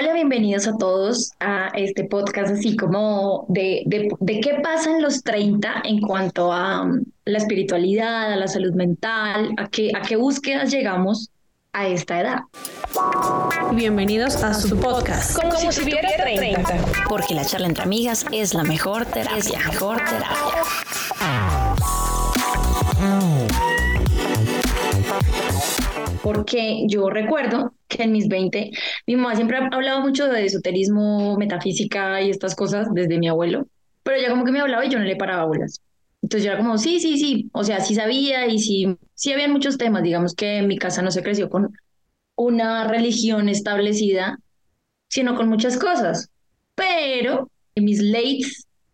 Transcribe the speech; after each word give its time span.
Hola, 0.00 0.12
bienvenidos 0.12 0.68
a 0.68 0.76
todos 0.76 1.32
a 1.40 1.72
este 1.74 2.04
podcast 2.04 2.52
así 2.52 2.76
como 2.76 3.46
de, 3.48 3.82
de, 3.86 4.08
de 4.20 4.40
qué 4.40 4.60
pasa 4.62 4.92
en 4.92 5.02
los 5.02 5.24
30 5.24 5.82
en 5.82 6.00
cuanto 6.00 6.52
a 6.52 6.82
um, 6.82 7.02
la 7.24 7.38
espiritualidad, 7.38 8.32
a 8.32 8.36
la 8.36 8.46
salud 8.46 8.74
mental, 8.74 9.54
a 9.56 9.66
qué, 9.68 9.90
a 9.92 10.02
qué 10.02 10.14
búsquedas 10.14 10.70
llegamos 10.70 11.30
a 11.72 11.88
esta 11.88 12.20
edad. 12.20 12.38
Bienvenidos 13.72 14.36
a 14.44 14.54
su 14.54 14.78
podcast. 14.78 15.34
Como, 15.34 15.56
si 15.56 15.80
tuviera 15.80 16.10
30. 16.16 16.62
Porque 17.08 17.34
la 17.34 17.44
charla 17.44 17.66
entre 17.66 17.82
amigas 17.82 18.24
es 18.30 18.54
la 18.54 18.62
mejor 18.62 19.04
terapia. 19.04 19.36
Es 19.36 19.50
la 19.50 19.58
mejor 19.58 19.96
terapia. 19.96 20.62
Porque 26.22 26.84
yo 26.88 27.08
recuerdo 27.10 27.74
que 27.86 28.02
en 28.02 28.12
mis 28.12 28.28
20, 28.28 28.70
mi 29.06 29.16
mamá 29.16 29.34
siempre 29.34 29.56
ha 29.56 29.68
hablado 29.72 30.00
mucho 30.00 30.28
de 30.28 30.44
esoterismo, 30.44 31.36
metafísica 31.36 32.20
y 32.22 32.30
estas 32.30 32.54
cosas 32.54 32.88
desde 32.92 33.18
mi 33.18 33.28
abuelo, 33.28 33.66
pero 34.02 34.18
ella 34.18 34.30
como 34.30 34.44
que 34.44 34.52
me 34.52 34.60
hablaba 34.60 34.84
y 34.84 34.90
yo 34.90 34.98
no 34.98 35.04
le 35.04 35.16
paraba 35.16 35.44
bolas. 35.44 35.80
Entonces 36.22 36.44
yo 36.44 36.52
era 36.52 36.60
como, 36.60 36.78
sí, 36.78 37.00
sí, 37.00 37.18
sí, 37.18 37.48
o 37.52 37.62
sea, 37.64 37.80
sí 37.80 37.94
sabía 37.94 38.46
y 38.46 38.58
sí, 38.58 38.96
sí 39.14 39.32
habían 39.32 39.52
muchos 39.52 39.78
temas, 39.78 40.02
digamos 40.02 40.34
que 40.34 40.58
en 40.58 40.66
mi 40.66 40.76
casa 40.76 41.02
no 41.02 41.10
se 41.10 41.22
creció 41.22 41.48
con 41.48 41.72
una 42.36 42.84
religión 42.88 43.48
establecida, 43.48 44.38
sino 45.08 45.36
con 45.36 45.48
muchas 45.48 45.76
cosas. 45.78 46.30
Pero 46.74 47.50
en 47.74 47.84
mis 47.84 48.00
late 48.00 48.40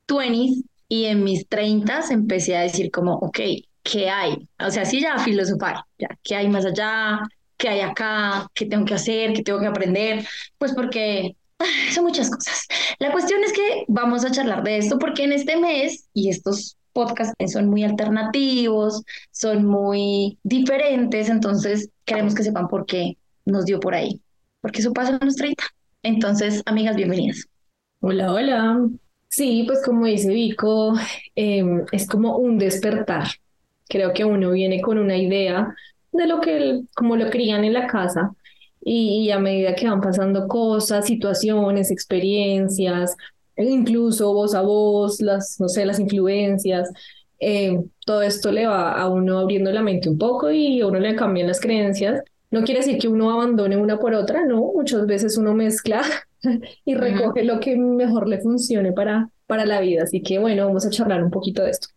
20s 0.07 0.65
y 0.89 1.05
en 1.07 1.25
mis 1.25 1.49
30s 1.49 2.11
empecé 2.11 2.57
a 2.57 2.63
decir 2.63 2.91
como, 2.91 3.15
ok, 3.15 3.41
¿qué 3.85 4.11
hay? 4.11 4.49
O 4.59 4.71
sea, 4.71 4.85
sí 4.85 5.01
ya 5.01 5.19
filosofar, 5.19 5.85
ya, 5.99 6.09
¿qué 6.25 6.35
hay 6.37 6.49
más 6.49 6.65
allá? 6.65 7.21
¿Qué 7.57 7.69
hay 7.69 7.81
acá? 7.81 8.49
¿Qué 8.55 8.67
tengo 8.67 8.85
que 8.85 8.95
hacer? 8.95 9.33
¿Qué 9.35 9.43
tengo 9.45 9.61
que 9.61 9.67
aprender? 9.67 10.27
Pues 10.59 10.75
porque 10.75 11.37
son 11.95 12.05
muchas 12.05 12.31
cosas. 12.31 12.67
La 12.99 13.13
cuestión 13.13 13.45
es 13.45 13.53
que 13.53 13.85
vamos 13.87 14.25
a 14.25 14.33
charlar 14.33 14.65
de 14.65 14.79
esto 14.79 14.99
porque 14.99 15.25
en 15.25 15.33
este 15.33 15.57
mes, 15.57 16.09
y 16.15 16.31
estos 16.31 16.77
podcasts 16.93 17.35
son 17.53 17.69
muy 17.69 17.85
alternativos, 17.85 19.03
son 19.31 19.67
muy 19.67 20.39
diferentes, 20.43 21.29
entonces 21.29 21.91
queremos 22.05 22.35
que 22.35 22.45
sepan 22.45 22.69
por 22.69 22.87
qué 22.87 23.19
nos 23.45 23.67
dio 23.67 23.81
por 23.81 23.95
ahí, 23.95 24.21
porque 24.61 24.81
eso 24.81 24.93
pasa 24.93 25.19
en 25.21 25.27
los 25.27 25.37
30. 25.37 25.63
Entonces, 26.03 26.63
amigas, 26.67 26.97
bienvenidas. 26.97 27.47
Hola, 28.01 28.33
hola. 28.33 28.89
Sí, 29.29 29.65
pues 29.67 29.83
como 29.85 30.07
dice 30.07 30.29
Vico, 30.29 30.95
eh, 31.35 31.65
es 31.93 32.07
como 32.07 32.37
un 32.37 32.59
despertar. 32.59 33.27
Creo 33.95 34.13
que 34.13 34.25
uno 34.25 34.51
viene 34.51 34.81
con 34.81 34.99
una 34.99 35.17
idea 35.17 35.73
de 36.11 36.27
lo 36.27 36.41
que, 36.41 36.83
como 36.97 37.15
lo 37.15 37.31
crían 37.31 37.63
en 37.63 37.75
la 37.75 37.87
casa, 37.87 38.33
y, 38.81 39.25
y 39.25 39.31
a 39.31 39.39
medida 39.39 39.77
que 39.77 39.89
van 39.89 40.01
pasando 40.01 40.49
cosas, 40.49 41.07
situaciones, 41.07 41.93
experiencias, 41.93 43.15
e 43.55 43.65
incluso 43.65 44.35
voz 44.35 44.53
a 44.57 44.63
voz, 44.63 45.21
las, 45.21 45.61
no 45.61 45.69
sé, 45.69 45.87
las 45.87 46.01
influencias, 46.01 46.91
eh, 47.39 47.85
todo 48.05 48.23
esto 48.23 48.51
le 48.51 48.67
va 48.67 48.95
a 48.95 49.09
uno 49.09 49.39
abriendo 49.39 49.71
la 49.71 49.83
mente 49.83 50.09
un 50.09 50.19
poco 50.19 50.51
y 50.51 50.81
a 50.81 50.89
uno 50.89 50.99
le 50.99 51.15
cambian 51.15 51.47
las 51.47 51.61
creencias. 51.61 52.21
No 52.51 52.65
quiere 52.65 52.81
decir 52.81 52.99
que 52.99 53.07
uno 53.07 53.31
abandone 53.31 53.77
una 53.77 54.01
por 54.01 54.13
otra, 54.15 54.45
no, 54.45 54.73
muchas 54.75 55.07
veces 55.07 55.39
uno 55.39 55.55
mezcla 55.55 56.03
y 56.85 56.97
recoge 56.97 57.45
lo 57.45 57.61
que 57.61 57.77
mejor 57.77 58.29
le 58.29 58.41
funcione 58.41 58.93
para, 58.93 59.31
para 59.47 59.67
la 59.67 59.81
vida. 59.81 60.03
Así 60.03 60.21
que 60.21 60.41
bueno, 60.41 60.67
vamos 60.67 60.85
a 60.85 60.91
charlar 60.91 61.23
un 61.23 61.31
poquito 61.31 61.63
de 61.63 61.71
esto. 61.71 61.94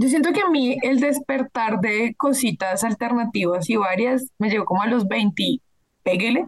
Yo 0.00 0.08
siento 0.08 0.32
que 0.32 0.42
a 0.42 0.48
mí 0.48 0.76
el 0.82 1.00
despertar 1.00 1.80
de 1.80 2.14
cositas 2.16 2.84
alternativas 2.84 3.68
y 3.68 3.74
varias 3.74 4.30
me 4.38 4.48
llegó 4.48 4.64
como 4.64 4.82
a 4.82 4.86
los 4.86 5.08
20, 5.08 5.60
pégale, 6.04 6.46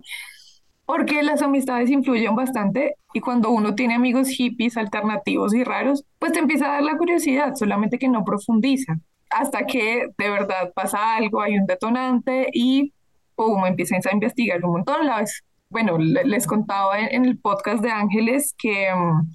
porque 0.86 1.24
las 1.24 1.42
amistades 1.42 1.90
influyen 1.90 2.36
bastante 2.36 2.94
y 3.12 3.18
cuando 3.18 3.50
uno 3.50 3.74
tiene 3.74 3.94
amigos 3.94 4.28
hippies 4.28 4.76
alternativos 4.76 5.52
y 5.52 5.64
raros, 5.64 6.04
pues 6.20 6.30
te 6.30 6.38
empieza 6.38 6.66
a 6.66 6.72
dar 6.74 6.84
la 6.84 6.96
curiosidad, 6.96 7.56
solamente 7.56 7.98
que 7.98 8.08
no 8.08 8.24
profundiza, 8.24 9.00
hasta 9.30 9.66
que 9.66 10.06
de 10.16 10.30
verdad 10.30 10.72
pasa 10.72 11.16
algo, 11.16 11.42
hay 11.42 11.58
un 11.58 11.66
detonante 11.66 12.50
y 12.52 12.92
pum, 13.34 13.66
empiezas 13.66 14.06
a 14.06 14.14
investigar 14.14 14.64
un 14.64 14.74
montón. 14.74 15.04
La 15.04 15.18
vez, 15.22 15.42
bueno, 15.70 15.98
les 15.98 16.46
contaba 16.46 17.00
en, 17.00 17.24
el 17.24 17.36
podcast 17.36 17.82
de 17.82 17.90
Ángeles 17.90 18.54
que... 18.56 18.86
Um, 18.94 19.28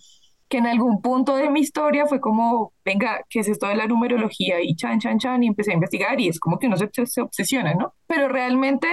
que 0.50 0.58
en 0.58 0.68
algún 0.68 1.02
punto 1.02 1.36
de 1.36 1.50
mi 1.50 1.62
historia 1.62 2.06
fue 2.06 2.20
como, 2.20 2.74
venga, 2.84 3.22
¿qué 3.30 3.40
es 3.40 3.48
esto 3.48 3.68
de 3.68 3.76
la 3.76 3.88
numerología? 3.88 4.62
Y 4.62 4.76
chan, 4.76 5.00
chan, 5.00 5.18
chan, 5.20 5.44
y 5.44 5.48
empecé 5.48 5.72
a 5.72 5.76
investigar 5.76 6.20
y 6.20 6.30
es 6.30 6.40
como 6.40 6.60
que 6.60 6.68
uno 6.68 6.78
se, 6.78 6.90
se 7.06 7.22
obsesiona, 7.22 7.74
¿no? 7.74 7.94
Pero 8.08 8.28
realmente 8.28 8.88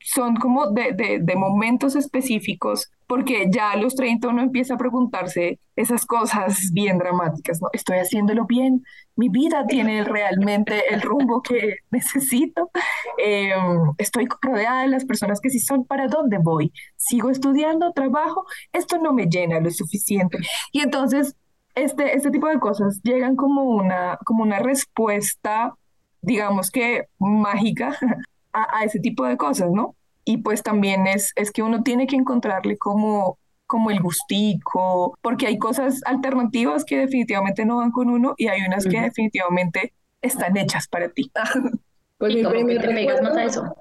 son 0.00 0.36
como 0.36 0.70
de, 0.70 0.92
de, 0.92 1.18
de, 1.20 1.36
momentos 1.36 1.96
específicos, 1.96 2.90
porque 3.06 3.48
ya 3.50 3.72
a 3.72 3.76
los 3.76 3.94
30 3.94 4.28
uno 4.28 4.42
empieza 4.42 4.74
a 4.74 4.78
preguntarse 4.78 5.58
esas 5.76 6.06
cosas 6.06 6.70
bien 6.72 6.98
dramáticas, 6.98 7.60
¿no? 7.60 7.68
¿Estoy 7.72 7.98
haciéndolo 7.98 8.46
bien? 8.46 8.84
¿Mi 9.16 9.28
vida 9.28 9.66
tiene 9.66 10.04
realmente 10.04 10.94
el 10.94 11.02
rumbo 11.02 11.42
que 11.42 11.76
necesito? 11.90 12.70
Eh, 13.18 13.52
¿Estoy 13.98 14.28
rodeada 14.40 14.82
de 14.82 14.88
las 14.88 15.04
personas 15.04 15.40
que 15.40 15.50
sí 15.50 15.58
son? 15.58 15.84
¿Para 15.84 16.06
dónde 16.06 16.38
voy? 16.38 16.72
¿Sigo 16.96 17.30
estudiando? 17.30 17.92
¿Trabajo? 17.92 18.46
Esto 18.72 18.98
no 18.98 19.12
me 19.12 19.26
llena 19.26 19.60
lo 19.60 19.70
suficiente. 19.70 20.38
Y 20.72 20.80
entonces, 20.80 21.34
este, 21.74 22.16
este 22.16 22.30
tipo 22.30 22.48
de 22.48 22.58
cosas 22.58 23.00
llegan 23.02 23.36
como 23.36 23.62
una, 23.64 24.18
como 24.24 24.42
una 24.42 24.60
respuesta, 24.60 25.74
digamos 26.22 26.70
que 26.70 27.06
mágica 27.18 27.96
a, 28.52 28.84
ese 28.84 29.00
tipo 29.00 29.24
de 29.26 29.36
cosas, 29.36 29.70
¿no? 29.72 29.96
Y 30.24 30.38
pues 30.38 30.62
también 30.62 31.06
es, 31.06 31.32
es 31.36 31.50
que 31.50 31.62
uno 31.62 31.82
tiene 31.82 32.06
que 32.06 32.16
encontrarle 32.16 32.76
como, 32.78 33.38
como 33.66 33.90
el 33.90 34.00
gustico, 34.00 35.16
porque 35.22 35.46
hay 35.46 35.58
cosas 35.58 36.02
alternativas 36.04 36.84
que 36.84 36.98
definitivamente 36.98 37.64
no 37.64 37.78
van 37.78 37.90
con 37.90 38.10
uno 38.10 38.34
y 38.36 38.48
hay 38.48 38.60
unas 38.62 38.84
que 38.84 39.00
definitivamente 39.00 39.94
están 40.20 40.56
hechas 40.56 40.86
para 40.86 41.08
ti. 41.08 41.32
Pues 42.18 42.32
mi 42.34 42.44
primer 42.44 42.82
recuerdo 42.82 43.30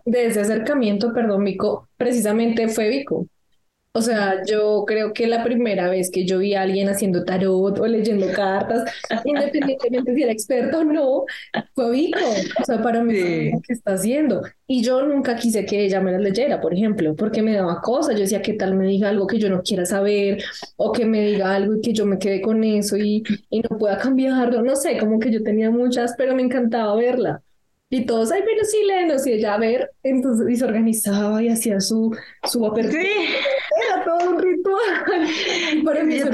de 0.06 0.28
ese 0.28 0.42
acercamiento, 0.42 1.14
perdón, 1.14 1.44
Vico, 1.44 1.90
precisamente 1.98 2.68
fue 2.70 2.90
Vico. 2.90 3.28
O 3.94 4.02
sea, 4.02 4.44
yo 4.46 4.86
creo 4.88 5.14
que 5.14 5.28
la 5.28 5.44
primera 5.44 5.90
vez 5.90 6.12
que 6.12 6.26
yo 6.26 6.40
vi 6.40 6.54
a 6.56 6.62
alguien 6.64 6.88
haciendo 6.90 7.26
tarot 7.26 7.80
o 7.80 7.88
leyendo 7.88 8.32
cartas, 8.32 8.84
independientemente 9.26 10.14
si 10.16 10.24
era 10.24 10.32
experto 10.32 10.80
o 10.80 10.84
no, 10.84 11.26
fue 11.74 11.92
Vico. 11.92 12.20
O 12.62 12.64
sea, 12.64 12.82
para 12.84 13.04
mí, 13.04 13.14
¿qué 13.64 13.74
está 13.74 13.94
haciendo? 13.94 14.44
Y 14.68 14.84
yo 14.84 15.02
nunca 15.04 15.36
quise 15.36 15.66
que 15.66 15.84
ella 15.86 16.00
me 16.02 16.12
las 16.12 16.22
leyera, 16.22 16.62
por 16.62 16.74
ejemplo, 16.74 17.16
porque 17.16 17.42
me 17.42 17.56
daba 17.56 17.82
cosas. 17.82 18.16
Yo 18.16 18.22
decía, 18.22 18.42
¿qué 18.44 18.54
tal 18.54 18.76
me 18.76 18.86
diga 18.88 19.10
algo 19.10 19.28
que 19.28 19.40
yo 19.40 19.50
no 19.50 19.64
quiera 19.64 19.86
saber? 19.86 20.44
O 20.76 20.92
que 20.92 21.06
me 21.06 21.22
diga 21.26 21.56
algo 21.56 21.76
y 21.78 21.82
que 21.82 21.94
yo 21.94 22.06
me 22.06 22.20
quede 22.20 22.42
con 22.42 22.64
eso 22.64 22.98
y, 22.98 23.24
y 23.50 23.62
no 23.62 23.78
pueda 23.80 23.98
cambiarlo. 23.98 24.62
No 24.62 24.76
sé, 24.76 24.98
como 25.00 25.20
que 25.20 25.32
yo 25.32 25.44
tenía 25.44 25.72
muchas, 25.72 26.14
pero 26.18 26.36
me 26.36 26.44
encantaba 26.44 26.96
verla. 26.96 27.44
Y 27.90 28.06
todos, 28.06 28.32
ay, 28.32 28.42
pero 28.46 28.66
sí, 28.66 28.84
léenos, 28.86 29.26
y 29.26 29.34
ella 29.34 29.54
a 29.54 29.58
ver, 29.58 29.92
entonces, 30.04 30.50
y 30.50 30.58
se 30.58 30.66
organizaba 30.66 31.42
y 31.42 31.48
hacía 31.48 31.80
su, 31.80 32.16
su 32.44 32.66
apertura. 32.66 33.02
Sí. 33.02 33.10
Era 33.88 34.04
todo 34.04 34.30
un 34.30 34.40
ritual. 34.40 35.28
Por 35.86 35.98
eso 35.98 36.30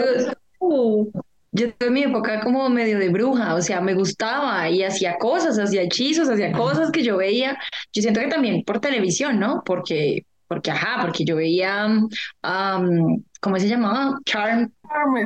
yo, 0.59 1.11
yo 1.51 1.73
tuve 1.75 1.91
mi 1.91 2.03
época 2.03 2.41
como 2.41 2.67
medio 2.69 2.97
de 2.97 3.09
bruja, 3.09 3.53
o 3.53 3.61
sea, 3.61 3.79
me 3.81 3.93
gustaba 3.93 4.67
y 4.69 4.81
hacía 4.81 5.17
cosas, 5.19 5.59
hacía 5.59 5.83
hechizos, 5.83 6.27
hacía 6.27 6.51
cosas 6.51 6.89
que 6.89 7.03
yo 7.03 7.17
veía. 7.17 7.59
Yo 7.91 8.01
siento 8.01 8.19
que 8.19 8.27
también 8.27 8.63
por 8.63 8.79
televisión, 8.79 9.39
¿no? 9.39 9.61
Porque, 9.63 10.25
porque 10.53 10.71
ajá, 10.71 11.01
porque 11.01 11.25
yo 11.25 11.35
veía, 11.35 11.87
um, 11.87 13.23
¿cómo 13.41 13.59
se 13.59 13.67
llamaba? 13.67 14.19
Charm, 14.25 14.71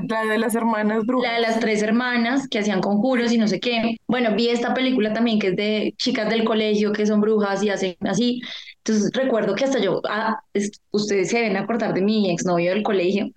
la 0.07 0.25
de 0.25 0.37
las 0.37 0.55
hermanas 0.55 1.05
brujas. 1.05 1.29
La 1.29 1.35
de 1.35 1.41
las 1.41 1.59
tres 1.59 1.81
hermanas 1.83 2.47
que 2.47 2.59
hacían 2.59 2.81
conjuros 2.81 3.31
y 3.31 3.37
no 3.37 3.47
sé 3.47 3.59
qué. 3.59 3.97
Bueno, 4.07 4.35
vi 4.35 4.49
esta 4.49 4.73
película 4.73 5.13
también 5.13 5.39
que 5.39 5.47
es 5.49 5.55
de 5.55 5.93
chicas 5.97 6.29
del 6.29 6.43
colegio 6.45 6.93
que 6.93 7.05
son 7.05 7.21
brujas 7.21 7.61
y 7.63 7.69
hacen 7.69 7.95
así. 8.01 8.41
Entonces 8.77 9.11
recuerdo 9.13 9.53
que 9.55 9.65
hasta 9.65 9.79
yo, 9.79 10.01
ah, 10.09 10.39
ustedes 10.91 11.29
se 11.29 11.39
deben 11.39 11.57
acordar 11.57 11.93
de 11.93 12.01
mi 12.01 12.31
exnovio 12.31 12.71
del 12.71 12.83
colegio 12.83 13.29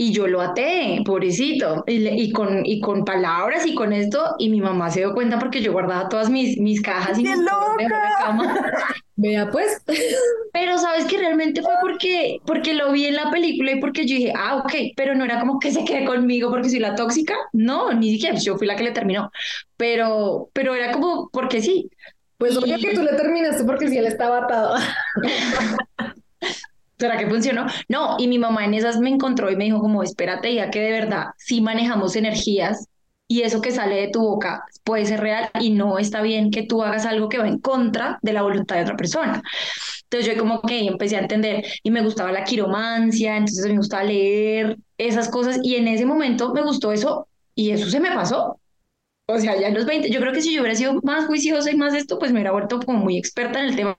y 0.00 0.12
yo 0.12 0.28
lo 0.28 0.40
até, 0.40 1.02
pobrecito, 1.04 1.82
y, 1.88 2.06
y, 2.06 2.30
con, 2.30 2.64
y 2.64 2.78
con 2.80 3.04
palabras 3.04 3.66
y 3.66 3.74
con 3.74 3.92
esto, 3.92 4.36
y 4.38 4.48
mi 4.48 4.60
mamá 4.60 4.90
se 4.90 5.00
dio 5.00 5.12
cuenta 5.12 5.40
porque 5.40 5.60
yo 5.60 5.72
guardaba 5.72 6.08
todas 6.08 6.30
mis, 6.30 6.56
mis 6.56 6.80
cajas 6.80 7.18
y 7.18 7.24
¡Qué 7.24 7.30
mis 7.30 7.40
loca! 7.40 8.14
cama. 8.20 8.72
Vea 9.16 9.50
pues. 9.50 9.82
Pero 10.52 10.78
sabes 10.78 11.04
que 11.06 11.18
realmente 11.18 11.62
fue 11.62 11.72
porque, 11.80 12.38
porque 12.46 12.74
lo 12.74 12.92
vi 12.92 13.06
en 13.06 13.16
la 13.16 13.32
película 13.32 13.72
y 13.72 13.80
porque 13.80 14.06
yo 14.06 14.14
dije, 14.14 14.32
ah, 14.36 14.58
ok, 14.58 14.72
pero 14.96 15.16
no 15.16 15.24
era 15.24 15.40
como 15.40 15.58
que 15.58 15.72
se 15.72 15.84
quede 15.84 16.04
conmigo 16.04 16.48
porque 16.50 16.70
soy 16.70 16.78
la 16.78 16.94
tóxica, 16.94 17.34
no, 17.52 17.92
ni 17.92 18.12
siquiera, 18.12 18.36
yo 18.38 18.56
fui 18.56 18.68
la 18.68 18.76
que 18.76 18.84
le 18.84 18.92
terminó, 18.92 19.32
pero, 19.76 20.48
pero 20.52 20.76
era 20.76 20.92
como 20.92 21.28
porque 21.32 21.60
sí. 21.60 21.90
Pues 22.38 22.56
y... 22.64 22.80
que 22.80 22.94
tú 22.94 23.02
le 23.02 23.14
terminaste 23.14 23.64
porque 23.64 23.88
si 23.88 23.98
él 23.98 24.06
estaba 24.06 24.38
atado. 24.38 24.76
¿Será 26.98 27.16
que 27.16 27.28
funcionó? 27.28 27.66
No, 27.88 28.16
y 28.18 28.26
mi 28.26 28.38
mamá 28.38 28.64
en 28.64 28.74
esas 28.74 28.98
me 28.98 29.10
encontró 29.10 29.50
y 29.50 29.56
me 29.56 29.64
dijo 29.64 29.80
como, 29.80 30.02
espérate 30.02 30.54
ya 30.54 30.70
que 30.70 30.80
de 30.80 30.90
verdad 30.90 31.26
sí 31.36 31.60
manejamos 31.60 32.16
energías 32.16 32.88
y 33.28 33.42
eso 33.42 33.60
que 33.60 33.70
sale 33.70 33.96
de 33.96 34.08
tu 34.08 34.20
boca 34.20 34.64
puede 34.84 35.04
ser 35.04 35.20
real 35.20 35.50
y 35.60 35.70
no 35.70 35.98
está 35.98 36.22
bien 36.22 36.50
que 36.50 36.62
tú 36.62 36.82
hagas 36.82 37.06
algo 37.06 37.28
que 37.28 37.38
va 37.38 37.46
en 37.46 37.58
contra 37.58 38.18
de 38.22 38.32
la 38.32 38.42
voluntad 38.42 38.76
de 38.76 38.82
otra 38.82 38.96
persona. 38.96 39.42
Entonces 40.04 40.34
yo 40.34 40.40
como 40.40 40.62
que 40.62 40.86
empecé 40.86 41.16
a 41.16 41.20
entender 41.20 41.64
y 41.82 41.90
me 41.90 42.02
gustaba 42.02 42.32
la 42.32 42.44
quiromancia, 42.44 43.36
entonces 43.36 43.66
me 43.66 43.76
gustaba 43.76 44.04
leer 44.04 44.78
esas 44.96 45.28
cosas 45.28 45.60
y 45.62 45.76
en 45.76 45.88
ese 45.88 46.06
momento 46.06 46.52
me 46.54 46.62
gustó 46.62 46.92
eso 46.92 47.28
y 47.54 47.70
eso 47.70 47.90
se 47.90 48.00
me 48.00 48.10
pasó. 48.10 48.58
O 49.30 49.38
sea, 49.38 49.60
ya 49.60 49.68
en 49.68 49.74
los 49.74 49.84
20, 49.84 50.08
yo 50.10 50.20
creo 50.20 50.32
que 50.32 50.40
si 50.40 50.54
yo 50.54 50.62
hubiera 50.62 50.74
sido 50.74 51.00
más 51.02 51.26
juiciosa 51.26 51.70
y 51.70 51.76
más 51.76 51.92
esto, 51.92 52.18
pues 52.18 52.32
me 52.32 52.38
hubiera 52.38 52.52
vuelto 52.52 52.80
como 52.80 52.96
muy 52.96 53.18
experta 53.18 53.60
en 53.60 53.66
el 53.66 53.76
tema. 53.76 53.94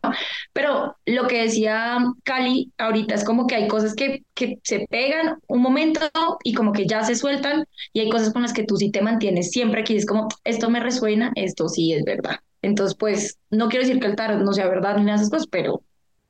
Pero 0.53 0.97
lo 1.05 1.27
que 1.27 1.43
decía 1.43 1.99
Cali 2.23 2.71
ahorita 2.79 3.13
es 3.13 3.23
como 3.23 3.45
que 3.45 3.53
hay 3.53 3.67
cosas 3.67 3.93
que, 3.93 4.23
que 4.33 4.57
se 4.63 4.87
pegan 4.89 5.37
un 5.47 5.61
momento 5.61 6.01
y 6.43 6.55
como 6.55 6.71
que 6.71 6.87
ya 6.87 7.03
se 7.03 7.13
sueltan 7.13 7.65
y 7.93 7.99
hay 7.99 8.09
cosas 8.09 8.33
con 8.33 8.41
las 8.41 8.53
que 8.53 8.63
tú 8.63 8.75
sí 8.77 8.89
te 8.89 9.03
mantienes 9.03 9.51
siempre 9.51 9.81
aquí. 9.81 9.95
Es 9.95 10.07
como, 10.07 10.29
esto 10.45 10.67
me 10.71 10.79
resuena, 10.79 11.31
esto 11.35 11.69
sí 11.69 11.93
es 11.93 12.03
verdad. 12.05 12.37
Entonces, 12.63 12.97
pues, 12.97 13.37
no 13.51 13.69
quiero 13.69 13.85
decir 13.85 14.01
que 14.01 14.07
el 14.07 14.15
tarot 14.15 14.41
no 14.41 14.51
sea 14.51 14.67
verdad 14.67 14.97
ni 14.97 15.03
nada 15.03 15.17
de 15.17 15.25
esas 15.25 15.29
cosas, 15.29 15.47
pero, 15.51 15.83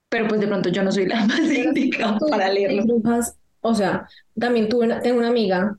pero 0.09 0.27
pues 0.27 0.41
de 0.41 0.47
pronto 0.47 0.67
yo 0.67 0.83
no 0.83 0.91
soy 0.91 1.05
la 1.05 1.25
más 1.25 1.39
indicada 1.39 2.17
para 2.29 2.51
leerlo. 2.51 2.83
O 3.61 3.73
sea, 3.73 4.09
también 4.37 4.67
tuve 4.67 4.93
tengo 5.01 5.19
una 5.19 5.29
amiga 5.29 5.77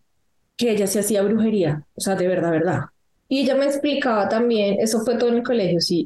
que 0.56 0.70
ella 0.70 0.86
se 0.86 1.00
hacía 1.00 1.20
brujería, 1.20 1.84
o 1.94 2.00
sea, 2.00 2.14
de 2.14 2.26
verdad, 2.26 2.50
verdad 2.50 2.80
y 3.30 3.42
ella 3.42 3.54
me 3.54 3.66
explicaba 3.66 4.28
también, 4.28 4.80
eso 4.80 5.00
fue 5.04 5.14
todo 5.16 5.30
en 5.30 5.36
el 5.36 5.42
colegio, 5.44 5.80
sí. 5.80 6.04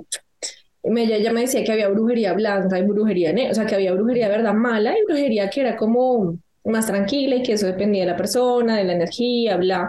Ella, 0.82 1.16
ella 1.16 1.32
me 1.32 1.40
decía 1.40 1.64
que 1.64 1.72
había 1.72 1.88
brujería 1.88 2.34
blanca 2.34 2.78
y 2.78 2.82
brujería 2.82 3.32
negra, 3.32 3.52
o 3.52 3.54
sea, 3.54 3.64
que 3.64 3.74
había 3.74 3.94
brujería 3.94 4.28
verdad 4.28 4.52
mala 4.52 4.92
y 4.92 5.02
brujería 5.06 5.48
que 5.48 5.62
era 5.62 5.74
como 5.74 6.38
más 6.64 6.86
tranquila 6.86 7.36
y 7.36 7.42
que 7.42 7.54
eso 7.54 7.66
dependía 7.66 8.02
de 8.02 8.10
la 8.10 8.16
persona, 8.16 8.76
de 8.76 8.84
la 8.84 8.92
energía, 8.92 9.56
bla. 9.56 9.88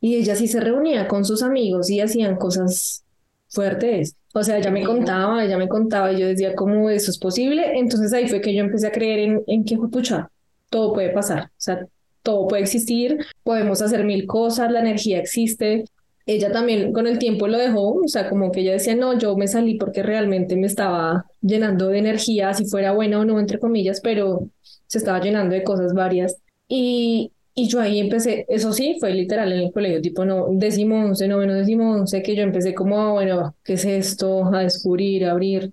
Y 0.00 0.14
ella 0.14 0.36
sí 0.36 0.46
se 0.46 0.60
reunía 0.60 1.08
con 1.08 1.24
sus 1.24 1.42
amigos 1.42 1.90
y 1.90 2.00
hacían 2.00 2.36
cosas 2.36 3.02
fuertes. 3.48 4.14
O 4.32 4.44
sea, 4.44 4.58
ella 4.58 4.70
me 4.70 4.84
contaba, 4.84 5.44
ella 5.44 5.58
me 5.58 5.66
contaba 5.66 6.12
y 6.12 6.20
yo 6.20 6.28
decía, 6.28 6.54
¿cómo 6.54 6.88
eso 6.88 7.10
es 7.10 7.18
posible? 7.18 7.78
Entonces 7.80 8.12
ahí 8.12 8.28
fue 8.28 8.40
que 8.40 8.54
yo 8.54 8.62
empecé 8.62 8.86
a 8.86 8.92
creer 8.92 9.18
en, 9.18 9.42
en 9.48 9.64
que, 9.64 9.76
pucha, 9.76 10.30
todo 10.68 10.92
puede 10.92 11.10
pasar. 11.10 11.46
O 11.46 11.48
sea, 11.56 11.84
todo 12.22 12.46
puede 12.46 12.62
existir, 12.62 13.18
podemos 13.42 13.82
hacer 13.82 14.04
mil 14.04 14.28
cosas, 14.28 14.70
la 14.70 14.78
energía 14.78 15.18
existe, 15.18 15.84
ella 16.26 16.52
también 16.52 16.92
con 16.92 17.06
el 17.06 17.18
tiempo 17.18 17.48
lo 17.48 17.58
dejó, 17.58 17.94
o 17.94 18.08
sea, 18.08 18.28
como 18.28 18.52
que 18.52 18.60
ella 18.60 18.72
decía, 18.72 18.94
no, 18.94 19.18
yo 19.18 19.36
me 19.36 19.48
salí 19.48 19.76
porque 19.76 20.02
realmente 20.02 20.56
me 20.56 20.66
estaba 20.66 21.26
llenando 21.40 21.88
de 21.88 21.98
energía, 21.98 22.54
si 22.54 22.66
fuera 22.66 22.92
buena 22.92 23.20
o 23.20 23.24
no, 23.24 23.40
entre 23.40 23.58
comillas, 23.58 24.00
pero 24.00 24.48
se 24.86 24.98
estaba 24.98 25.20
llenando 25.20 25.54
de 25.54 25.64
cosas 25.64 25.94
varias. 25.94 26.36
Y, 26.68 27.32
y 27.54 27.68
yo 27.68 27.80
ahí 27.80 27.98
empecé, 28.00 28.46
eso 28.48 28.72
sí, 28.72 28.96
fue 29.00 29.12
literal 29.12 29.52
en 29.52 29.60
el 29.60 29.72
colegio, 29.72 30.00
tipo, 30.00 30.24
no, 30.24 30.46
décimo 30.52 31.04
once, 31.04 31.26
noveno, 31.28 31.54
décimo 31.54 31.92
once, 31.92 32.22
que 32.22 32.36
yo 32.36 32.42
empecé 32.42 32.74
como, 32.74 32.98
ah, 33.00 33.12
bueno, 33.12 33.56
¿qué 33.64 33.74
es 33.74 33.84
esto? 33.84 34.44
A 34.54 34.60
descubrir, 34.60 35.24
a 35.24 35.32
abrir. 35.32 35.72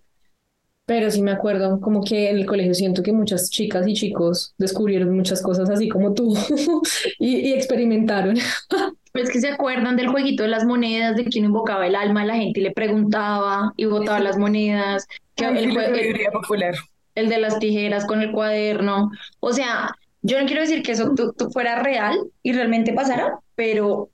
Pero 0.88 1.12
sí 1.12 1.22
me 1.22 1.32
acuerdo, 1.32 1.82
como 1.82 2.02
que 2.02 2.30
en 2.30 2.38
el 2.38 2.46
colegio 2.46 2.74
siento 2.74 3.04
que 3.04 3.12
muchas 3.12 3.52
chicas 3.52 3.86
y 3.88 3.94
chicos 3.94 4.56
descubrieron 4.58 5.16
muchas 5.16 5.42
cosas 5.42 5.70
así 5.70 5.90
como 5.90 6.14
tú 6.14 6.34
y, 7.20 7.50
y 7.50 7.54
experimentaron. 7.54 8.38
Es 9.14 9.32
que 9.32 9.42
se 9.42 9.50
acuerdan 9.50 9.96
del 9.96 10.10
jueguito 10.10 10.44
de 10.44 10.50
las 10.50 10.64
monedas, 10.64 11.16
de 11.16 11.26
que 11.26 11.40
uno 11.40 11.48
invocaba 11.48 11.88
el 11.88 11.96
alma 11.96 12.22
a 12.22 12.26
la 12.26 12.36
gente 12.36 12.60
y 12.60 12.64
le 12.64 12.72
preguntaba 12.72 13.74
y 13.76 13.86
botaba 13.86 14.20
las 14.20 14.38
monedas. 14.38 15.08
Que 15.36 15.46
el, 15.46 15.76
el, 15.76 16.32
popular. 16.32 16.76
el 17.16 17.28
de 17.28 17.40
las 17.40 17.58
tijeras 17.58 18.06
con 18.06 18.22
el 18.22 18.32
cuaderno. 18.32 19.10
O 19.40 19.54
sea, 19.54 19.96
yo 20.22 20.40
no 20.40 20.46
quiero 20.46 20.62
decir 20.62 20.84
que 20.84 20.92
eso 20.92 21.16
fuera 21.52 21.82
real 21.82 22.16
y 22.44 22.54
realmente 22.54 22.94
pasara, 22.94 23.40
pero 23.56 24.10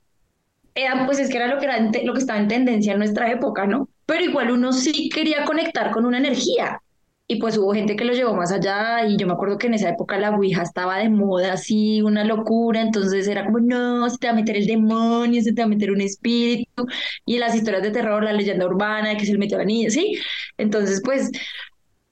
era, 0.74 1.04
pues 1.06 1.18
es 1.18 1.28
que 1.28 1.36
era 1.36 1.48
lo 1.48 1.58
que, 1.58 1.66
era 1.66 1.90
lo 2.02 2.14
que 2.14 2.20
estaba 2.20 2.40
en 2.40 2.48
tendencia 2.48 2.92
en 2.92 2.98
nuestra 2.98 3.30
época, 3.30 3.66
¿no? 3.66 3.88
Pero 4.06 4.24
igual 4.24 4.50
uno 4.50 4.72
sí 4.72 5.08
quería 5.08 5.44
conectar 5.44 5.90
con 5.90 6.04
una 6.06 6.18
energía 6.18 6.80
y 7.26 7.36
pues 7.36 7.56
hubo 7.56 7.72
gente 7.72 7.96
que 7.96 8.04
lo 8.04 8.12
llevó 8.12 8.34
más 8.34 8.52
allá 8.52 9.06
y 9.06 9.16
yo 9.16 9.26
me 9.26 9.32
acuerdo 9.32 9.56
que 9.56 9.66
en 9.66 9.74
esa 9.74 9.88
época 9.88 10.18
la 10.18 10.30
Ouija 10.30 10.62
estaba 10.62 10.98
de 10.98 11.08
moda 11.08 11.54
así, 11.54 12.02
una 12.02 12.22
locura, 12.24 12.82
entonces 12.82 13.26
era 13.28 13.46
como, 13.46 13.60
no, 13.60 14.08
se 14.10 14.18
te 14.18 14.26
va 14.26 14.34
a 14.34 14.36
meter 14.36 14.56
el 14.56 14.66
demonio, 14.66 15.40
se 15.42 15.52
te 15.54 15.62
va 15.62 15.66
a 15.66 15.68
meter 15.68 15.90
un 15.90 16.02
espíritu 16.02 16.86
y 17.24 17.38
las 17.38 17.54
historias 17.54 17.82
de 17.82 17.90
terror, 17.92 18.22
la 18.24 18.32
leyenda 18.32 18.66
urbana 18.66 19.10
de 19.10 19.16
que 19.16 19.24
se 19.26 19.32
le 19.32 19.38
metió 19.38 19.56
a 19.56 19.60
la 19.60 19.66
niña, 19.66 19.90
¿sí? 19.90 20.18
Entonces 20.58 21.00
pues, 21.02 21.30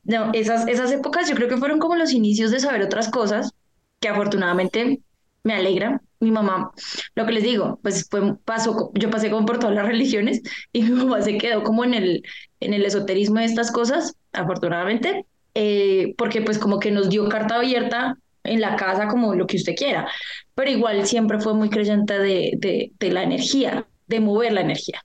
no, 0.04 0.30
esas, 0.32 0.66
esas 0.68 0.90
épocas 0.92 1.28
yo 1.28 1.34
creo 1.34 1.48
que 1.48 1.58
fueron 1.58 1.78
como 1.78 1.96
los 1.96 2.12
inicios 2.12 2.50
de 2.50 2.60
saber 2.60 2.82
otras 2.82 3.08
cosas 3.10 3.52
que 4.00 4.08
afortunadamente 4.08 5.00
me 5.44 5.54
alegra. 5.54 6.00
Mi 6.22 6.30
mamá, 6.30 6.70
lo 7.16 7.26
que 7.26 7.32
les 7.32 7.42
digo, 7.42 7.80
pues 7.82 8.06
fue, 8.08 8.36
pasó, 8.44 8.92
yo 8.94 9.10
pasé 9.10 9.28
como 9.30 9.44
por 9.44 9.58
todas 9.58 9.74
las 9.74 9.86
religiones 9.88 10.40
y 10.72 10.82
mi 10.82 10.90
mamá 10.90 11.20
se 11.22 11.36
quedó 11.36 11.62
como 11.64 11.84
en 11.84 11.94
el, 11.94 12.22
en 12.60 12.74
el 12.74 12.84
esoterismo 12.84 13.40
de 13.40 13.46
estas 13.46 13.72
cosas 13.72 14.14
afortunadamente, 14.32 15.26
eh, 15.54 16.14
porque 16.16 16.40
pues 16.42 16.58
como 16.58 16.78
que 16.78 16.92
nos 16.92 17.08
dio 17.10 17.28
carta 17.28 17.56
abierta 17.56 18.16
en 18.44 18.60
la 18.60 18.76
casa 18.76 19.08
como 19.08 19.34
lo 19.34 19.46
que 19.46 19.56
usted 19.56 19.74
quiera, 19.76 20.08
pero 20.54 20.70
igual 20.70 21.06
siempre 21.06 21.40
fue 21.40 21.54
muy 21.54 21.70
creyente 21.70 22.18
de, 22.18 22.52
de, 22.58 22.92
de 22.98 23.12
la 23.12 23.22
energía, 23.24 23.86
de 24.06 24.20
mover 24.20 24.52
la 24.52 24.60
energía, 24.62 25.02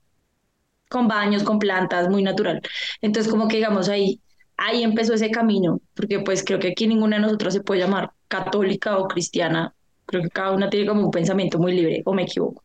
con 0.88 1.08
baños, 1.08 1.42
con 1.44 1.58
plantas, 1.58 2.08
muy 2.08 2.22
natural. 2.22 2.60
Entonces 3.00 3.30
como 3.30 3.48
que 3.48 3.56
digamos 3.56 3.88
ahí, 3.88 4.20
ahí 4.56 4.82
empezó 4.82 5.14
ese 5.14 5.30
camino, 5.30 5.80
porque 5.94 6.20
pues 6.20 6.44
creo 6.44 6.58
que 6.58 6.68
aquí 6.68 6.86
ninguna 6.86 7.16
de 7.16 7.22
nosotros 7.22 7.54
se 7.54 7.60
puede 7.62 7.80
llamar 7.82 8.12
católica 8.28 8.98
o 8.98 9.08
cristiana, 9.08 9.74
creo 10.08 10.22
que 10.22 10.30
cada 10.30 10.52
una 10.52 10.70
tiene 10.70 10.86
como 10.86 11.04
un 11.04 11.10
pensamiento 11.10 11.58
muy 11.58 11.72
libre, 11.72 12.02
o 12.04 12.14
me 12.14 12.22
equivoco. 12.22 12.62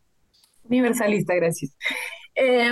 Universalista, 0.63 1.35
gracias. 1.35 1.75
Eh, 2.33 2.71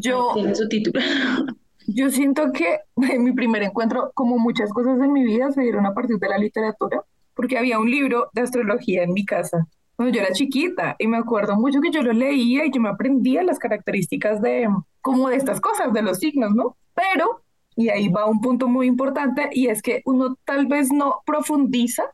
yo, 0.00 0.30
tiene 0.34 0.54
su 0.54 0.68
título. 0.68 1.00
Yo 1.90 2.10
siento 2.10 2.52
que 2.52 2.80
en 2.96 3.24
mi 3.24 3.32
primer 3.32 3.62
encuentro, 3.62 4.12
como 4.12 4.38
muchas 4.38 4.70
cosas 4.74 5.00
en 5.00 5.10
mi 5.10 5.24
vida, 5.24 5.50
se 5.52 5.62
dieron 5.62 5.86
a 5.86 5.94
partir 5.94 6.18
de 6.18 6.28
la 6.28 6.36
literatura, 6.36 7.02
porque 7.32 7.56
había 7.56 7.78
un 7.78 7.90
libro 7.90 8.28
de 8.34 8.42
astrología 8.42 9.04
en 9.04 9.14
mi 9.14 9.24
casa 9.24 9.66
cuando 9.98 10.14
yo 10.14 10.22
era 10.22 10.32
chiquita 10.32 10.94
y 10.96 11.08
me 11.08 11.16
acuerdo 11.16 11.56
mucho 11.56 11.80
que 11.80 11.90
yo 11.90 12.02
lo 12.02 12.12
leía 12.12 12.64
y 12.64 12.70
yo 12.70 12.80
me 12.80 12.88
aprendía 12.88 13.42
las 13.42 13.58
características 13.58 14.40
de 14.40 14.68
como 15.00 15.28
de 15.28 15.34
estas 15.34 15.60
cosas, 15.60 15.92
de 15.92 16.02
los 16.02 16.18
signos, 16.18 16.54
¿no? 16.54 16.76
Pero, 16.94 17.42
y 17.74 17.88
ahí 17.88 18.08
va 18.08 18.26
un 18.26 18.40
punto 18.40 18.68
muy 18.68 18.86
importante, 18.86 19.48
y 19.50 19.66
es 19.66 19.82
que 19.82 20.02
uno 20.04 20.36
tal 20.44 20.66
vez 20.66 20.92
no 20.92 21.22
profundiza 21.26 22.04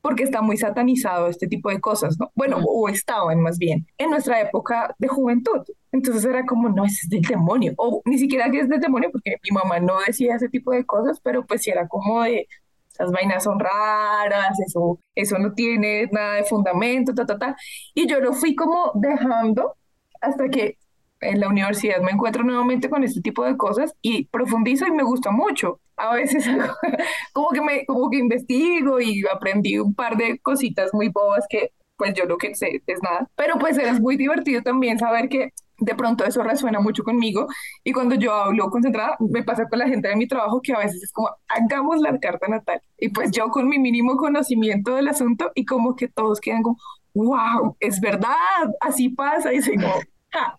porque 0.00 0.22
está 0.22 0.42
muy 0.42 0.56
satanizado 0.56 1.28
este 1.28 1.48
tipo 1.48 1.70
de 1.70 1.80
cosas, 1.80 2.18
¿no? 2.18 2.30
Bueno, 2.34 2.58
o 2.64 2.88
estaban 2.88 3.40
más 3.40 3.58
bien 3.58 3.86
en 3.98 4.10
nuestra 4.10 4.40
época 4.40 4.94
de 4.98 5.08
juventud. 5.08 5.64
Entonces 5.92 6.24
era 6.24 6.44
como, 6.46 6.68
no, 6.68 6.84
es 6.84 7.08
del 7.08 7.22
demonio, 7.22 7.74
o 7.76 8.02
ni 8.04 8.18
siquiera 8.18 8.50
que 8.50 8.60
es 8.60 8.68
del 8.68 8.80
demonio, 8.80 9.10
porque 9.10 9.36
mi 9.42 9.54
mamá 9.54 9.80
no 9.80 9.98
decía 10.06 10.36
ese 10.36 10.48
tipo 10.48 10.72
de 10.72 10.84
cosas, 10.84 11.20
pero 11.20 11.44
pues 11.46 11.62
sí 11.62 11.70
era 11.70 11.88
como 11.88 12.22
de, 12.22 12.46
esas 12.92 13.12
vainas 13.12 13.44
son 13.44 13.58
raras, 13.60 14.58
eso, 14.66 14.98
eso 15.14 15.38
no 15.38 15.52
tiene 15.52 16.08
nada 16.12 16.34
de 16.34 16.44
fundamento, 16.44 17.14
ta, 17.14 17.26
ta, 17.26 17.38
ta. 17.38 17.56
Y 17.94 18.08
yo 18.08 18.20
lo 18.20 18.32
fui 18.32 18.54
como 18.54 18.92
dejando 18.94 19.76
hasta 20.20 20.48
que 20.48 20.78
en 21.20 21.40
la 21.40 21.48
universidad 21.48 22.00
me 22.00 22.12
encuentro 22.12 22.42
nuevamente 22.44 22.90
con 22.90 23.04
este 23.04 23.20
tipo 23.20 23.44
de 23.44 23.56
cosas 23.56 23.94
y 24.02 24.24
profundizo 24.26 24.86
y 24.86 24.92
me 24.92 25.02
gusta 25.02 25.30
mucho. 25.30 25.80
A 25.98 26.14
veces 26.14 26.46
como 27.32 27.50
que 27.50 27.60
me 27.60 27.86
como 27.86 28.10
que 28.10 28.18
investigo 28.18 29.00
y 29.00 29.22
aprendí 29.32 29.78
un 29.78 29.94
par 29.94 30.16
de 30.16 30.38
cositas 30.40 30.92
muy 30.92 31.08
bobas 31.08 31.46
que 31.48 31.72
pues 31.96 32.14
yo 32.14 32.26
lo 32.26 32.38
que 32.38 32.54
sé 32.54 32.82
es 32.86 33.02
nada, 33.02 33.28
pero 33.34 33.58
pues 33.58 33.76
es 33.76 34.00
muy 34.00 34.16
divertido 34.16 34.62
también 34.62 34.98
saber 35.00 35.28
que 35.28 35.52
de 35.78 35.94
pronto 35.94 36.24
eso 36.24 36.42
resuena 36.42 36.80
mucho 36.80 37.02
conmigo 37.02 37.46
y 37.84 37.92
cuando 37.92 38.14
yo 38.14 38.32
hablo 38.32 38.70
concentrada 38.70 39.16
me 39.20 39.42
pasa 39.42 39.68
con 39.68 39.78
la 39.80 39.88
gente 39.88 40.08
de 40.08 40.16
mi 40.16 40.26
trabajo 40.28 40.60
que 40.62 40.72
a 40.72 40.78
veces 40.78 41.02
es 41.02 41.12
como 41.12 41.30
hagamos 41.48 42.00
la 42.00 42.18
carta 42.18 42.48
natal 42.48 42.80
y 42.98 43.08
pues 43.10 43.30
yo 43.32 43.48
con 43.50 43.68
mi 43.68 43.78
mínimo 43.78 44.16
conocimiento 44.16 44.94
del 44.94 45.08
asunto 45.08 45.50
y 45.54 45.64
como 45.64 45.96
que 45.96 46.08
todos 46.08 46.40
quedan 46.40 46.62
como 46.62 46.78
wow, 47.14 47.76
es 47.80 48.00
verdad, 48.00 48.34
así 48.80 49.08
pasa 49.08 49.52
y 49.52 49.62
soy 49.62 49.76
como 49.76 49.94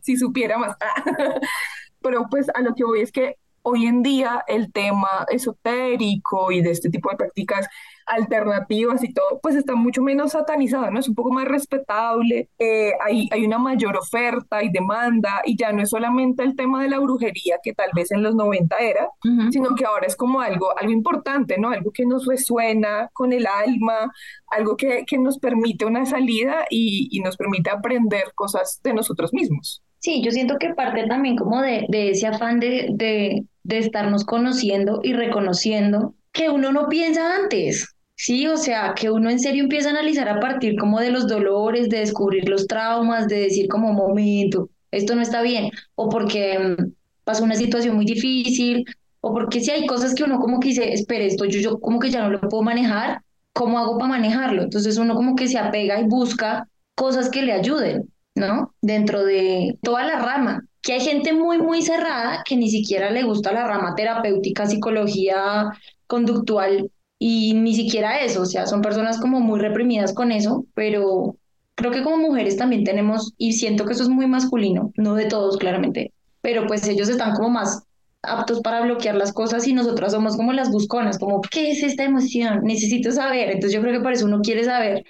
si 0.01 0.17
supiera 0.17 0.57
más. 0.57 0.75
Pero 2.01 2.27
pues 2.29 2.47
a 2.53 2.61
lo 2.61 2.73
que 2.75 2.83
voy 2.83 3.01
es 3.01 3.11
que 3.11 3.35
hoy 3.63 3.85
en 3.85 4.01
día 4.01 4.43
el 4.47 4.71
tema 4.71 5.25
esotérico 5.29 6.51
y 6.51 6.61
de 6.61 6.71
este 6.71 6.89
tipo 6.89 7.09
de 7.09 7.17
prácticas 7.17 7.67
alternativas 8.09 9.03
y 9.03 9.13
todo, 9.13 9.39
pues 9.41 9.55
está 9.55 9.75
mucho 9.75 10.01
menos 10.01 10.31
satanizado, 10.31 10.89
¿no? 10.91 10.99
Es 10.99 11.07
un 11.07 11.15
poco 11.15 11.31
más 11.31 11.45
respetable, 11.45 12.49
eh, 12.57 12.91
hay, 13.03 13.29
hay 13.31 13.45
una 13.45 13.59
mayor 13.59 13.97
oferta 13.97 14.63
y 14.63 14.71
demanda 14.71 15.41
y 15.45 15.55
ya 15.55 15.71
no 15.71 15.81
es 15.81 15.89
solamente 15.89 16.43
el 16.43 16.55
tema 16.55 16.81
de 16.81 16.89
la 16.89 16.99
brujería 16.99 17.59
que 17.63 17.73
tal 17.73 17.89
vez 17.93 18.11
en 18.11 18.23
los 18.23 18.35
90 18.35 18.75
era, 18.77 19.09
sino 19.51 19.75
que 19.75 19.85
ahora 19.85 20.07
es 20.07 20.15
como 20.15 20.41
algo, 20.41 20.77
algo 20.77 20.91
importante, 20.91 21.57
¿no? 21.59 21.69
Algo 21.69 21.91
que 21.91 22.05
nos 22.05 22.25
resuena 22.25 23.09
con 23.13 23.31
el 23.33 23.45
alma, 23.47 24.11
algo 24.47 24.75
que, 24.75 25.05
que 25.05 25.17
nos 25.17 25.39
permite 25.39 25.85
una 25.85 26.05
salida 26.05 26.65
y, 26.69 27.07
y 27.11 27.21
nos 27.21 27.37
permite 27.37 27.69
aprender 27.69 28.33
cosas 28.35 28.79
de 28.83 28.93
nosotros 28.93 29.33
mismos. 29.33 29.83
Sí, 29.99 30.21
yo 30.23 30.31
siento 30.31 30.57
que 30.57 30.73
parte 30.73 31.07
también 31.07 31.35
como 31.35 31.61
de, 31.61 31.85
de 31.89 32.11
ese 32.11 32.27
afán 32.27 32.59
de, 32.59 32.87
de, 32.93 33.45
de 33.63 33.77
estarnos 33.79 34.23
conociendo 34.25 35.01
y 35.03 35.13
reconociendo 35.13 36.15
que 36.31 36.49
uno 36.49 36.71
no 36.71 36.87
piensa 36.87 37.35
antes. 37.35 37.95
Sí, 38.15 38.47
o 38.47 38.57
sea, 38.57 38.93
que 38.95 39.09
uno 39.11 39.29
en 39.29 39.39
serio 39.39 39.63
empieza 39.63 39.89
a 39.89 39.91
analizar 39.91 40.27
a 40.29 40.39
partir 40.39 40.77
como 40.77 40.99
de 40.99 41.11
los 41.11 41.27
dolores, 41.27 41.89
de 41.89 41.99
descubrir 41.99 42.47
los 42.49 42.67
traumas, 42.67 43.27
de 43.27 43.41
decir 43.41 43.67
como 43.67 43.93
momento, 43.93 44.69
esto 44.91 45.15
no 45.15 45.21
está 45.21 45.41
bien, 45.41 45.69
o 45.95 46.09
porque 46.09 46.57
mm, 46.59 46.91
pasó 47.23 47.43
una 47.43 47.55
situación 47.55 47.95
muy 47.95 48.05
difícil, 48.05 48.85
o 49.21 49.33
porque 49.33 49.59
si 49.61 49.71
hay 49.71 49.85
cosas 49.85 50.13
que 50.15 50.23
uno 50.23 50.39
como 50.39 50.59
que 50.59 50.69
dice, 50.69 50.93
espere, 50.93 51.25
esto 51.27 51.45
yo, 51.45 51.59
yo 51.59 51.79
como 51.79 51.99
que 51.99 52.09
ya 52.09 52.21
no 52.21 52.29
lo 52.29 52.39
puedo 52.41 52.63
manejar, 52.63 53.21
¿cómo 53.53 53.79
hago 53.79 53.97
para 53.97 54.09
manejarlo? 54.09 54.63
Entonces 54.63 54.97
uno 54.97 55.15
como 55.15 55.35
que 55.35 55.47
se 55.47 55.57
apega 55.57 55.99
y 55.99 56.05
busca 56.07 56.67
cosas 56.95 57.29
que 57.29 57.41
le 57.41 57.53
ayuden, 57.53 58.09
¿no? 58.39 58.73
Dentro 58.81 59.23
de 59.23 59.77
toda 59.81 60.03
la 60.03 60.19
rama, 60.19 60.65
que 60.81 60.93
hay 60.93 61.01
gente 61.01 61.33
muy, 61.33 61.57
muy 61.59 61.81
cerrada 61.81 62.43
que 62.45 62.55
ni 62.55 62.69
siquiera 62.69 63.11
le 63.11 63.23
gusta 63.23 63.51
la 63.53 63.67
rama 63.67 63.95
terapéutica, 63.95 64.65
psicología 64.65 65.71
conductual 66.07 66.89
y 67.19 67.53
ni 67.53 67.75
siquiera 67.75 68.21
eso, 68.21 68.41
o 68.41 68.45
sea, 68.45 68.65
son 68.65 68.81
personas 68.81 69.19
como 69.19 69.41
muy 69.41 69.59
reprimidas 69.59 70.13
con 70.13 70.31
eso, 70.31 70.65
pero 70.73 71.35
creo 71.75 71.91
que 71.91 72.03
como 72.03 72.17
mujeres 72.17 72.57
también 72.57 72.83
tenemos, 72.85 73.33
y 73.37 73.53
siento 73.53 73.85
que 73.85 73.93
eso 73.93 74.03
es 74.03 74.09
muy 74.09 74.25
masculino, 74.25 74.91
no 74.95 75.15
de 75.15 75.25
todos 75.25 75.57
claramente, 75.57 76.13
pero 76.41 76.65
pues 76.65 76.87
ellos 76.87 77.09
están 77.09 77.33
como 77.35 77.49
más 77.49 77.83
aptos 78.21 78.61
para 78.61 78.81
bloquear 78.81 79.15
las 79.15 79.31
cosas 79.33 79.67
y 79.67 79.73
nosotras 79.73 80.11
somos 80.11 80.35
como 80.35 80.53
las 80.53 80.71
busconas, 80.71 81.17
como, 81.17 81.41
¿qué 81.41 81.71
es 81.71 81.83
esta 81.83 82.03
emoción? 82.03 82.61
Necesito 82.63 83.11
saber, 83.11 83.49
entonces 83.49 83.73
yo 83.73 83.81
creo 83.81 83.93
que 83.93 84.03
por 84.03 84.13
eso 84.13 84.25
uno 84.25 84.41
quiere 84.41 84.63
saber. 84.63 85.05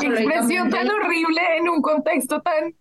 Qué 0.00 0.06
expresión 0.06 0.70
tan 0.70 0.88
horrible 0.88 1.40
en 1.58 1.68
un 1.68 1.82
contexto 1.82 2.40
tan 2.40 2.74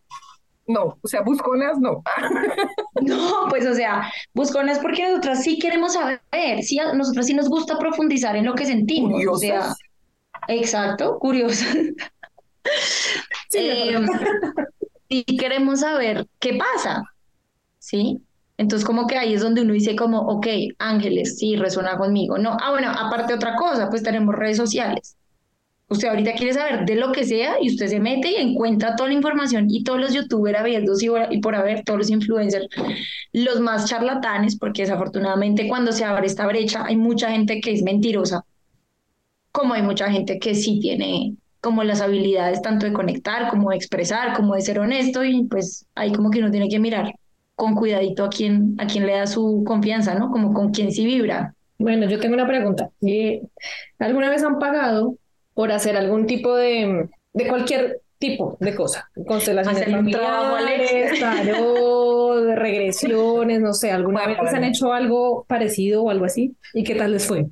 no, 0.67 0.97
o 1.01 1.07
sea, 1.07 1.21
busconas 1.21 1.79
no. 1.79 2.03
no, 3.01 3.47
pues 3.49 3.65
o 3.65 3.73
sea, 3.73 4.11
busconas 4.33 4.79
porque 4.79 5.03
nosotras 5.03 5.41
sí 5.41 5.57
queremos 5.57 5.93
saber, 5.93 6.19
sí, 6.61 6.77
a 6.77 6.93
nosotras 6.93 7.25
sí 7.25 7.33
nos 7.33 7.47
gusta 7.47 7.79
profundizar 7.79 8.35
en 8.35 8.45
lo 8.45 8.53
que 8.53 8.65
sentimos. 8.65 9.23
O 9.29 9.37
sea, 9.37 9.73
exacto, 10.47 11.17
curiosas. 11.19 11.75
Sí, 13.49 13.95
y 15.07 15.23
queremos 15.37 15.79
saber 15.79 16.27
qué 16.37 16.57
pasa, 16.57 17.01
¿sí? 17.79 18.21
Entonces 18.57 18.85
como 18.85 19.07
que 19.07 19.17
ahí 19.17 19.33
es 19.33 19.41
donde 19.41 19.61
uno 19.61 19.71
dice 19.71 19.95
como, 19.95 20.19
ok, 20.19 20.47
ángeles, 20.77 21.37
sí, 21.37 21.55
resuena 21.55 21.97
conmigo. 21.97 22.37
No, 22.37 22.57
ah, 22.61 22.71
bueno, 22.71 22.91
aparte 22.91 23.33
otra 23.33 23.55
cosa, 23.55 23.89
pues 23.89 24.03
tenemos 24.03 24.35
redes 24.35 24.57
sociales. 24.57 25.15
Usted 25.89 26.09
ahorita 26.09 26.33
quiere 26.33 26.53
saber 26.53 26.85
de 26.85 26.95
lo 26.95 27.13
que 27.13 27.23
sea 27.23 27.55
y 27.61 27.69
usted 27.69 27.87
se 27.87 28.01
mete 28.01 28.31
y 28.31 28.35
encuentra 28.35 28.97
toda 28.97 29.07
la 29.07 29.15
información 29.15 29.67
y 29.69 29.83
todos 29.83 29.99
los 29.99 30.13
youtubers 30.13 30.59
abiertos 30.59 31.01
y 31.01 31.39
por 31.39 31.55
haber, 31.55 31.83
todos 31.85 31.99
los 31.99 32.09
influencers, 32.09 32.67
los 33.31 33.61
más 33.61 33.85
charlatanes, 33.85 34.57
porque 34.57 34.81
desafortunadamente 34.81 35.67
cuando 35.69 35.93
se 35.93 36.03
abre 36.03 36.27
esta 36.27 36.45
brecha 36.45 36.83
hay 36.85 36.97
mucha 36.97 37.31
gente 37.31 37.61
que 37.61 37.71
es 37.71 37.83
mentirosa, 37.83 38.43
como 39.53 39.75
hay 39.75 39.81
mucha 39.81 40.11
gente 40.11 40.39
que 40.39 40.55
sí 40.55 40.79
tiene 40.81 41.35
como 41.61 41.83
las 41.83 42.01
habilidades 42.01 42.61
tanto 42.61 42.85
de 42.85 42.93
conectar 42.93 43.49
como 43.49 43.69
de 43.69 43.77
expresar, 43.77 44.35
como 44.35 44.55
de 44.55 44.61
ser 44.61 44.79
honesto 44.79 45.23
y 45.23 45.45
pues 45.45 45.85
ahí 45.95 46.11
como 46.11 46.31
que 46.31 46.39
uno 46.39 46.51
tiene 46.51 46.67
que 46.67 46.79
mirar 46.79 47.13
con 47.55 47.75
cuidadito 47.75 48.25
a 48.25 48.29
quién, 48.29 48.75
a 48.77 48.87
quién 48.87 49.07
le 49.07 49.13
da 49.13 49.25
su 49.25 49.63
confianza, 49.65 50.13
¿no? 50.13 50.31
Como 50.31 50.53
con 50.53 50.71
quién 50.71 50.91
sí 50.91 51.05
vibra. 51.05 51.55
Bueno, 51.79 52.07
yo 52.07 52.19
tengo 52.19 52.35
una 52.35 52.45
pregunta. 52.45 52.91
Eh, 53.01 53.41
¿Alguna 53.97 54.29
vez 54.29 54.43
han 54.43 54.59
pagado 54.59 55.17
por 55.57 55.71
hacer 55.71 55.97
algún 55.97 56.27
tipo 56.27 56.55
de, 56.55 57.09
de 57.33 57.47
cualquier 57.47 58.01
tipo 58.19 58.57
de 58.59 58.75
cosa, 58.75 59.09
constelaciones 59.25 59.89
familiares, 59.89 61.19
tarot, 61.19 62.53
regresiones, 62.53 63.59
no 63.59 63.73
sé, 63.73 63.89
¿alguna 63.89 64.27
vez 64.27 64.37
han 64.53 64.63
hecho 64.65 64.93
algo 64.93 65.45
parecido 65.47 66.03
o 66.03 66.11
algo 66.11 66.25
así? 66.25 66.55
¿Y 66.75 66.83
qué 66.83 66.93
tal 66.93 67.13
les 67.13 67.25
fue? 67.25 67.47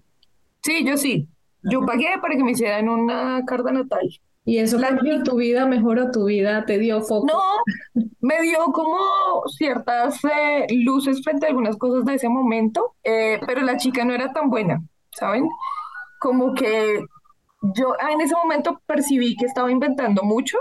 Sí, 0.62 0.86
yo 0.86 0.98
sí. 0.98 1.28
Yo 1.64 1.84
pagué 1.84 2.10
para 2.22 2.36
que 2.36 2.44
me 2.44 2.52
hicieran 2.52 2.90
una 2.90 3.44
carta 3.44 3.72
natal. 3.72 4.08
¿Y 4.46 4.60
eso 4.60 4.80
cambió 4.80 5.24
tu 5.24 5.38
vida, 5.38 5.66
mejoró 5.66 6.12
tu 6.12 6.26
vida, 6.26 6.64
te 6.68 6.78
dio 6.78 7.02
foco? 7.02 7.26
No, 7.26 8.04
me 8.22 8.40
dio 8.42 8.66
como 8.66 9.00
ciertas 9.48 10.24
eh, 10.26 10.68
luces 10.70 11.24
frente 11.24 11.48
a 11.48 11.50
algunas 11.50 11.76
cosas 11.78 12.06
de 12.06 12.14
ese 12.14 12.30
momento, 12.30 12.94
eh, 13.04 13.40
pero 13.48 13.62
la 13.62 13.78
chica 13.78 14.06
no 14.06 14.14
era 14.14 14.32
tan 14.32 14.52
buena, 14.52 14.84
¿saben? 15.12 15.50
Como 16.20 16.54
que 16.54 17.04
yo 17.74 17.96
en 18.12 18.22
ese 18.22 18.36
momento 18.36 18.82
percibí 18.86 19.36
que 19.36 19.46
estaba 19.46 19.72
inventando 19.72 20.24
mucho 20.24 20.58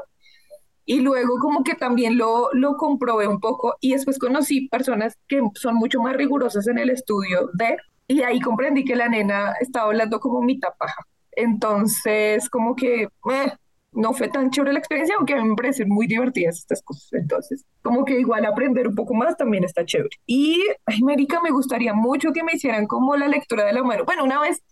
y 0.87 1.01
luego 1.01 1.39
como 1.39 1.65
que 1.65 1.75
también 1.75 2.19
lo, 2.19 2.51
lo 2.53 2.77
comprobé 2.77 3.27
un 3.27 3.41
poco 3.41 3.77
y 3.81 3.93
después 3.93 4.19
conocí 4.19 4.69
personas 4.69 5.17
que 5.29 5.41
son 5.55 5.77
mucho 5.77 6.01
más 6.01 6.17
rigurosas 6.17 6.67
en 6.69 6.79
el 6.79 6.91
estudio 6.91 7.51
de, 7.55 7.77
y 8.07 8.23
ahí 8.23 8.41
comprendí 8.41 8.85
que 8.85 8.97
la 8.97 9.09
nena 9.09 9.55
estaba 9.61 9.87
hablando 9.87 10.21
como 10.21 10.43
mitad 10.43 10.71
paja. 10.79 11.07
Entonces, 11.33 12.49
como 12.51 12.77
que 12.77 13.05
eh, 13.05 13.53
no 13.93 14.13
fue 14.13 14.29
tan 14.29 14.51
chévere 14.51 14.73
la 14.73 14.79
experiencia, 14.79 15.17
aunque 15.17 15.35
a 15.35 15.43
mí 15.43 15.49
me 15.49 15.57
parecen 15.57 15.89
muy 15.89 16.07
divertidas 16.07 16.59
estas 16.59 16.83
cosas. 16.83 17.13
Entonces, 17.13 17.65
como 17.83 18.05
que 18.05 18.21
igual 18.21 18.45
aprender 18.45 18.87
un 18.89 18.95
poco 18.95 19.15
más 19.15 19.37
también 19.37 19.65
está 19.65 19.85
chévere. 19.85 20.11
Y, 20.27 20.63
ay, 20.87 21.01
me 21.03 21.51
gustaría 21.51 21.95
mucho 21.95 22.33
que 22.33 22.43
me 22.43 22.53
hicieran 22.55 22.87
como 22.87 23.17
la 23.17 23.29
lectura 23.29 23.65
de 23.65 23.73
la 23.73 23.83
mano. 23.83 24.05
Bueno, 24.05 24.25
una 24.25 24.41
vez 24.41 24.63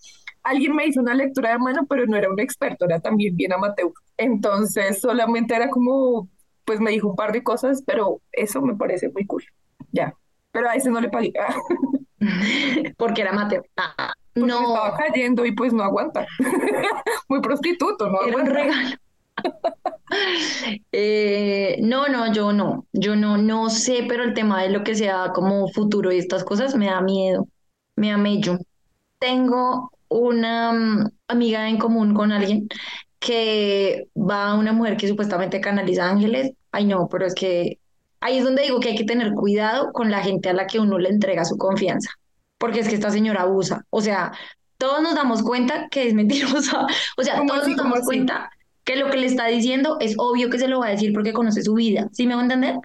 alguien 0.42 0.75
me 0.75 0.87
hizo 0.87 1.00
una 1.00 1.14
lectura 1.14 1.50
de 1.50 1.58
mano, 1.58 1.87
pero 1.88 2.06
no 2.06 2.16
era 2.16 2.30
un 2.30 2.40
experto, 2.40 2.84
era 2.84 3.00
también 3.00 3.37
bien 3.37 3.52
amateur. 3.52 3.92
Entonces 4.16 5.00
solamente 5.00 5.54
era 5.54 5.70
como, 5.70 6.28
pues 6.64 6.80
me 6.80 6.90
dijo 6.90 7.08
un 7.08 7.16
par 7.16 7.32
de 7.32 7.42
cosas, 7.42 7.82
pero 7.87 8.20
eso 8.32 8.61
me 8.62 8.76
parece 8.76 9.08
muy 9.11 9.26
cool. 9.26 9.44
Ya, 9.92 10.14
pero 10.50 10.68
a 10.68 10.75
ese 10.75 10.90
no 10.90 11.00
le 11.00 11.08
pagué. 11.08 11.32
Porque 12.96 13.22
era 13.22 13.30
amateur. 13.30 13.64
Ah, 13.76 14.12
no. 14.34 14.61
Estaba 14.61 14.96
cayendo 14.96 15.44
y 15.44 15.52
pues 15.52 15.72
no 15.72 15.82
aguanta. 15.82 16.26
muy 17.28 17.40
prostituto, 17.40 18.08
no 18.08 18.22
era 18.22 18.37
un 18.37 18.46
regalo. 18.46 18.96
Eh, 20.92 21.78
no, 21.80 22.06
no, 22.08 22.32
yo 22.32 22.52
no, 22.52 22.87
yo 22.92 23.16
no, 23.16 23.38
no 23.38 23.70
sé, 23.70 24.04
pero 24.08 24.25
el 24.25 24.34
tema 24.34 24.62
de 24.62 24.68
lo 24.70 24.84
que 24.84 24.94
sea 24.94 25.32
como 25.34 25.68
futuro 25.68 26.12
y 26.12 26.18
estas 26.18 26.44
cosas 26.44 26.76
me 26.76 26.87
da 26.87 27.00
miedo, 27.00 27.49
me 27.96 28.11
da 28.11 28.18
mello. 28.18 28.58
Tengo 29.18 29.90
una 30.12 30.73
mm, 30.73 31.11
amiga 31.28 31.69
en 31.69 31.78
común 31.78 32.14
con 32.14 32.33
alguien 32.33 32.69
que 33.19 34.09
va 34.16 34.49
a 34.50 34.54
una 34.54 34.73
mujer 34.73 34.97
que 34.97 35.09
supuestamente 35.09 35.61
canaliza 35.61 36.09
ángeles. 36.09 36.52
Ay, 36.73 36.87
no, 36.87 37.09
pero 37.09 37.26
es 37.26 37.35
que 37.35 37.78
ahí 38.21 38.38
es 38.38 38.45
donde 38.45 38.62
digo 38.62 38.81
que 38.81 38.90
hay 38.90 38.97
que 38.97 39.04
tener 39.04 39.33
cuidado 39.33 39.92
con 39.92 40.11
la 40.11 40.23
gente 40.23 40.49
a 40.49 40.52
la 40.52 40.66
que 40.66 40.81
uno 40.81 40.99
le 40.99 41.09
entrega 41.09 41.45
su 41.45 41.57
confianza, 41.57 42.11
porque 42.59 42.81
es 42.81 42.88
que 42.88 42.95
esta 42.95 43.11
señora 43.11 43.42
abusa. 43.42 43.85
O 43.90 44.00
sea, 44.00 44.33
todos 44.78 45.02
nos 45.02 45.14
damos 45.14 45.42
cuenta 45.42 45.88
que 45.90 46.09
es 46.09 46.14
mentirosa. 46.14 46.87
O 47.16 47.23
sea, 47.23 47.45
todos 47.47 47.69
nos 47.69 47.76
damos 47.76 48.00
cuenta 48.00 48.50
que 48.85 48.97
lo 48.97 49.11
que 49.11 49.19
le 49.19 49.26
está 49.26 49.47
diciendo 49.47 49.99
es 50.00 50.14
obvio 50.19 50.50
que 50.50 50.59
se 50.59 50.69
lo 50.69 50.81
va 50.81 50.88
a 50.88 50.90
decir 50.90 51.12
porque 51.12 51.33
conoce 51.33 51.62
su 51.62 51.75
vida. 51.75 52.09
¿Sí 52.12 52.26
me 52.26 52.35
va 52.35 52.40
a 52.40 52.45
entender? 52.45 52.76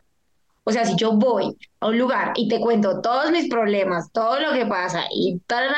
O 0.63 0.72
sea, 0.72 0.86
si 0.86 0.96
yo 0.98 1.13
voy 1.13 1.57
a 1.79 1.88
un 1.88 1.98
lugar 1.98 2.34
y 2.36 2.50
te 2.50 2.60
cuento 2.60 3.01
todos 3.01 3.31
mis 3.31 3.50
problemas, 3.50 4.12
todo 4.12 4.39
lo 4.39 4.51
que 4.51 4.65
pasa 4.65 5.05
y 5.12 5.39
tal, 5.48 5.69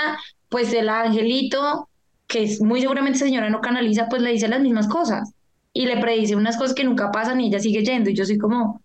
pues 0.50 0.74
el 0.74 0.90
angelito, 0.90 1.90
que 2.28 2.44
es, 2.44 2.62
muy 2.62 2.82
seguramente 2.82 3.20
señora 3.20 3.50
no 3.50 3.62
canaliza, 3.62 4.10
pues 4.10 4.22
le 4.22 4.32
dice 4.32 4.48
las 4.48 4.62
mismas 4.62 4.88
cosas 4.88 5.32
y 5.74 5.86
le 5.86 5.98
predice 5.98 6.36
unas 6.36 6.58
cosas 6.58 6.76
que 6.76 6.84
nunca 6.84 7.12
pasan 7.12 7.40
y 7.42 7.48
ella 7.48 7.60
sigue 7.60 7.84
yendo 7.84 8.10
y 8.10 8.16
yo 8.16 8.26
soy 8.26 8.38
como, 8.38 8.82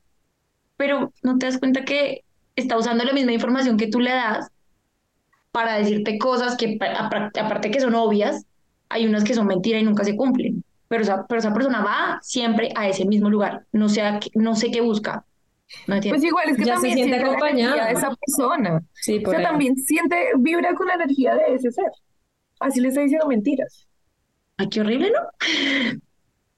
pero 0.77 1.13
no 1.23 1.39
te 1.39 1.47
das 1.47 1.59
cuenta 1.59 1.85
que 1.85 2.25
está 2.57 2.77
usando 2.77 3.05
la 3.05 3.13
misma 3.13 3.33
información 3.33 3.77
que 3.77 3.89
tú 3.89 4.01
le 4.01 4.11
das 4.11 4.51
para 5.51 5.79
decirte 5.79 6.19
cosas 6.19 6.57
que 6.57 6.79
aparte 6.81 7.71
que 7.71 7.81
son 7.81 7.95
obvias, 7.95 8.45
hay 8.89 9.07
unas 9.07 9.25
que 9.25 9.35
son 9.35 9.47
mentiras 9.47 9.83
y 9.83 9.85
nunca 9.85 10.05
se 10.05 10.17
cumplen. 10.17 10.65
Pero 10.89 11.03
esa, 11.03 11.27
pero 11.27 11.39
esa 11.39 11.55
persona 11.55 11.83
va 11.83 12.19
siempre 12.23 12.71
a 12.77 12.89
ese 12.89 13.05
mismo 13.05 13.31
lugar, 13.31 13.65
no, 13.73 13.89
sé, 13.89 14.03
no 14.35 14.55
sé 14.55 14.71
qué 14.71 14.81
busca, 14.81 15.25
pues 15.87 16.25
igual 16.25 16.49
es 16.51 16.57
que 16.57 16.65
también 16.65 16.95
siente, 16.95 17.17
acompañada 17.17 17.87
de 17.87 17.93
esa 17.93 18.15
persona. 18.15 18.83
Sí, 18.95 19.23
o 19.25 19.31
sea, 19.31 19.43
también 19.43 19.77
siente, 19.77 20.17
vibra 20.39 20.75
con 20.75 20.87
la 20.87 20.95
energía 20.95 21.35
de 21.35 21.55
ese 21.55 21.71
ser. 21.71 21.91
Así 22.61 22.81
le 22.81 22.89
está 22.89 23.01
diciendo 23.01 23.27
mentiras. 23.27 23.89
Ay, 24.57 24.69
qué 24.69 24.81
horrible, 24.81 25.11
¿no? 25.11 26.01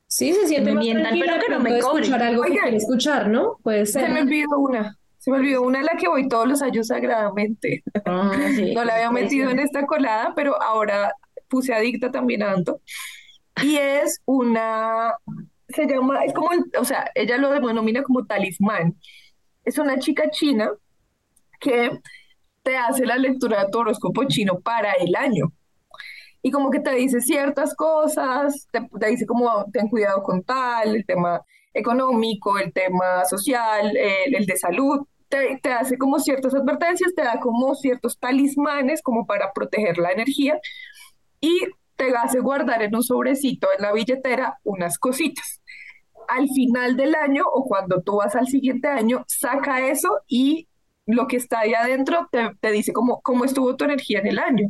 Sí, 0.08 0.32
se 0.32 0.46
siente 0.46 0.72
me 0.72 0.80
mientan, 0.80 1.18
pero 1.18 1.40
que 1.40 1.50
no 1.50 1.60
me 1.60 1.78
escuchar 1.78 2.22
algo 2.22 2.42
que 2.44 2.50
quiere 2.50 2.76
escuchar, 2.76 3.28
¿no? 3.28 3.58
Puede 3.62 3.86
ser. 3.86 4.06
Se 4.06 4.08
me 4.12 4.22
olvidó 4.22 4.58
una. 4.58 4.96
Se 5.18 5.30
me 5.30 5.38
olvidó 5.38 5.62
una 5.62 5.80
a 5.80 5.82
la 5.82 5.96
que 5.98 6.06
voy 6.08 6.28
todos 6.28 6.46
los 6.46 6.62
años 6.62 6.86
sagradamente. 6.86 7.82
Ah, 8.04 8.30
no 8.74 8.84
la 8.84 8.94
había 8.94 9.10
metido 9.10 9.50
en 9.50 9.58
esta 9.58 9.84
colada, 9.86 10.32
pero 10.36 10.60
ahora 10.62 11.12
puse 11.48 11.74
adicta 11.74 12.12
también 12.12 12.42
a 12.42 12.52
Anto. 12.52 12.80
Y 13.62 13.76
es 13.76 14.20
una 14.26 15.14
se 15.76 15.86
llama, 15.86 16.24
es 16.24 16.32
como, 16.32 16.48
o 16.78 16.84
sea, 16.84 17.10
ella 17.14 17.36
lo 17.36 17.50
denomina 17.50 18.02
como 18.02 18.26
talismán. 18.26 18.96
Es 19.64 19.78
una 19.78 19.98
chica 19.98 20.30
china 20.30 20.70
que 21.60 22.00
te 22.62 22.76
hace 22.76 23.06
la 23.06 23.16
lectura 23.16 23.64
de 23.64 23.70
tu 23.70 23.78
horóscopo 23.78 24.24
chino 24.24 24.58
para 24.60 24.92
el 24.94 25.14
año. 25.14 25.52
Y 26.42 26.50
como 26.50 26.70
que 26.70 26.80
te 26.80 26.94
dice 26.94 27.20
ciertas 27.20 27.74
cosas, 27.74 28.68
te, 28.70 28.80
dice 29.08 29.26
como 29.26 29.66
ten 29.72 29.88
cuidado 29.88 30.22
con 30.22 30.42
tal, 30.42 30.96
el 30.96 31.04
tema 31.04 31.42
económico, 31.74 32.58
el 32.58 32.72
tema 32.72 33.24
social, 33.24 33.96
el, 33.96 34.46
de 34.46 34.56
salud. 34.56 35.06
Te, 35.28 35.58
te, 35.62 35.72
hace 35.72 35.98
como 35.98 36.20
ciertas 36.20 36.54
advertencias, 36.54 37.14
te 37.14 37.22
da 37.22 37.40
como 37.40 37.74
ciertos 37.74 38.18
talismanes 38.18 39.02
como 39.02 39.26
para 39.26 39.52
proteger 39.52 39.98
la 39.98 40.12
energía. 40.12 40.58
Y 41.40 41.66
te 41.96 42.14
hace 42.14 42.40
guardar 42.40 42.82
en 42.82 42.94
un 42.94 43.02
sobrecito 43.02 43.68
en 43.76 43.82
la 43.82 43.92
billetera 43.92 44.58
unas 44.64 44.98
cositas. 44.98 45.60
Al 46.28 46.48
final 46.48 46.96
del 46.96 47.14
año 47.14 47.44
o 47.52 47.64
cuando 47.64 48.02
tú 48.02 48.16
vas 48.16 48.34
al 48.34 48.48
siguiente 48.48 48.88
año, 48.88 49.24
saca 49.28 49.88
eso 49.88 50.20
y 50.26 50.68
lo 51.06 51.28
que 51.28 51.36
está 51.36 51.60
ahí 51.60 51.72
adentro 51.72 52.28
te, 52.32 52.50
te 52.60 52.72
dice 52.72 52.92
cómo, 52.92 53.20
cómo 53.22 53.44
estuvo 53.44 53.76
tu 53.76 53.84
energía 53.84 54.18
en 54.18 54.26
el 54.26 54.38
año 54.38 54.68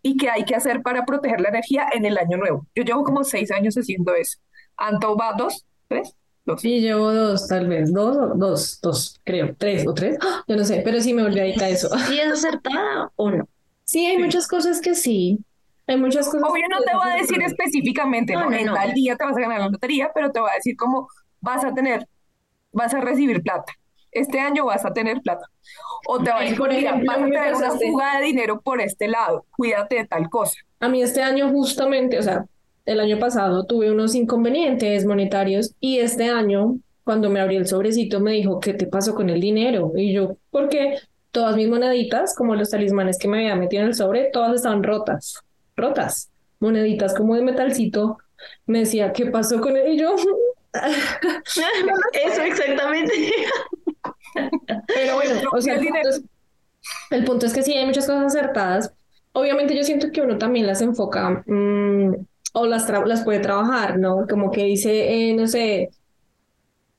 y 0.00 0.16
qué 0.16 0.30
hay 0.30 0.44
que 0.44 0.54
hacer 0.54 0.82
para 0.82 1.04
proteger 1.04 1.40
la 1.40 1.48
energía 1.48 1.86
en 1.92 2.04
el 2.04 2.18
año 2.18 2.36
nuevo. 2.36 2.66
Yo 2.74 2.84
llevo 2.84 3.02
como 3.04 3.24
seis 3.24 3.50
años 3.50 3.74
haciendo 3.74 4.14
eso. 4.14 4.38
¿Anto 4.76 5.16
va 5.16 5.34
dos? 5.36 5.66
¿Tres? 5.88 6.14
Dos. 6.44 6.60
Sí, 6.60 6.80
llevo 6.80 7.12
dos, 7.12 7.46
tal 7.48 7.68
vez. 7.68 7.92
Dos, 7.92 8.16
dos, 8.36 8.80
dos, 8.80 9.20
creo. 9.24 9.54
Tres 9.56 9.86
o 9.86 9.94
tres. 9.94 10.16
¡Ah! 10.20 10.44
Yo 10.48 10.56
no 10.56 10.64
sé, 10.64 10.82
pero 10.84 11.00
sí 11.00 11.14
me 11.14 11.22
volví 11.22 11.38
a 11.38 11.68
eso. 11.68 11.88
¿Sí 12.08 12.18
es 12.18 12.32
acertada 12.32 13.12
o 13.16 13.30
no? 13.30 13.48
Sí, 13.84 14.06
hay 14.06 14.18
muchas 14.18 14.48
cosas 14.48 14.80
que 14.80 14.94
sí. 14.94 15.38
Hay 15.92 16.00
muchas 16.00 16.26
cosas. 16.26 16.48
Obvio, 16.48 16.64
no 16.70 16.78
te 16.80 16.96
voy 16.96 17.10
a 17.10 17.16
decir 17.16 17.42
específicamente, 17.42 18.34
¿no? 18.34 18.50
En 18.50 18.72
tal 18.72 18.92
día 18.94 19.14
te 19.16 19.24
vas 19.24 19.36
a 19.36 19.40
ganar 19.40 19.60
la 19.60 19.68
lotería, 19.68 20.10
pero 20.14 20.30
te 20.30 20.40
voy 20.40 20.50
a 20.50 20.54
decir 20.54 20.74
cómo 20.76 21.08
vas 21.40 21.64
a 21.64 21.74
tener, 21.74 22.08
vas 22.72 22.94
a 22.94 23.00
recibir 23.00 23.42
plata. 23.42 23.72
Este 24.10 24.40
año 24.40 24.66
vas 24.66 24.84
a 24.84 24.92
tener 24.92 25.20
plata. 25.20 25.46
O 26.06 26.22
te 26.22 26.30
va 26.30 26.38
a 26.38 26.40
decir, 26.42 26.56
por 26.56 26.72
ejemplo, 26.72 27.06
vas 27.06 27.18
a 27.18 27.24
tener 27.24 27.54
una 27.54 27.70
fuga 27.70 28.18
de 28.18 28.24
dinero 28.24 28.60
por 28.60 28.80
este 28.80 29.08
lado. 29.08 29.44
Cuídate 29.56 29.96
de 29.96 30.06
tal 30.06 30.28
cosa. 30.30 30.54
A 30.80 30.88
mí 30.88 31.02
este 31.02 31.22
año 31.22 31.50
justamente, 31.50 32.18
o 32.18 32.22
sea, 32.22 32.46
el 32.84 33.00
año 33.00 33.18
pasado 33.18 33.64
tuve 33.64 33.90
unos 33.90 34.14
inconvenientes 34.14 35.06
monetarios 35.06 35.74
y 35.78 35.98
este 35.98 36.28
año, 36.30 36.78
cuando 37.04 37.30
me 37.30 37.40
abrí 37.40 37.56
el 37.56 37.66
sobrecito, 37.66 38.20
me 38.20 38.32
dijo, 38.32 38.60
¿qué 38.60 38.74
te 38.74 38.86
pasó 38.86 39.14
con 39.14 39.30
el 39.30 39.40
dinero? 39.40 39.92
Y 39.94 40.12
yo, 40.12 40.36
¿por 40.50 40.68
qué? 40.68 40.98
Todas 41.30 41.56
mis 41.56 41.68
moneditas, 41.68 42.34
como 42.34 42.54
los 42.54 42.70
talismanes 42.70 43.18
que 43.18 43.28
me 43.28 43.38
había 43.38 43.56
metido 43.56 43.82
en 43.82 43.88
el 43.88 43.94
sobre, 43.94 44.30
todas 44.30 44.54
estaban 44.54 44.82
rotas, 44.82 45.42
rotas. 45.76 46.30
Moneditas 46.60 47.14
como 47.14 47.34
de 47.34 47.42
metalcito. 47.42 48.18
Me 48.66 48.80
decía, 48.80 49.12
¿qué 49.12 49.26
pasó 49.26 49.60
con 49.60 49.76
él? 49.76 49.92
Y 49.92 49.98
yo... 49.98 50.14
Eso 52.12 52.42
exactamente. 52.42 53.12
Pero 54.86 55.14
bueno, 55.16 55.40
o 55.52 55.60
sea, 55.60 55.74
el 55.74 55.80
punto, 55.80 56.08
es, 56.08 56.22
el 57.10 57.24
punto, 57.24 57.46
es, 57.46 57.52
que 57.52 57.62
sí 57.62 57.74
hay 57.74 57.86
muchas 57.86 58.06
cosas 58.06 58.34
acertadas. 58.34 58.92
Obviamente 59.32 59.76
yo 59.76 59.82
siento 59.82 60.10
que 60.10 60.22
uno 60.22 60.38
también 60.38 60.66
las 60.66 60.80
enfoca 60.80 61.42
mmm, 61.46 62.14
o 62.54 62.66
las, 62.66 62.88
las 62.88 63.24
puede 63.24 63.40
trabajar, 63.40 63.98
¿no? 63.98 64.26
Como 64.28 64.50
que 64.50 64.64
dice, 64.64 65.30
eh, 65.30 65.34
no 65.34 65.46
sé, 65.46 65.90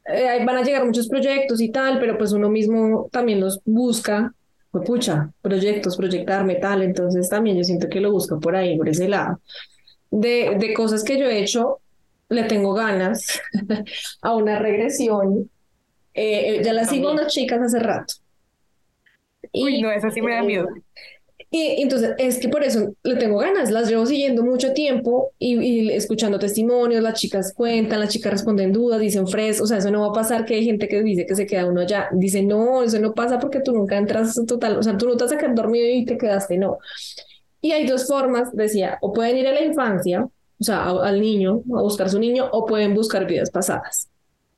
eh, 0.06 0.46
van 0.46 0.58
a 0.58 0.64
llegar 0.64 0.86
muchos 0.86 1.08
proyectos 1.08 1.62
y 1.62 1.70
tal, 1.70 2.00
pero 2.00 2.18
pues 2.18 2.32
uno 2.32 2.50
mismo 2.50 3.10
también 3.12 3.40
los 3.40 3.62
busca, 3.66 4.34
pues 4.74 4.88
pucha, 4.88 5.32
proyectos, 5.44 5.96
proyectarme 5.96 6.56
tal, 6.56 6.82
entonces 6.82 7.30
también 7.30 7.58
yo 7.58 7.64
siento 7.64 7.88
que 7.90 8.02
lo 8.02 8.12
busco 8.12 8.40
por 8.40 8.56
ahí, 8.56 8.76
por 8.76 8.90
ese 8.90 9.08
lado. 9.08 9.40
De, 10.10 10.58
de 10.60 10.74
cosas 10.74 11.04
que 11.04 11.20
yo 11.20 11.28
he 11.28 11.40
hecho, 11.40 11.80
le 12.30 12.46
tengo 12.46 12.74
ganas 12.74 13.40
a 14.24 14.36
una 14.36 14.58
regresión. 14.58 15.52
Eh, 16.16 16.62
ya 16.66 16.74
la 16.74 16.86
sigo 16.86 17.10
a 17.10 17.14
unas 17.14 17.32
chicas 17.32 17.62
hace 17.62 17.80
rato. 17.80 18.16
Uy, 19.54 19.82
no, 19.82 19.92
esa 19.92 20.10
sí 20.10 20.22
me 20.22 20.34
da 20.34 20.42
miedo. 20.42 20.68
Y 21.56 21.84
entonces 21.84 22.16
es 22.18 22.40
que 22.40 22.50
por 22.50 22.64
eso 22.64 22.96
le 23.04 23.16
tengo 23.16 23.38
ganas, 23.38 23.70
las 23.70 23.88
llevo 23.88 24.08
siguiendo 24.08 24.44
mucho 24.44 24.74
tiempo 24.74 25.34
y, 25.38 25.92
escuchando 25.92 26.40
testimonios, 26.40 27.04
las 27.04 27.14
chicas 27.14 27.54
cuentan, 27.56 28.00
las 28.00 28.10
chicas 28.10 28.32
responden 28.32 28.74
dudas, 28.74 29.00
dicen 29.00 29.28
fresco, 29.28 29.66
o 29.66 29.68
sea, 29.68 29.78
eso 29.78 29.92
no 29.92 30.02
va 30.02 30.08
a 30.08 30.14
pasar 30.14 30.46
que 30.46 30.56
hay 30.56 30.66
gente 30.66 30.88
que 30.88 31.04
dice 31.04 31.28
que 31.28 31.36
se 31.36 31.46
queda 31.46 31.68
uno 31.68 31.82
allá, 31.82 32.10
dice 32.12 32.42
no, 32.42 32.82
eso 32.82 32.98
no 32.98 33.14
pasa 33.14 33.38
porque 33.38 33.60
tú 33.60 33.72
nunca 33.72 33.98
entras 34.00 34.34
total, 34.48 34.80
o 34.80 34.82
sea, 34.82 34.98
tú 34.98 35.08
no 35.08 35.16
te 35.16 35.26
a 35.26 35.38
quedar 35.38 35.54
dormido 35.54 35.88
y 35.88 36.06
te 36.06 36.18
quedaste, 36.18 36.58
no. 36.58 36.80
Y 37.62 37.72
hay 37.72 37.86
dos 37.86 38.08
formas, 38.08 38.52
decía, 38.54 38.98
o 39.02 39.14
pueden 39.14 39.38
ir 39.38 39.48
a 39.48 39.54
la 39.54 39.62
infancia, 39.62 40.24
o 40.24 40.64
sea, 40.64 40.90
al 40.90 41.22
niño, 41.22 41.62
a 41.78 41.84
buscar 41.84 42.10
su 42.10 42.18
niño, 42.18 42.50
o 42.52 42.66
pueden 42.66 42.96
buscar 42.96 43.28
vidas 43.28 43.52
pasadas 43.52 44.10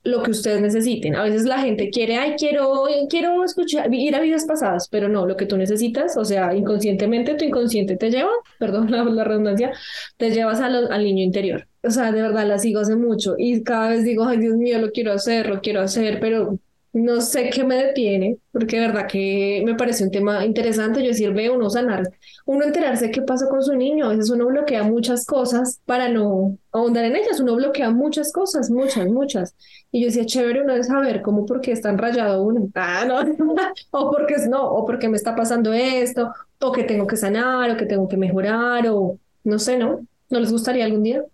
lo 0.05 0.21
que 0.23 0.31
ustedes 0.31 0.61
necesiten. 0.61 1.15
A 1.15 1.23
veces 1.23 1.43
la 1.43 1.59
gente 1.59 1.89
quiere, 1.89 2.17
ay, 2.17 2.35
quiero, 2.37 2.83
quiero 3.09 3.43
escuchar, 3.43 3.93
ir 3.93 4.15
a 4.15 4.21
vidas 4.21 4.45
pasadas, 4.45 4.87
pero 4.89 5.09
no, 5.09 5.25
lo 5.25 5.35
que 5.35 5.47
tú 5.47 5.57
necesitas, 5.57 6.15
o 6.15 6.23
sea, 6.23 6.55
inconscientemente 6.55 7.35
tu 7.35 7.43
inconsciente 7.43 7.97
te 7.97 8.11
lleva, 8.11 8.29
perdón 8.59 8.91
la, 8.91 9.23
redundancia, 9.23 9.73
te 10.17 10.29
llevas 10.31 10.61
al 10.61 11.03
niño 11.03 11.23
interior. 11.23 11.67
O 11.83 11.91
sea, 11.91 12.11
de 12.11 12.21
verdad 12.21 12.47
la 12.47 12.57
sigo 12.59 12.79
hace 12.79 12.95
mucho 12.95 13.35
y 13.37 13.63
cada 13.63 13.89
vez 13.89 14.03
digo, 14.03 14.25
ay, 14.25 14.37
Dios 14.37 14.55
mío, 14.55 14.79
lo 14.79 14.91
quiero 14.91 15.11
hacer, 15.11 15.47
lo 15.47 15.61
quiero 15.61 15.81
hacer, 15.81 16.19
pero 16.19 16.59
no 16.95 17.19
sé 17.19 17.49
qué 17.49 17.65
me 17.65 17.75
detiene, 17.75 18.37
porque 18.53 18.79
de 18.79 18.87
verdad 18.87 19.05
que 19.05 19.61
me 19.65 19.75
parece 19.75 20.05
un 20.05 20.11
tema 20.11 20.45
interesante. 20.45 21.01
Yo 21.01 21.09
decir, 21.09 21.33
veo 21.33 21.55
uno 21.55 21.69
sanar, 21.69 22.09
uno 22.45 22.63
enterarse 22.63 23.11
qué 23.11 23.21
pasa 23.21 23.49
con 23.49 23.61
su 23.61 23.75
niño. 23.75 24.05
A 24.05 24.09
veces 24.09 24.29
uno 24.29 24.45
bloquea 24.45 24.83
muchas 24.83 25.25
cosas 25.25 25.81
para 25.85 26.07
no 26.07 26.57
ahondar 26.71 27.03
en 27.03 27.17
ellas. 27.17 27.41
Uno 27.41 27.55
bloquea 27.57 27.89
muchas 27.89 28.31
cosas, 28.31 28.69
muchas, 28.69 29.07
muchas. 29.07 29.55
Y 29.91 29.99
yo 29.99 30.05
decía, 30.07 30.25
chévere 30.25 30.61
uno 30.61 30.73
de 30.73 30.85
saber 30.85 31.21
cómo, 31.21 31.45
porque 31.45 31.73
está 31.73 31.91
rayado 31.91 32.41
uno. 32.43 32.69
Ah, 32.75 33.03
no. 33.05 33.19
o 33.91 34.11
porque 34.11 34.35
es 34.35 34.47
no, 34.47 34.63
o 34.65 34.85
porque 34.85 35.09
me 35.09 35.17
está 35.17 35.35
pasando 35.35 35.73
esto, 35.73 36.31
o 36.59 36.71
que 36.71 36.83
tengo 36.85 37.07
que 37.07 37.17
sanar, 37.17 37.71
o 37.71 37.77
que 37.77 37.85
tengo 37.85 38.07
que 38.07 38.15
mejorar, 38.15 38.87
o 38.87 39.19
no 39.43 39.59
sé, 39.59 39.77
¿no? 39.77 39.99
¿No 40.29 40.39
les 40.39 40.49
gustaría 40.49 40.85
algún 40.85 41.03
día? 41.03 41.25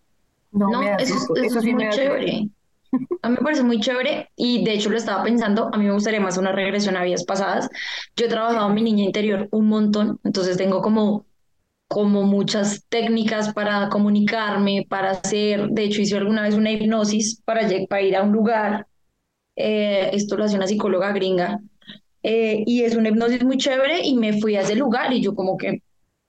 No, 0.51 0.81
eso, 0.97 1.35
eso, 1.35 1.59
es 1.59 1.65
muy 1.65 1.89
chévere. 1.91 2.49
A 3.21 3.29
mí 3.29 3.35
me 3.37 3.43
parece 3.43 3.63
muy 3.63 3.79
chévere 3.79 4.31
y 4.35 4.63
de 4.63 4.73
hecho 4.73 4.89
lo 4.89 4.97
estaba 4.97 5.23
pensando, 5.23 5.69
a 5.73 5.77
mí 5.77 5.85
me 5.85 5.93
gustaría 5.93 6.19
más 6.19 6.37
una 6.37 6.51
regresión 6.51 6.97
a 6.97 7.03
vidas 7.03 7.23
pasadas. 7.23 7.69
Yo 8.15 8.25
he 8.25 8.29
trabajado 8.29 8.67
en 8.69 8.75
mi 8.75 8.81
niña 8.81 9.03
interior 9.05 9.47
un 9.51 9.67
montón, 9.67 10.19
entonces 10.23 10.57
tengo 10.57 10.81
como, 10.81 11.25
como 11.87 12.23
muchas 12.23 12.85
técnicas 12.89 13.53
para 13.53 13.89
comunicarme, 13.89 14.85
para 14.89 15.11
hacer, 15.11 15.69
de 15.69 15.83
hecho 15.83 16.01
hice 16.01 16.17
alguna 16.17 16.43
vez 16.43 16.55
una 16.55 16.71
hipnosis 16.71 17.41
para, 17.45 17.67
para 17.89 18.01
ir 18.01 18.15
a 18.15 18.23
un 18.23 18.31
lugar, 18.33 18.87
eh, 19.55 20.09
esto 20.13 20.37
lo 20.37 20.45
hace 20.45 20.57
una 20.57 20.67
psicóloga 20.67 21.11
gringa, 21.13 21.59
eh, 22.23 22.63
y 22.65 22.83
es 22.83 22.95
una 22.95 23.09
hipnosis 23.09 23.43
muy 23.43 23.57
chévere 23.57 24.01
y 24.05 24.15
me 24.17 24.39
fui 24.41 24.55
a 24.55 24.61
ese 24.61 24.75
lugar 24.75 25.13
y 25.13 25.21
yo 25.21 25.35
como 25.35 25.57
que 25.57 25.81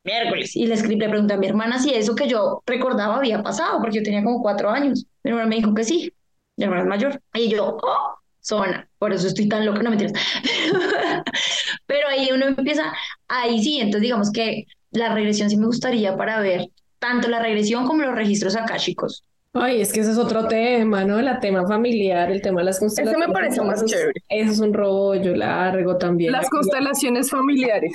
miércoles 0.04 0.56
y 0.56 0.66
le 0.66 0.74
escribí, 0.74 1.00
le 1.00 1.08
pregunté 1.08 1.34
a 1.34 1.38
mi 1.38 1.46
hermana 1.46 1.78
si 1.78 1.94
eso 1.94 2.14
que 2.14 2.28
yo 2.28 2.62
recordaba 2.66 3.16
había 3.16 3.42
pasado, 3.42 3.80
porque 3.80 3.98
yo 3.98 4.02
tenía 4.02 4.24
como 4.24 4.42
cuatro 4.42 4.70
años. 4.70 5.06
Mi 5.22 5.30
hermana 5.30 5.48
me 5.48 5.56
dijo 5.56 5.74
que 5.74 5.84
sí, 5.84 6.12
mi 6.56 6.64
hermana 6.64 6.82
es 6.82 6.88
mayor. 6.88 7.22
Y 7.34 7.48
yo, 7.48 7.78
oh, 7.82 8.14
zona, 8.40 8.88
por 8.98 9.12
eso 9.12 9.28
estoy 9.28 9.48
tan 9.48 9.64
loca, 9.64 9.82
no 9.82 9.90
me 9.90 9.96
entiendes. 9.96 10.22
Pero 11.86 12.08
ahí 12.08 12.30
uno 12.32 12.46
empieza, 12.46 12.92
ahí 13.28 13.62
sí, 13.62 13.78
entonces 13.80 14.02
digamos 14.02 14.30
que 14.30 14.66
la 14.90 15.14
regresión 15.14 15.48
sí 15.50 15.56
me 15.56 15.66
gustaría 15.66 16.16
para 16.16 16.40
ver 16.40 16.68
tanto 16.98 17.28
la 17.28 17.40
regresión 17.40 17.86
como 17.86 18.02
los 18.02 18.14
registros 18.14 18.56
chicos 18.76 19.24
Ay, 19.54 19.82
es 19.82 19.92
que 19.92 20.00
ese 20.00 20.12
es 20.12 20.18
otro 20.18 20.48
tema, 20.48 21.04
¿no? 21.04 21.18
El 21.18 21.28
tema 21.40 21.66
familiar, 21.66 22.30
el 22.30 22.40
tema 22.40 22.60
de 22.60 22.66
las 22.66 22.78
constelaciones. 22.78 23.22
Eso 23.22 23.28
me 23.28 23.34
parece 23.34 23.60
más 23.60 23.84
chévere. 23.84 24.22
Eso 24.30 24.52
es 24.52 24.60
un 24.60 24.72
rollo 24.72 25.36
largo 25.36 25.98
también. 25.98 26.32
Las 26.32 26.48
constelaciones 26.48 27.28
familiares 27.28 27.92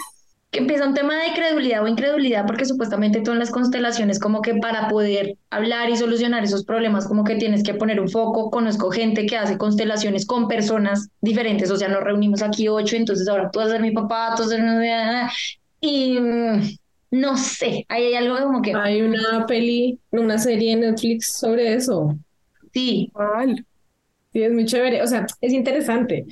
que 0.52 0.60
empieza 0.60 0.88
un 0.88 0.94
tema 0.94 1.16
de 1.16 1.34
credulidad 1.34 1.84
o 1.84 1.88
incredulidad, 1.88 2.46
porque 2.46 2.66
supuestamente 2.66 3.22
tú 3.22 3.32
en 3.32 3.40
las 3.40 3.52
constelaciones, 3.52 4.20
como 4.20 4.42
que 4.42 4.56
para 4.56 4.88
poder 4.88 5.36
hablar 5.50 5.90
y 5.90 5.98
solucionar 5.98 6.44
esos 6.44 6.64
problemas, 6.64 7.06
como 7.06 7.26
que 7.26 7.36
tienes 7.36 7.64
que 7.64 7.74
poner 7.74 8.00
un 8.00 8.10
foco. 8.10 8.50
Conozco 8.50 8.90
gente 8.90 9.26
que 9.26 9.36
hace 9.36 9.58
constelaciones 9.58 10.26
con 10.26 10.48
personas 10.48 11.10
diferentes, 11.22 11.70
o 11.70 11.76
sea, 11.76 11.90
nos 11.90 12.04
reunimos 12.04 12.42
aquí 12.42 12.68
ocho, 12.70 12.96
entonces 12.96 13.28
ahora 13.28 13.52
tú 13.52 13.60
vas 13.60 13.70
a 13.70 13.72
ser 13.72 13.82
mi 13.82 13.92
papá, 13.92 14.34
tú 14.36 14.44
vas 14.44 14.54
a 14.54 14.56
ser... 14.56 15.30
Y 15.82 16.18
mm, 16.20 16.62
no 17.12 17.38
sé, 17.38 17.86
ahí 17.90 18.06
hay 18.06 18.16
algo 18.16 18.38
como 18.40 18.62
que... 18.62 18.74
Hay 18.74 19.02
una 19.02 19.46
peli, 19.46 20.00
una 20.12 20.38
serie 20.38 20.72
en 20.72 20.80
Netflix 20.80 21.38
sobre 21.40 21.74
eso. 21.74 22.18
Sí. 22.74 23.10
¿Cuál? 23.14 23.66
Sí, 24.32 24.44
es 24.44 24.54
muy 24.54 24.66
chévere, 24.66 25.02
o 25.04 25.08
sea, 25.08 25.26
es 25.42 25.52
interesante. 25.52 26.26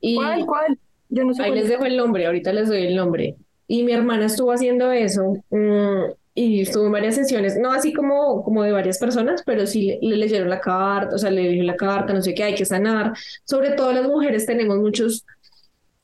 Y 0.00 0.16
¿Cuál, 0.16 0.44
cuál? 0.44 0.78
Yo 1.08 1.24
no 1.24 1.32
sé. 1.32 1.42
Ahí 1.42 1.52
les 1.52 1.68
dejo 1.68 1.84
el 1.84 1.96
nombre, 1.96 2.26
ahorita 2.26 2.52
les 2.52 2.68
doy 2.68 2.86
el 2.86 2.96
nombre. 2.96 3.36
Y 3.72 3.84
mi 3.84 3.92
hermana 3.92 4.26
estuvo 4.26 4.52
haciendo 4.52 4.92
eso 4.92 5.42
mm, 5.48 6.12
y 6.34 6.60
estuvo 6.60 6.84
en 6.84 6.92
varias 6.92 7.14
sesiones, 7.14 7.56
no 7.58 7.72
así 7.72 7.94
como, 7.94 8.44
como 8.44 8.62
de 8.64 8.70
varias 8.70 8.98
personas, 8.98 9.42
pero 9.46 9.66
sí 9.66 9.98
le, 10.02 10.18
leyeron 10.18 10.50
la 10.50 10.60
carta, 10.60 11.14
o 11.14 11.18
sea, 11.18 11.30
le 11.30 11.48
dijo 11.48 11.64
la 11.64 11.76
carta, 11.76 12.12
no 12.12 12.20
sé 12.20 12.34
qué, 12.34 12.44
hay 12.44 12.54
que 12.54 12.66
sanar. 12.66 13.14
Sobre 13.46 13.70
todo 13.70 13.94
las 13.94 14.06
mujeres 14.06 14.44
tenemos 14.44 14.76
muchos, 14.76 15.24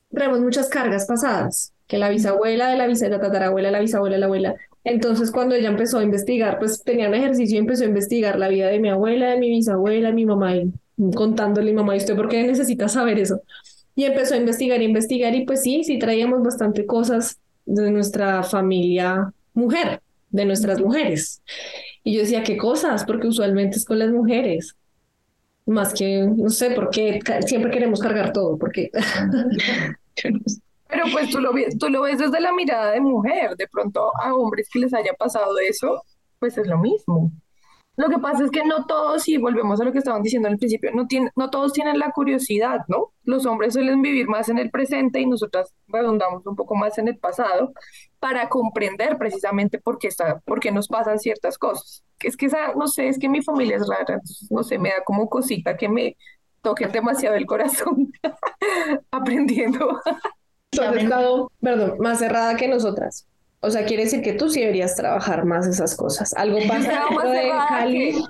tenemos 0.09 0.39
muchas 0.39 0.67
cargas 0.67 1.05
pasadas, 1.05 1.71
que 1.85 1.99
la 1.99 2.09
bisabuela 2.09 2.69
de 2.69 2.77
la 2.77 2.87
bisabuela, 2.87 3.17
la 3.17 3.21
tatarabuela, 3.21 3.69
la 3.69 3.79
bisabuela, 3.81 4.17
la 4.17 4.25
abuela. 4.25 4.55
Entonces, 4.83 5.29
cuando 5.29 5.53
ella 5.53 5.69
empezó 5.69 5.99
a 5.99 6.03
investigar, 6.03 6.57
pues 6.57 6.83
tenía 6.83 7.07
un 7.07 7.13
ejercicio 7.13 7.57
y 7.57 7.59
empezó 7.59 7.83
a 7.83 7.87
investigar 7.87 8.39
la 8.39 8.47
vida 8.47 8.65
de 8.69 8.79
mi 8.79 8.89
abuela, 8.89 9.29
de 9.29 9.37
mi 9.37 9.51
bisabuela, 9.51 10.07
de 10.07 10.15
mi 10.15 10.25
mamá, 10.25 10.55
y 10.55 10.71
contándole, 11.15 11.71
mamá, 11.73 11.93
¿y 11.93 11.99
usted 11.99 12.15
por 12.15 12.29
qué 12.29 12.41
necesita 12.41 12.87
saber 12.87 13.19
eso? 13.19 13.43
Y 13.93 14.05
empezó 14.05 14.33
a 14.33 14.37
investigar, 14.37 14.81
investigar, 14.81 15.35
y 15.35 15.45
pues 15.45 15.61
sí, 15.61 15.83
sí 15.83 15.99
traíamos 15.99 16.41
bastante 16.41 16.87
cosas 16.87 17.37
de 17.69 17.91
nuestra 17.91 18.43
familia 18.43 19.31
mujer, 19.53 20.01
de 20.29 20.45
nuestras 20.45 20.79
mujeres. 20.79 21.41
Y 22.03 22.15
yo 22.15 22.21
decía, 22.21 22.43
¿qué 22.43 22.57
cosas? 22.57 23.05
Porque 23.05 23.27
usualmente 23.27 23.77
es 23.77 23.85
con 23.85 23.99
las 23.99 24.09
mujeres. 24.09 24.75
Más 25.65 25.93
que, 25.93 26.25
no 26.35 26.49
sé, 26.49 26.71
porque 26.71 27.19
siempre 27.45 27.71
queremos 27.71 27.99
cargar 27.99 28.33
todo, 28.33 28.57
porque... 28.57 28.89
Pero 30.91 31.05
pues 31.11 31.29
tú 31.29 31.39
lo, 31.39 31.53
ves, 31.53 31.77
tú 31.77 31.87
lo 31.89 32.01
ves 32.01 32.17
desde 32.17 32.41
la 32.41 32.51
mirada 32.51 32.93
de 32.93 32.99
mujer, 32.99 33.55
de 33.55 33.67
pronto 33.67 34.11
a 34.19 34.33
hombres 34.33 34.67
que 34.73 34.79
les 34.79 34.91
haya 34.91 35.13
pasado 35.13 35.59
eso, 35.59 36.03
pues 36.39 36.57
es 36.57 36.65
lo 36.65 36.79
mismo. 36.79 37.31
Lo 37.99 38.07
que 38.07 38.17
pasa 38.17 38.45
es 38.45 38.49
que 38.49 38.63
no 38.63 38.85
todos, 38.85 39.27
y 39.27 39.35
volvemos 39.35 39.81
a 39.81 39.83
lo 39.83 39.91
que 39.91 39.97
estaban 39.97 40.21
diciendo 40.21 40.47
al 40.47 40.57
principio, 40.57 40.89
no, 40.93 41.05
tienen, 41.05 41.31
no 41.35 41.49
todos 41.49 41.73
tienen 41.73 41.99
la 41.99 42.11
curiosidad, 42.11 42.85
¿no? 42.87 43.11
Los 43.25 43.45
hombres 43.45 43.73
suelen 43.73 44.01
vivir 44.01 44.29
más 44.29 44.47
en 44.47 44.57
el 44.57 44.71
presente 44.71 45.19
y 45.19 45.25
nosotras 45.25 45.73
redundamos 45.85 46.47
un 46.47 46.55
poco 46.55 46.75
más 46.75 46.97
en 46.97 47.09
el 47.09 47.17
pasado 47.17 47.73
para 48.17 48.47
comprender 48.47 49.17
precisamente 49.17 49.79
por 49.79 49.97
qué, 49.97 50.07
está, 50.07 50.39
por 50.45 50.61
qué 50.61 50.71
nos 50.71 50.87
pasan 50.87 51.19
ciertas 51.19 51.57
cosas. 51.57 52.05
Es 52.21 52.37
que 52.37 52.45
esa, 52.45 52.73
no 52.73 52.87
sé, 52.87 53.09
es 53.09 53.19
que 53.19 53.27
mi 53.27 53.43
familia 53.43 53.75
es 53.75 53.85
rara, 53.85 54.21
no 54.49 54.63
sé, 54.63 54.79
me 54.79 54.91
da 54.91 55.03
como 55.03 55.27
cosita 55.27 55.75
que 55.75 55.89
me 55.89 56.15
toquen 56.61 56.93
demasiado 56.93 57.35
el 57.35 57.45
corazón 57.45 58.13
aprendiendo. 59.11 59.99
estado, 60.71 61.51
perdón, 61.59 61.97
más 61.99 62.19
cerrada 62.19 62.55
que 62.55 62.69
nosotras. 62.69 63.27
O 63.61 63.69
sea, 63.69 63.85
quiere 63.85 64.03
decir 64.03 64.21
que 64.21 64.33
tú 64.33 64.49
sí 64.49 64.61
deberías 64.61 64.95
trabajar 64.95 65.45
más 65.45 65.67
esas 65.67 65.95
cosas. 65.95 66.33
Algo 66.33 66.59
pasa 66.67 67.07
de 67.31 67.51
Cali. 67.67 68.23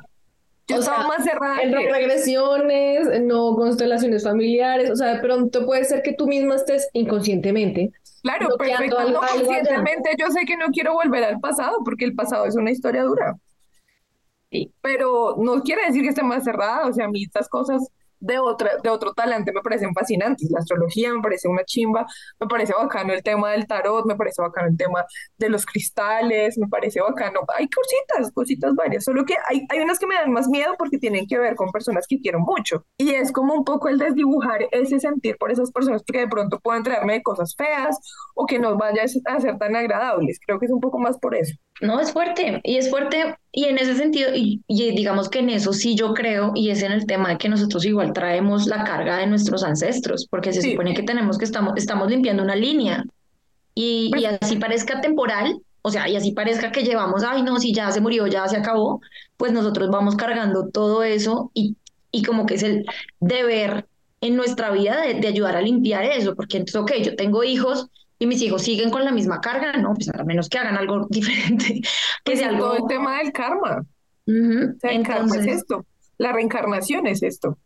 Yo 0.68 0.78
estaba 0.78 1.08
más 1.08 1.24
cerrada. 1.24 1.62
En 1.62 1.74
regresiones, 1.74 3.22
no 3.22 3.56
constelaciones 3.56 4.24
familiares. 4.24 4.90
O 4.92 4.96
sea, 4.96 5.16
de 5.16 5.20
pronto 5.20 5.66
puede 5.66 5.84
ser 5.84 6.02
que 6.02 6.14
tú 6.14 6.28
misma 6.28 6.56
estés 6.56 6.90
inconscientemente. 6.94 7.92
Claro, 8.24 8.50
perfecto. 8.58 9.10
No, 9.10 9.20
conscientemente 9.20 10.12
yo 10.18 10.30
sé 10.30 10.46
que 10.46 10.58
no 10.58 10.68
quiero 10.68 10.94
volver 10.94 11.24
al 11.24 11.40
pasado 11.40 11.78
porque 11.86 12.06
el 12.06 12.16
pasado 12.16 12.46
es 12.46 12.56
una 12.56 12.72
historia 12.72 13.04
dura. 13.04 13.36
Sí. 14.52 14.72
Pero 14.82 15.36
no 15.38 15.62
quiere 15.62 15.86
decir 15.86 16.02
que 16.02 16.10
esté 16.10 16.24
más 16.24 16.44
cerrada. 16.44 16.88
O 16.88 16.94
sea, 16.94 17.06
a 17.06 17.10
mí 17.10 17.24
estas 17.24 17.48
cosas 17.50 17.88
de, 18.20 18.40
otra, 18.40 18.72
de 18.82 18.90
otro 18.90 19.14
talante 19.14 19.52
me 19.52 19.62
parecen 19.62 19.94
fascinantes. 19.94 20.50
La 20.52 20.60
astrología 20.60 21.14
me 21.14 21.22
parece 21.22 21.48
una 21.48 21.64
chimba, 21.64 22.06
me 22.40 22.48
parece 22.48 22.74
bacano 22.74 23.14
el 23.14 23.24
tema 23.24 23.52
del 23.52 23.68
tarot, 23.68 24.06
me 24.06 24.16
parece 24.16 24.42
bacano 24.42 24.68
el 24.68 24.78
tema 24.78 25.06
de 25.38 25.50
los 25.50 25.66
cristales, 25.66 26.58
me 26.58 26.68
parece 26.68 27.02
bacano. 27.02 27.42
Hay 27.58 27.68
cositas, 27.70 28.32
cositas 28.34 28.76
varias, 28.76 29.04
solo 29.04 29.26
que 29.26 29.36
hay, 29.48 29.66
hay 29.70 29.80
unas 29.80 30.00
que 30.00 30.08
me 30.08 30.16
dan 30.16 30.32
más 30.32 30.48
miedo 30.48 30.76
porque 30.78 30.98
tienen 30.98 31.28
que 31.28 31.38
ver 31.38 31.56
con 31.56 31.72
personas 31.72 32.06
que 32.08 32.20
quiero 32.20 32.40
mucho. 32.40 32.86
Y 32.98 33.12
es 33.12 33.32
como 33.32 33.54
un 33.54 33.64
poco 33.64 33.90
el 33.90 33.98
desdibujar 33.98 34.68
ese 34.72 35.00
sentir 35.00 35.38
por 35.38 35.52
esas 35.52 35.72
personas 35.72 36.04
porque 36.04 36.20
de 36.20 36.28
pronto 36.28 36.60
pueden 36.60 36.84
traerme 36.84 37.22
cosas 37.24 37.56
feas 37.56 38.00
o 38.36 38.46
que 38.46 38.60
no 38.60 38.78
vayan 38.78 39.08
a 39.26 39.40
ser 39.40 39.58
tan 39.58 39.76
agradables. 39.76 40.40
Creo 40.46 40.60
que 40.60 40.66
es 40.66 40.72
un 40.72 40.80
poco 40.80 41.00
más 41.00 41.18
por 41.18 41.36
eso. 41.36 41.56
No, 41.82 42.00
es 42.02 42.12
fuerte, 42.12 42.60
y 42.64 42.76
es 42.76 42.90
fuerte, 42.90 43.38
y 43.54 43.66
en 43.66 43.78
ese 43.78 43.96
sentido, 43.96 44.32
y, 44.36 44.62
digamos 44.68 45.30
que 45.30 45.40
en 45.40 45.50
eso 45.50 45.72
sí 45.72 45.96
yo 45.96 46.14
creo, 46.14 46.52
y 46.54 46.72
es 46.72 46.84
en 46.84 46.92
el 46.92 47.06
tema 47.06 47.30
de 47.30 47.38
que 47.38 47.48
nosotros 47.48 47.86
igual 47.86 48.12
traemos 48.12 48.68
la 48.68 48.84
carga 48.84 49.18
de 49.18 49.28
nuestros 49.28 49.64
ancestros, 49.64 50.28
porque 50.30 50.52
se 50.52 50.62
supone 50.62 50.94
que 50.94 51.04
tenemos 51.04 51.38
que 51.38 51.46
estamos, 51.46 51.74
estamos 51.78 52.10
limpiando 52.10 52.44
una 52.44 52.56
línea, 52.56 53.06
y, 53.76 54.12
y 54.18 54.26
así 54.26 54.58
parezca 54.58 55.00
temporal, 55.00 55.62
o 55.82 55.90
sea, 55.90 56.10
y 56.10 56.18
así 56.18 56.34
parezca 56.34 56.74
que 56.74 56.84
llevamos, 56.84 57.24
ay, 57.24 57.44
no, 57.44 57.60
si 57.60 57.74
ya 57.74 57.90
se 57.92 58.02
murió, 58.02 58.28
ya 58.28 58.46
se 58.50 58.58
acabó, 58.58 59.00
pues 59.38 59.54
nosotros 59.54 59.90
vamos 59.90 60.18
cargando 60.18 60.68
todo 60.68 61.04
eso, 61.04 61.50
y, 61.54 61.78
y 62.12 62.24
como 62.24 62.46
que 62.46 62.56
es 62.56 62.64
el 62.64 62.86
deber 63.22 63.88
en 64.20 64.36
nuestra 64.36 64.70
vida 64.72 65.00
de, 65.00 65.14
de 65.14 65.28
ayudar 65.30 65.56
a 65.56 65.62
limpiar 65.62 66.04
eso, 66.04 66.36
porque 66.36 66.58
entonces, 66.58 66.82
ok, 66.82 66.92
yo 67.06 67.16
tengo 67.16 67.46
hijos, 67.46 67.88
y 68.20 68.28
mis 68.28 68.42
hijos 68.42 68.62
siguen 68.62 68.90
con 68.92 69.06
la 69.06 69.12
misma 69.12 69.40
carga, 69.40 69.74
no, 69.78 69.94
pues 69.94 70.10
a 70.10 70.24
menos 70.26 70.50
que 70.50 70.60
hagan 70.60 70.76
algo 70.76 71.08
diferente, 71.10 71.76
que 71.76 71.82
pues 72.24 72.40
sea 72.40 72.50
algo... 72.50 72.68
Todo 72.68 72.78
el 72.78 72.88
tema 72.88 73.18
del 73.18 73.32
karma. 73.32 73.86
el 74.26 75.04
karma 75.04 75.36
es 75.38 75.48
esto, 75.48 75.86
la 76.18 76.34
reencarnación 76.34 77.08
es 77.08 77.24
esto. 77.24 77.58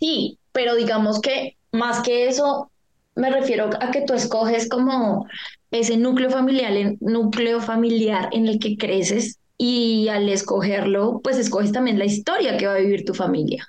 Sí, 0.00 0.38
pero 0.50 0.74
digamos 0.74 1.20
que 1.20 1.56
más 1.70 2.02
que 2.02 2.26
eso, 2.26 2.70
me 3.14 3.30
refiero 3.30 3.70
a 3.80 3.90
que 3.90 4.02
tú 4.02 4.14
escoges 4.14 4.68
como 4.68 5.26
ese 5.70 5.96
núcleo 5.96 6.30
familiar, 6.30 6.72
núcleo 7.00 7.60
familiar 7.60 8.30
en 8.32 8.48
el 8.48 8.58
que 8.58 8.76
creces 8.76 9.38
y 9.58 10.08
al 10.08 10.28
escogerlo, 10.28 11.20
pues 11.22 11.38
escoges 11.38 11.70
también 11.70 11.98
la 11.98 12.06
historia 12.06 12.56
que 12.56 12.66
va 12.66 12.74
a 12.74 12.78
vivir 12.78 13.04
tu 13.04 13.14
familia, 13.14 13.68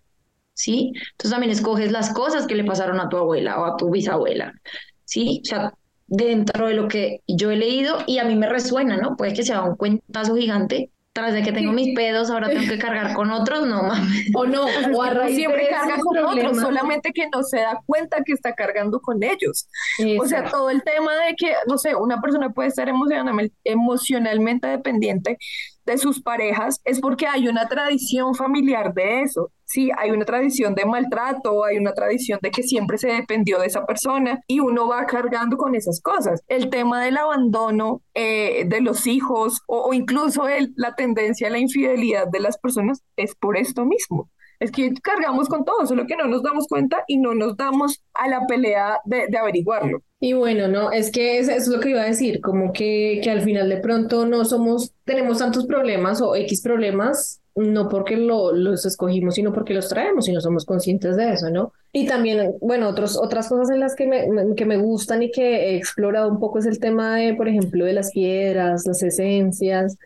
¿sí? 0.54 0.94
Entonces 1.12 1.32
también 1.32 1.52
escoges 1.52 1.92
las 1.92 2.14
cosas 2.14 2.48
que 2.48 2.56
le 2.56 2.64
pasaron 2.64 3.00
a 3.00 3.10
tu 3.10 3.18
abuela 3.18 3.60
o 3.60 3.66
a 3.66 3.78
tu 3.78 3.92
bisabuela, 3.92 4.54
¿sí? 5.06 5.42
O 5.44 5.46
sea, 5.46 5.74
dentro 6.08 6.68
de 6.68 6.74
lo 6.74 6.88
que 6.88 7.22
yo 7.28 7.52
he 7.52 7.56
leído 7.56 7.98
y 8.08 8.20
a 8.20 8.26
mí 8.26 8.36
me 8.36 8.48
resuena, 8.48 8.98
¿no? 8.98 9.16
Puede 9.16 9.34
que 9.34 9.44
sea 9.44 9.64
un 9.64 9.76
cuentazo 9.76 10.36
gigante. 10.36 10.90
Tras 11.16 11.32
de 11.32 11.44
que 11.44 11.52
tengo 11.52 11.72
mis 11.74 11.94
pedos, 11.94 12.32
ahora 12.32 12.50
tengo 12.50 12.68
que 12.68 12.80
cargar 12.80 13.14
con 13.14 13.30
otros, 13.30 13.68
no 13.68 13.84
mames. 13.84 14.32
O 14.34 14.48
no, 14.48 14.66
o 14.98 15.04
a 15.04 15.12
raíz 15.12 15.36
siempre 15.36 15.68
carga 15.70 15.98
con 16.00 16.18
otros, 16.18 16.60
solamente 16.60 17.12
que 17.14 17.30
no 17.32 17.44
se 17.44 17.60
da 17.60 17.80
cuenta 17.86 18.24
que 18.26 18.34
está 18.34 18.56
cargando 18.56 19.00
con 19.00 19.22
ellos. 19.22 19.68
O 20.20 20.26
sea, 20.26 20.50
todo 20.50 20.72
el 20.72 20.82
tema 20.82 21.14
de 21.28 21.36
que, 21.36 21.54
no 21.68 21.78
sé, 21.78 21.94
una 21.94 22.20
persona 22.20 22.50
puede 22.50 22.70
estar 22.70 22.90
emocionalmente 23.64 24.68
dependiente 24.68 25.38
de 25.86 25.98
sus 25.98 26.22
parejas 26.22 26.80
es 26.84 27.00
porque 27.00 27.28
hay 27.28 27.48
una 27.48 27.68
tradición 27.68 28.36
familiar 28.36 28.94
de 28.94 29.22
eso. 29.22 29.52
Sí, 29.66 29.90
hay 29.98 30.12
una 30.12 30.26
tradición 30.26 30.76
de 30.76 30.86
maltrato, 30.86 31.64
hay 31.64 31.78
una 31.78 31.94
tradición 31.94 32.40
de 32.42 32.52
que 32.52 32.64
siempre 32.64 32.98
se 32.98 33.08
dependió 33.08 33.60
de 33.60 33.68
esa 33.68 33.86
persona 33.86 34.40
y 34.48 34.60
uno 34.60 34.88
va 34.88 35.06
cargando 35.06 35.58
con 35.58 35.74
esas 35.76 36.00
cosas. 36.02 36.42
El 36.48 36.70
tema 36.70 37.04
del 37.04 37.18
abandono 37.18 38.02
eh, 38.14 38.66
de 38.68 38.82
los 38.82 39.08
hijos 39.08 39.62
o, 39.68 39.94
incluso 39.94 40.46
la 40.76 40.96
tendencia 40.96 41.48
a 41.48 41.52
la 41.52 41.60
infidelidad 41.60 42.28
de 42.28 42.40
las 42.40 42.58
personas 42.58 43.02
es 43.16 43.36
por 43.36 43.58
esto 43.58 43.86
mismo. 43.86 44.30
Es 44.64 44.72
que 44.72 44.94
cargamos 45.02 45.50
con 45.50 45.66
todo, 45.66 45.86
solo 45.86 46.08
que 46.08 46.16
no 46.16 46.26
nos 46.26 46.42
damos 46.42 46.68
cuenta 46.70 47.04
y 47.06 47.18
no 47.18 47.36
nos 47.36 47.58
damos 47.58 48.02
a 48.14 48.30
la 48.30 48.48
pelea 48.48 49.00
de, 49.04 49.28
de 49.28 49.38
averiguarlo. 49.38 50.02
Y 50.22 50.32
bueno, 50.32 50.70
no, 50.70 50.90
es 50.90 51.12
que 51.12 51.38
eso 51.38 51.52
es 51.52 51.68
lo 51.68 51.82
que 51.82 51.90
iba 51.90 52.02
a 52.02 52.06
decir, 52.06 52.40
como 52.40 52.72
que, 52.72 53.20
que 53.22 53.30
al 53.30 53.42
final 53.42 53.68
de 53.68 53.76
pronto 53.76 54.26
no 54.26 54.46
somos, 54.46 54.94
tenemos 55.04 55.40
tantos 55.40 55.66
problemas 55.66 56.22
o 56.22 56.34
X 56.38 56.62
problemas, 56.62 57.42
no 57.56 57.90
porque 57.90 58.16
lo, 58.16 58.54
los 58.54 58.86
escogimos, 58.86 59.36
sino 59.36 59.52
porque 59.52 59.74
los 59.74 59.90
traemos 59.90 60.30
y 60.30 60.32
no 60.32 60.40
somos 60.40 60.64
conscientes 60.64 61.18
de 61.18 61.34
eso, 61.34 61.50
¿no? 61.50 61.74
Y 61.92 62.08
también, 62.08 62.54
bueno, 62.62 62.88
otros, 62.88 63.18
otras 63.18 63.50
cosas 63.50 63.70
en 63.70 63.82
las 63.82 63.96
que 63.98 64.08
me, 64.08 64.56
que 64.56 64.66
me 64.66 64.78
gustan 64.78 65.24
y 65.24 65.30
que 65.30 65.72
he 65.72 65.76
explorado 65.76 66.30
un 66.30 66.40
poco 66.40 66.60
es 66.60 66.68
el 66.68 66.80
tema 66.80 67.18
de, 67.18 67.34
por 67.34 67.50
ejemplo, 67.50 67.84
de 67.84 67.92
las 67.92 68.14
piedras, 68.14 68.88
las 68.88 69.04
esencias. 69.04 69.98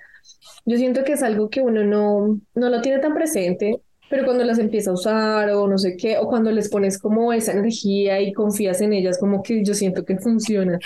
Yo 0.66 0.78
siento 0.78 1.04
que 1.04 1.14
es 1.14 1.22
algo 1.22 1.52
que 1.52 1.62
uno 1.62 1.84
no, 1.84 2.40
no 2.56 2.70
lo 2.70 2.82
tiene 2.82 2.98
tan 2.98 3.14
presente 3.14 3.82
pero 4.10 4.26
cuando 4.26 4.44
las 4.44 4.60
empieza 4.60 4.92
a 4.92 4.94
usar 4.94 5.50
o 5.52 5.68
no 5.68 5.78
sé 5.78 5.98
qué, 5.98 6.18
o 6.18 6.28
cuando 6.28 6.52
les 6.52 6.70
pones 6.70 6.98
como 6.98 7.34
esa 7.34 7.52
energía 7.52 8.22
y 8.22 8.34
confías 8.34 8.82
en 8.82 8.94
ellas, 8.94 9.18
como 9.20 9.44
que 9.44 9.64
yo 9.64 9.74
siento 9.74 10.06
que 10.06 10.18
funciona. 10.18 10.80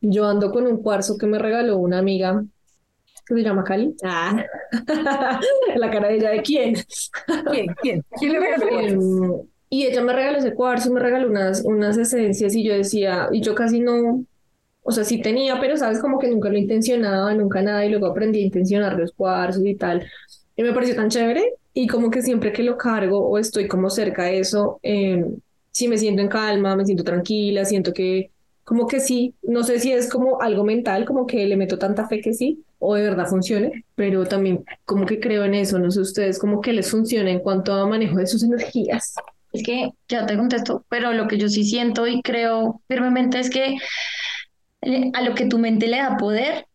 Yo 0.00 0.26
ando 0.26 0.52
con 0.52 0.66
un 0.66 0.82
cuarzo 0.82 1.16
que 1.18 1.26
me 1.26 1.38
regaló 1.38 1.78
una 1.78 1.98
amiga 1.98 2.44
que 3.26 3.34
se 3.34 3.42
llama 3.42 3.64
Cali. 3.64 3.94
Ah, 4.04 4.44
la 5.76 5.90
cara 5.90 6.08
de 6.08 6.16
ella 6.16 6.30
de 6.30 6.42
quién. 6.42 6.74
¿Quién? 7.50 7.66
¿Quién? 7.80 8.04
¿Quién 8.18 8.32
le 8.32 8.40
regaló? 8.40 9.46
Y 9.70 9.86
ella 9.86 10.02
me 10.02 10.12
regaló 10.12 10.38
ese 10.38 10.54
cuarzo, 10.54 10.92
me 10.92 11.00
regaló 11.00 11.28
unas, 11.28 11.64
unas 11.64 11.96
esencias 11.96 12.54
y 12.54 12.62
yo 12.62 12.74
decía, 12.74 13.28
y 13.32 13.40
yo 13.40 13.56
casi 13.56 13.80
no, 13.80 14.24
o 14.82 14.92
sea, 14.92 15.02
sí 15.02 15.20
tenía, 15.20 15.58
pero 15.58 15.76
sabes, 15.76 15.98
como 15.98 16.20
que 16.20 16.28
nunca 16.28 16.48
lo 16.48 16.58
intencionaba, 16.58 17.34
nunca 17.34 17.60
nada, 17.60 17.84
y 17.84 17.88
luego 17.88 18.06
aprendí 18.06 18.40
a 18.40 18.44
intencionar 18.44 18.96
los 18.96 19.12
cuarzos 19.12 19.64
y 19.64 19.74
tal. 19.74 20.06
Y 20.54 20.62
me 20.62 20.72
pareció 20.72 20.94
tan 20.94 21.08
chévere 21.08 21.54
y 21.74 21.88
como 21.88 22.10
que 22.10 22.22
siempre 22.22 22.52
que 22.52 22.62
lo 22.62 22.78
cargo 22.78 23.18
o 23.28 23.38
estoy 23.38 23.68
como 23.68 23.90
cerca 23.90 24.24
de 24.24 24.38
eso, 24.38 24.78
eh, 24.82 25.24
sí 25.72 25.88
me 25.88 25.98
siento 25.98 26.22
en 26.22 26.28
calma, 26.28 26.76
me 26.76 26.84
siento 26.86 27.04
tranquila, 27.04 27.64
siento 27.64 27.92
que 27.92 28.30
como 28.62 28.86
que 28.86 29.00
sí, 29.00 29.34
no 29.42 29.62
sé 29.62 29.78
si 29.78 29.92
es 29.92 30.08
como 30.08 30.40
algo 30.40 30.64
mental, 30.64 31.04
como 31.04 31.26
que 31.26 31.44
le 31.46 31.56
meto 31.56 31.78
tanta 31.78 32.08
fe 32.08 32.20
que 32.20 32.32
sí, 32.32 32.64
o 32.78 32.94
de 32.94 33.02
verdad 33.02 33.26
funcione, 33.26 33.84
pero 33.94 34.24
también 34.24 34.64
como 34.86 35.04
que 35.04 35.20
creo 35.20 35.44
en 35.44 35.54
eso, 35.54 35.78
no 35.78 35.90
sé 35.90 36.00
ustedes, 36.00 36.38
como 36.38 36.62
que 36.62 36.72
les 36.72 36.90
funciona 36.90 37.30
en 37.30 37.40
cuanto 37.40 37.74
a 37.74 37.86
manejo 37.86 38.16
de 38.16 38.26
sus 38.26 38.42
energías. 38.42 39.14
Es 39.52 39.62
que 39.62 39.90
ya 40.08 40.24
te 40.26 40.36
contesto, 40.36 40.84
pero 40.88 41.12
lo 41.12 41.28
que 41.28 41.38
yo 41.38 41.48
sí 41.48 41.64
siento 41.64 42.06
y 42.06 42.22
creo 42.22 42.80
firmemente 42.88 43.38
es 43.38 43.50
que 43.50 43.76
eh, 44.82 45.10
a 45.12 45.22
lo 45.22 45.34
que 45.34 45.46
tu 45.46 45.58
mente 45.58 45.86
le 45.86 45.98
da 45.98 46.16
poder, 46.16 46.66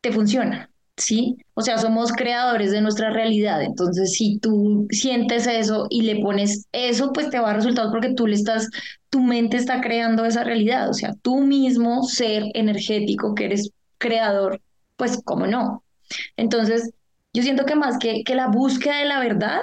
te 0.00 0.12
funciona. 0.12 0.70
¿Sí? 0.96 1.36
O 1.54 1.62
sea, 1.62 1.78
somos 1.78 2.12
creadores 2.12 2.70
de 2.72 2.80
nuestra 2.80 3.10
realidad. 3.10 3.62
Entonces, 3.62 4.12
si 4.12 4.38
tú 4.38 4.86
sientes 4.90 5.46
eso 5.46 5.86
y 5.90 6.02
le 6.02 6.20
pones 6.22 6.66
eso, 6.72 7.12
pues 7.12 7.30
te 7.30 7.38
va 7.40 7.50
a 7.50 7.54
resultar 7.54 7.88
porque 7.90 8.14
tú 8.14 8.26
le 8.26 8.34
estás, 8.34 8.68
tu 9.10 9.20
mente 9.22 9.56
está 9.56 9.80
creando 9.80 10.24
esa 10.24 10.44
realidad. 10.44 10.88
O 10.90 10.94
sea, 10.94 11.14
tú 11.22 11.40
mismo, 11.40 12.02
ser 12.04 12.44
energético, 12.54 13.34
que 13.34 13.46
eres 13.46 13.70
creador, 13.98 14.60
pues, 14.96 15.20
¿cómo 15.24 15.46
no? 15.46 15.84
Entonces, 16.36 16.90
yo 17.32 17.42
siento 17.42 17.66
que 17.66 17.74
más 17.76 17.98
que, 17.98 18.22
que 18.24 18.34
la 18.34 18.48
búsqueda 18.48 18.98
de 18.98 19.04
la 19.06 19.20
verdad, 19.20 19.60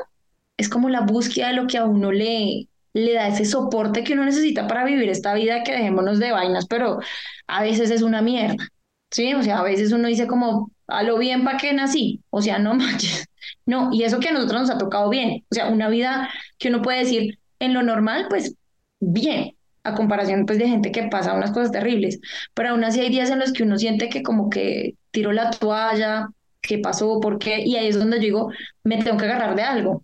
es 0.58 0.70
como 0.70 0.90
la 0.90 1.02
búsqueda 1.02 1.48
de 1.50 1.56
lo 1.56 1.68
que 1.68 1.78
a 1.78 1.86
uno 1.86 2.12
le, 2.12 2.68
le 2.94 3.14
da 3.14 3.28
ese 3.28 3.46
soporte 3.46 4.04
que 4.04 4.14
uno 4.14 4.26
necesita 4.26 4.68
para 4.68 4.86
vivir 4.86 5.10
esta 5.10 5.34
vida 5.34 5.64
que 5.64 5.72
dejémonos 5.74 6.20
de 6.20 6.32
vainas, 6.32 6.68
pero 6.68 7.00
a 7.48 7.64
veces 7.64 7.92
es 7.92 8.02
una 8.04 8.22
mierda. 8.22 8.68
Sí, 9.14 9.34
o 9.36 9.44
sea, 9.44 9.60
a 9.60 9.64
veces 9.64 9.92
uno 9.92 10.08
dice 10.08 10.26
como, 10.28 10.72
a 10.88 11.04
lo 11.04 11.18
bien 11.20 11.44
para 11.44 11.58
qué 11.58 11.72
nací, 11.74 12.24
o 12.32 12.42
sea, 12.42 12.58
no 12.60 12.74
manches. 12.76 13.28
No, 13.66 13.90
y 13.94 14.04
eso 14.04 14.20
que 14.20 14.30
a 14.30 14.34
nosotros 14.34 14.62
nos 14.62 14.70
ha 14.72 14.78
tocado 14.78 15.10
bien, 15.10 15.46
o 15.52 15.56
sea, 15.56 15.68
una 15.70 15.88
vida 15.90 16.30
que 16.58 16.70
uno 16.70 16.82
puede 16.82 17.00
decir 17.00 17.40
en 17.60 17.74
lo 17.74 17.84
normal, 17.84 18.26
pues 18.30 18.56
bien, 19.00 19.56
a 19.84 19.94
comparación 19.96 20.46
pues 20.46 20.58
de 20.60 20.68
gente 20.68 20.92
que 20.92 21.04
pasa 21.04 21.34
unas 21.34 21.52
cosas 21.52 21.72
terribles, 21.72 22.20
pero 22.54 22.70
aún 22.70 22.84
así 22.84 23.02
hay 23.02 23.10
días 23.10 23.30
en 23.30 23.40
los 23.40 23.54
que 23.54 23.64
uno 23.64 23.78
siente 23.78 24.10
que 24.10 24.24
como 24.24 24.50
que 24.50 24.96
tiró 25.12 25.32
la 25.32 25.52
toalla, 25.52 26.30
qué 26.62 26.80
pasó, 26.80 27.20
por 27.20 27.38
qué, 27.38 27.62
y 27.64 27.76
ahí 27.76 27.88
es 27.88 28.00
donde 28.00 28.18
yo 28.18 28.24
digo, 28.24 28.50
me 28.84 28.98
tengo 29.04 29.18
que 29.18 29.26
agarrar 29.26 29.56
de 29.56 29.62
algo. 29.64 30.04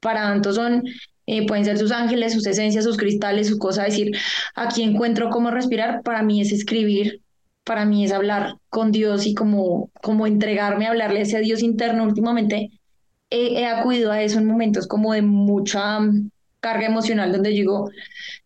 Para 0.00 0.22
tanto 0.22 0.52
son, 0.52 0.84
eh, 1.26 1.46
pueden 1.46 1.64
ser 1.64 1.78
sus 1.78 1.92
ángeles, 1.92 2.34
sus 2.34 2.46
esencias, 2.46 2.84
sus 2.84 2.96
cristales, 2.98 3.48
su 3.48 3.58
cosa, 3.58 3.84
decir, 3.84 4.12
aquí 4.54 4.82
encuentro 4.82 5.30
cómo 5.30 5.50
respirar, 5.50 6.02
para 6.02 6.22
mí 6.22 6.40
es 6.40 6.52
escribir, 6.52 7.22
para 7.66 7.84
mí 7.84 8.04
es 8.04 8.12
hablar 8.12 8.58
con 8.70 8.92
Dios 8.92 9.26
y 9.26 9.34
como, 9.34 9.90
como 10.00 10.28
entregarme 10.28 10.86
a 10.86 10.90
hablarle 10.90 11.18
a 11.18 11.22
ese 11.22 11.40
Dios 11.40 11.62
interno 11.64 12.04
últimamente. 12.04 12.70
He, 13.28 13.66
acudido 13.66 14.12
a 14.12 14.22
eso 14.22 14.38
en 14.38 14.46
momentos 14.46 14.86
como 14.86 15.12
de 15.12 15.22
mucha 15.22 15.98
carga 16.60 16.86
emocional 16.86 17.32
donde 17.32 17.50
digo, 17.50 17.90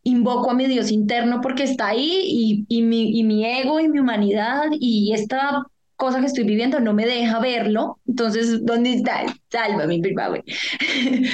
invoco 0.04 0.50
a 0.50 0.54
mi 0.54 0.66
Dios 0.66 0.90
interno 0.90 1.42
porque 1.42 1.64
está 1.64 1.88
ahí 1.88 2.22
y, 2.24 2.64
y, 2.68 2.80
mi, 2.80 3.18
y 3.18 3.22
mi 3.24 3.44
ego 3.44 3.78
y 3.78 3.88
mi 3.88 3.98
humanidad 3.98 4.64
y 4.72 5.12
esta 5.12 5.64
cosa 5.96 6.20
que 6.20 6.26
estoy 6.26 6.44
viviendo 6.44 6.80
no 6.80 6.94
me 6.94 7.04
deja 7.04 7.40
verlo. 7.40 7.98
Entonces, 8.08 8.64
¿dónde 8.64 8.94
está? 8.94 9.26
Salva 9.50 9.86
mi 9.86 10.00
güey. 10.00 10.42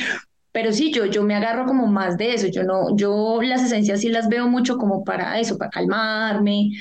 Pero 0.50 0.72
sí, 0.72 0.92
yo, 0.92 1.06
yo 1.06 1.22
me 1.22 1.36
agarro 1.36 1.66
como 1.66 1.86
más 1.86 2.16
de 2.16 2.34
eso. 2.34 2.48
Yo 2.48 2.64
no, 2.64 2.96
yo 2.96 3.40
las 3.42 3.62
esencias 3.62 4.00
sí 4.00 4.08
las 4.08 4.28
veo 4.28 4.48
mucho 4.48 4.76
como 4.76 5.04
para 5.04 5.38
eso, 5.38 5.56
para 5.56 5.70
calmarme 5.70 6.72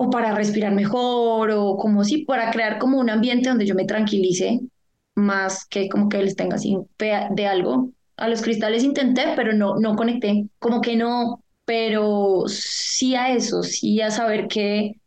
o 0.00 0.10
para 0.10 0.32
respirar 0.34 0.72
mejor 0.72 1.50
o 1.50 1.76
como 1.76 2.04
si 2.04 2.24
para 2.24 2.50
crear 2.52 2.78
como 2.78 2.98
un 2.98 3.10
ambiente 3.10 3.48
donde 3.48 3.66
yo 3.66 3.74
me 3.74 3.84
tranquilice 3.84 4.60
más 5.16 5.66
que 5.66 5.88
como 5.88 6.08
que 6.08 6.22
les 6.22 6.36
tenga 6.36 6.54
así 6.56 6.78
de 6.98 7.46
algo 7.46 7.90
a 8.18 8.28
los 8.28 8.42
cristales 8.42 8.84
intenté, 8.84 9.32
pero 9.36 9.52
no, 9.54 9.76
no 9.76 9.96
conecté, 9.96 10.46
como 10.58 10.80
que 10.80 10.96
no, 10.96 11.42
pero 11.64 12.44
sí 12.48 13.14
a 13.14 13.32
eso, 13.32 13.62
sí 13.62 14.00
a 14.00 14.10
saber 14.10 14.48
que, 14.48 15.00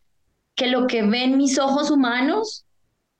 que 0.55 0.67
lo 0.67 0.87
que 0.87 1.03
ven 1.03 1.37
mis 1.37 1.59
ojos 1.59 1.91
humanos 1.91 2.65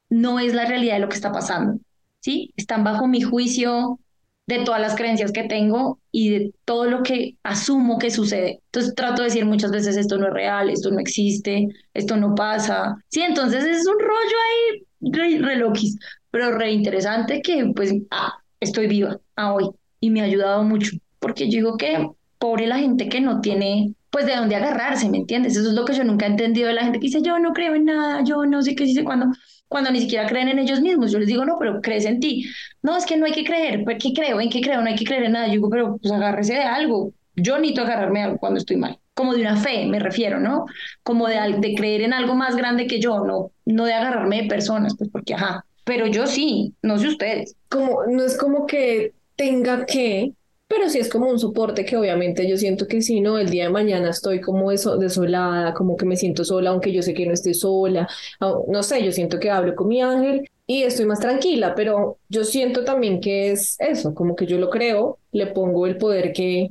no 0.10 0.40
es 0.40 0.54
la 0.54 0.66
realidad 0.66 0.96
de 0.96 1.02
lo 1.02 1.10
que 1.10 1.16
está 1.16 1.32
pasando, 1.32 1.80
¿sí? 2.22 2.54
Están 2.56 2.84
bajo 2.84 3.08
mi 3.08 3.22
juicio 3.22 4.00
de 4.48 4.60
todas 4.64 4.82
las 4.82 4.96
creencias 4.96 5.32
que 5.32 5.44
tengo 5.44 6.00
y 6.12 6.30
de 6.30 6.54
todo 6.66 6.86
lo 6.86 7.04
que 7.04 7.36
asumo 7.44 7.98
que 7.98 8.12
sucede. 8.12 8.62
Entonces 8.66 8.96
trato 8.96 9.22
de 9.22 9.30
decir 9.30 9.46
muchas 9.46 9.72
veces 9.72 9.98
esto 9.98 10.18
no 10.18 10.28
es 10.28 10.34
real, 10.34 10.70
esto 10.70 10.92
no 10.92 11.00
existe, 11.00 11.68
esto 11.94 12.18
no 12.18 12.36
pasa. 12.36 12.96
Sí, 13.10 13.22
entonces 13.22 13.64
es 13.66 13.88
un 13.88 14.00
rollo 14.00 14.38
ahí 14.50 14.84
re, 15.02 15.40
re 15.40 15.56
loquis, 15.58 15.98
pero 16.32 16.58
re 16.58 16.72
interesante 16.72 17.42
que 17.42 17.72
pues, 17.76 17.94
ah, 18.12 18.34
estoy 18.60 18.88
viva 18.88 19.20
a 19.36 19.54
hoy 19.54 19.70
y 20.00 20.10
me 20.10 20.22
ha 20.22 20.26
ayudado 20.26 20.64
mucho, 20.64 20.92
porque 21.20 21.46
yo 21.46 21.58
digo 21.58 21.78
que 21.78 22.10
pobre 22.40 22.68
la 22.68 22.80
gente 22.80 23.08
que 23.08 23.22
no 23.22 23.40
tiene 23.40 23.94
pues 24.12 24.26
de 24.26 24.36
dónde 24.36 24.56
agarrarse, 24.56 25.10
¿me 25.10 25.18
entiendes? 25.18 25.56
Eso 25.56 25.70
es 25.70 25.74
lo 25.74 25.86
que 25.86 25.94
yo 25.94 26.04
nunca 26.04 26.26
he 26.26 26.30
entendido 26.30 26.68
de 26.68 26.74
la 26.74 26.84
gente 26.84 27.00
que 27.00 27.08
dice, 27.08 27.22
yo 27.22 27.40
no 27.40 27.54
creo 27.54 27.76
en 27.76 27.86
nada, 27.86 28.24
yo 28.24 28.46
no 28.46 28.62
sé 28.62 28.76
qué 28.76 28.84
dice 28.84 29.04
cuando, 29.04 29.28
cuando 29.70 29.90
ni 29.90 30.02
siquiera 30.02 30.28
creen 30.28 30.50
en 30.50 30.60
ellos 30.60 30.82
mismos. 30.82 31.12
Yo 31.12 31.20
les 31.20 31.28
digo, 31.28 31.46
no, 31.46 31.58
pero 31.58 31.82
crees 31.82 32.06
en 32.06 32.20
ti. 32.20 32.46
No, 32.82 32.98
es 32.98 33.06
que 33.06 33.16
no 33.16 33.26
hay 33.26 33.32
que 33.32 33.46
creer, 33.46 33.86
¿por 33.86 33.98
qué 33.98 34.12
creo? 34.14 34.42
¿En 34.42 34.50
qué 34.50 34.60
creo? 34.62 34.82
No 34.82 34.90
hay 34.90 34.96
que 34.96 35.06
creer 35.06 35.24
en 35.24 35.32
nada. 35.32 35.48
Yo 35.48 35.54
digo, 35.54 35.70
pero 35.70 35.98
pues 35.98 36.12
agárrese 36.12 36.56
de 36.56 36.64
algo. 36.64 37.14
Yo 37.38 37.58
necesito 37.58 37.84
agarrarme 37.84 38.22
algo 38.22 38.38
cuando 38.38 38.60
estoy 38.60 38.76
mal. 38.76 39.00
Como 39.14 39.34
de 39.34 39.42
una 39.42 39.56
fe, 39.56 39.86
me 39.88 40.00
refiero, 40.00 40.40
¿no? 40.42 40.66
Como 41.04 41.28
de, 41.28 41.58
de 41.60 41.76
creer 41.76 42.02
en 42.02 42.14
algo 42.14 42.36
más 42.36 42.56
grande 42.58 42.88
que 42.88 43.00
yo, 43.00 43.24
no, 43.26 43.52
no 43.66 43.86
de 43.86 43.94
agarrarme 43.94 44.42
de 44.42 44.50
personas, 44.50 44.96
pues 44.98 45.10
porque, 45.10 45.36
ajá. 45.36 45.66
Pero 45.86 46.08
yo 46.08 46.28
sí, 46.28 46.76
no 46.82 46.98
sé 46.98 47.08
ustedes. 47.08 47.56
Como, 47.70 48.06
no 48.08 48.24
es 48.26 48.38
como 48.38 48.66
que 48.66 49.14
tenga 49.38 49.86
que, 49.86 50.34
pero 50.72 50.88
sí 50.88 51.00
es 51.00 51.10
como 51.10 51.30
un 51.30 51.38
soporte 51.38 51.84
que 51.84 51.98
obviamente 51.98 52.48
yo 52.48 52.56
siento 52.56 52.88
que 52.88 53.02
si 53.02 53.20
no, 53.20 53.38
el 53.38 53.50
día 53.50 53.66
de 53.66 53.72
mañana 53.72 54.10
estoy 54.10 54.40
como 54.40 54.72
desolada, 54.72 55.74
como 55.74 55.98
que 55.98 56.06
me 56.06 56.16
siento 56.16 56.46
sola, 56.46 56.70
aunque 56.70 56.94
yo 56.94 57.02
sé 57.02 57.14
que 57.14 57.26
no 57.26 57.34
estoy 57.34 57.54
sola, 57.54 58.08
no 58.40 58.82
sé, 58.82 59.04
yo 59.04 59.12
siento 59.12 59.38
que 59.38 59.50
hablo 59.50 59.76
con 59.76 59.90
mi 59.90 60.02
ángel 60.02 60.50
y 60.66 60.84
estoy 60.84 61.06
más 61.06 61.20
tranquila, 61.20 61.76
pero 61.76 62.20
yo 62.30 62.46
siento 62.46 62.86
también 62.86 63.20
que 63.20 63.52
es 63.52 63.76
eso, 63.82 64.14
como 64.16 64.34
que 64.38 64.46
yo 64.46 64.58
lo 64.60 64.70
creo, 64.70 65.20
le 65.34 65.48
pongo 65.48 65.88
el 65.88 65.98
poder 65.98 66.32
que, 66.32 66.70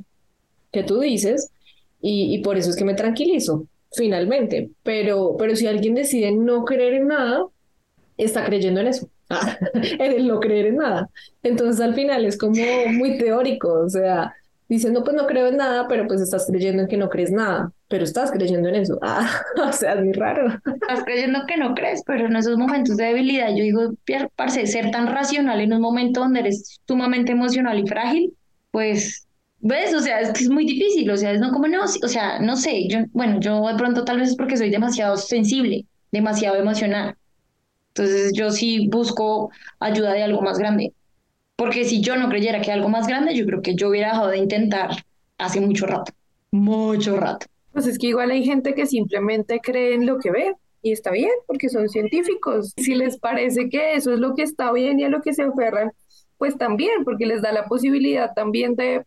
que 0.71 0.81
tú 0.81 0.99
dices 0.99 1.51
y, 2.01 2.33
y 2.33 2.39
por 2.39 2.57
eso 2.57 2.71
es 2.71 2.75
que 2.75 2.85
me 2.85 2.95
tranquilizo, 2.95 3.67
finalmente, 3.91 4.71
pero, 4.81 5.35
pero 5.37 5.55
si 5.55 5.67
alguien 5.67 5.93
decide 5.93 6.31
no 6.31 6.65
creer 6.65 6.95
en 6.95 7.07
nada, 7.09 7.45
está 8.17 8.45
creyendo 8.45 8.79
en 8.81 8.87
eso. 8.87 9.07
en 9.73 10.27
no 10.27 10.39
creer 10.39 10.67
en 10.67 10.77
nada. 10.77 11.09
Entonces 11.43 11.81
al 11.81 11.93
final 11.93 12.25
es 12.25 12.37
como 12.37 12.55
muy 12.91 13.17
teórico, 13.17 13.73
o 13.73 13.89
sea, 13.89 14.33
diciendo 14.69 15.03
pues 15.03 15.15
no 15.15 15.27
creo 15.27 15.47
en 15.47 15.57
nada, 15.57 15.87
pero 15.87 16.07
pues 16.07 16.21
estás 16.21 16.45
creyendo 16.47 16.83
en 16.83 16.87
que 16.87 16.97
no 16.97 17.09
crees 17.09 17.31
nada, 17.31 17.71
pero 17.87 18.03
estás 18.03 18.31
creyendo 18.31 18.69
en 18.69 18.75
eso. 18.75 18.97
Ah, 19.03 19.29
o 19.67 19.71
sea, 19.73 19.93
es 19.93 20.03
muy 20.03 20.13
raro. 20.13 20.47
Estás 20.65 21.03
creyendo 21.03 21.41
que 21.47 21.57
no 21.57 21.73
crees, 21.75 22.01
pero 22.05 22.25
en 22.27 22.35
esos 22.35 22.57
momentos 22.57 22.97
de 22.97 23.05
debilidad, 23.05 23.49
yo 23.49 23.63
digo, 23.63 23.93
parce, 24.35 24.65
ser 24.67 24.91
tan 24.91 25.07
racional 25.07 25.59
en 25.61 25.73
un 25.73 25.81
momento 25.81 26.21
donde 26.21 26.41
eres 26.41 26.79
sumamente 26.87 27.33
emocional 27.33 27.79
y 27.79 27.87
frágil, 27.87 28.33
pues 28.71 29.27
¿Ves? 29.61 29.93
O 29.93 29.99
sea, 29.99 30.21
es 30.21 30.31
que 30.31 30.43
es 30.43 30.49
muy 30.49 30.65
difícil, 30.65 31.09
o 31.11 31.17
sea, 31.17 31.31
es 31.31 31.39
no 31.39 31.51
como 31.51 31.67
no, 31.67 31.83
o 31.83 32.07
sea, 32.07 32.39
no 32.39 32.55
sé, 32.55 32.87
yo, 32.89 32.99
bueno, 33.11 33.39
yo 33.39 33.67
de 33.67 33.75
pronto 33.75 34.03
tal 34.03 34.19
vez 34.19 34.29
es 34.29 34.35
porque 34.35 34.57
soy 34.57 34.71
demasiado 34.71 35.17
sensible, 35.17 35.85
demasiado 36.11 36.55
emocional. 36.57 37.15
Entonces 37.93 38.31
yo 38.33 38.51
sí 38.51 38.87
busco 38.87 39.51
ayuda 39.79 40.13
de 40.13 40.23
algo 40.23 40.41
más 40.41 40.57
grande. 40.57 40.93
Porque 41.55 41.85
si 41.85 42.01
yo 42.01 42.15
no 42.15 42.29
creyera 42.29 42.61
que 42.61 42.71
algo 42.71 42.89
más 42.89 43.07
grande, 43.07 43.35
yo 43.35 43.45
creo 43.45 43.61
que 43.61 43.75
yo 43.75 43.89
hubiera 43.89 44.09
dejado 44.09 44.29
de 44.29 44.37
intentar 44.37 44.91
hace 45.37 45.59
mucho 45.61 45.85
rato. 45.85 46.13
Mucho 46.51 47.17
rato. 47.17 47.47
Pues 47.73 47.87
es 47.87 47.97
que 47.97 48.07
igual 48.07 48.31
hay 48.31 48.43
gente 48.43 48.73
que 48.73 48.85
simplemente 48.85 49.59
cree 49.61 49.93
en 49.93 50.05
lo 50.05 50.17
que 50.17 50.31
ve 50.31 50.55
y 50.81 50.91
está 50.91 51.11
bien, 51.11 51.31
porque 51.47 51.69
son 51.69 51.89
científicos. 51.89 52.73
Si 52.77 52.95
les 52.95 53.17
parece 53.17 53.69
que 53.69 53.93
eso 53.93 54.13
es 54.13 54.19
lo 54.19 54.35
que 54.35 54.43
está 54.43 54.71
bien 54.71 54.99
y 54.99 55.03
a 55.03 55.09
lo 55.09 55.21
que 55.21 55.33
se 55.33 55.43
aferran, 55.43 55.91
pues 56.37 56.57
también, 56.57 57.03
porque 57.03 57.25
les 57.25 57.41
da 57.41 57.51
la 57.51 57.65
posibilidad 57.65 58.33
también 58.33 58.75
de, 58.75 59.05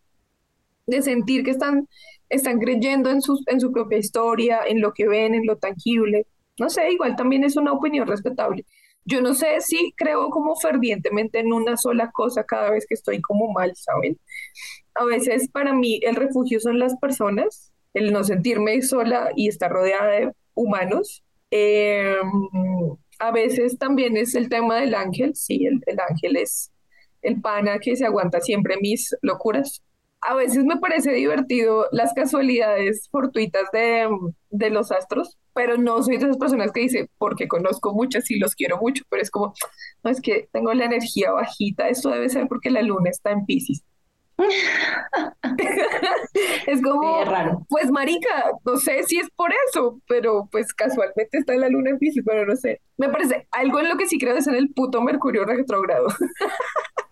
de 0.86 1.02
sentir 1.02 1.42
que 1.42 1.50
están, 1.50 1.88
están 2.28 2.60
creyendo 2.60 3.10
en, 3.10 3.20
sus, 3.20 3.42
en 3.48 3.60
su 3.60 3.72
propia 3.72 3.98
historia, 3.98 4.60
en 4.66 4.80
lo 4.80 4.92
que 4.92 5.08
ven, 5.08 5.34
en 5.34 5.46
lo 5.46 5.56
tangible. 5.56 6.26
No 6.58 6.70
sé, 6.70 6.90
igual 6.92 7.16
también 7.16 7.44
es 7.44 7.56
una 7.56 7.72
opinión 7.72 8.06
respetable. 8.06 8.64
Yo 9.04 9.20
no 9.20 9.34
sé 9.34 9.60
si 9.60 9.92
creo 9.96 10.30
como 10.30 10.56
fervientemente 10.56 11.40
en 11.40 11.52
una 11.52 11.76
sola 11.76 12.10
cosa 12.12 12.44
cada 12.44 12.70
vez 12.70 12.86
que 12.86 12.94
estoy 12.94 13.20
como 13.20 13.52
mal, 13.52 13.72
¿saben? 13.76 14.18
A 14.94 15.04
veces 15.04 15.48
para 15.50 15.74
mí 15.74 16.00
el 16.02 16.16
refugio 16.16 16.60
son 16.60 16.78
las 16.78 16.96
personas, 16.98 17.72
el 17.94 18.12
no 18.12 18.24
sentirme 18.24 18.80
sola 18.82 19.30
y 19.36 19.48
estar 19.48 19.70
rodeada 19.70 20.10
de 20.12 20.32
humanos. 20.54 21.24
Em, 21.50 22.28
a 23.18 23.30
veces 23.32 23.78
también 23.78 24.16
es 24.16 24.34
el 24.34 24.48
tema 24.48 24.76
del 24.76 24.94
ángel, 24.94 25.34
sí, 25.34 25.66
el, 25.66 25.80
el 25.86 26.00
ángel 26.00 26.36
es 26.36 26.72
el 27.22 27.40
pana 27.40 27.78
que 27.78 27.96
se 27.96 28.06
aguanta 28.06 28.40
siempre 28.40 28.76
mis 28.80 29.16
locuras 29.22 29.82
a 30.24 30.34
veces 30.34 30.64
me 30.64 30.78
parece 30.78 31.12
divertido 31.12 31.86
las 31.92 32.12
casualidades 32.14 33.08
fortuitas 33.10 33.70
de, 33.72 34.08
de, 34.50 34.70
los 34.70 34.90
astros, 34.90 35.36
pero 35.52 35.76
no 35.76 36.02
soy 36.02 36.16
de 36.16 36.24
esas 36.24 36.38
personas 36.38 36.72
que 36.72 36.80
dice, 36.80 37.10
porque 37.18 37.46
conozco 37.46 37.94
muchas 37.94 38.30
y 38.30 38.38
los 38.38 38.54
quiero 38.54 38.78
mucho, 38.78 39.04
pero 39.10 39.22
es 39.22 39.30
como, 39.30 39.52
no, 40.02 40.10
es 40.10 40.20
que 40.20 40.48
tengo 40.52 40.72
la 40.72 40.86
energía 40.86 41.32
bajita, 41.32 41.88
esto 41.88 42.10
debe 42.10 42.28
ser 42.28 42.48
porque 42.48 42.70
la 42.70 42.82
luna 42.82 43.10
está 43.10 43.32
en 43.32 43.44
Pisces. 43.44 43.84
es 46.66 46.82
como, 46.82 47.24
raro. 47.24 47.64
pues 47.68 47.88
marica, 47.90 48.50
no 48.64 48.76
sé 48.78 49.04
si 49.04 49.18
es 49.18 49.28
por 49.36 49.52
eso, 49.68 50.00
pero 50.08 50.48
pues 50.50 50.72
casualmente 50.72 51.38
está 51.38 51.54
la 51.54 51.68
luna 51.68 51.90
en 51.90 51.98
Pisces, 51.98 52.24
pero 52.26 52.46
no 52.46 52.56
sé. 52.56 52.80
Me 52.96 53.10
parece, 53.10 53.46
algo 53.52 53.78
en 53.78 53.88
lo 53.88 53.96
que 53.96 54.06
sí 54.06 54.18
creo 54.18 54.36
es 54.36 54.48
en 54.48 54.56
el 54.56 54.72
puto 54.72 55.02
Mercurio 55.02 55.44
retrogrado. 55.44 56.08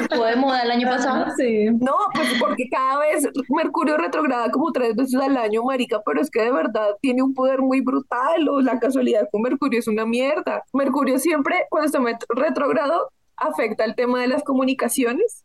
Estuvo 0.00 0.24
de 0.24 0.36
moda 0.36 0.62
el 0.62 0.70
año 0.70 0.88
pasado. 0.88 1.26
Sí. 1.36 1.66
No, 1.80 1.94
pues 2.14 2.28
porque 2.40 2.68
cada 2.68 2.98
vez 2.98 3.28
Mercurio 3.48 3.96
retrograda 3.96 4.50
como 4.50 4.72
tres 4.72 4.96
veces 4.96 5.20
al 5.20 5.36
año, 5.36 5.62
marica, 5.62 6.02
pero 6.04 6.20
es 6.20 6.30
que 6.30 6.42
de 6.42 6.52
verdad 6.52 6.96
tiene 7.00 7.22
un 7.22 7.34
poder 7.34 7.60
muy 7.60 7.80
brutal, 7.80 8.48
o 8.48 8.60
la 8.60 8.78
casualidad 8.78 9.28
con 9.30 9.42
Mercurio 9.42 9.78
es 9.78 9.88
una 9.88 10.04
mierda. 10.04 10.64
Mercurio 10.72 11.18
siempre, 11.18 11.66
cuando 11.70 11.86
está 11.86 12.26
retrogrado, 12.30 13.10
afecta 13.36 13.84
el 13.84 13.94
tema 13.94 14.20
de 14.20 14.28
las 14.28 14.42
comunicaciones, 14.42 15.44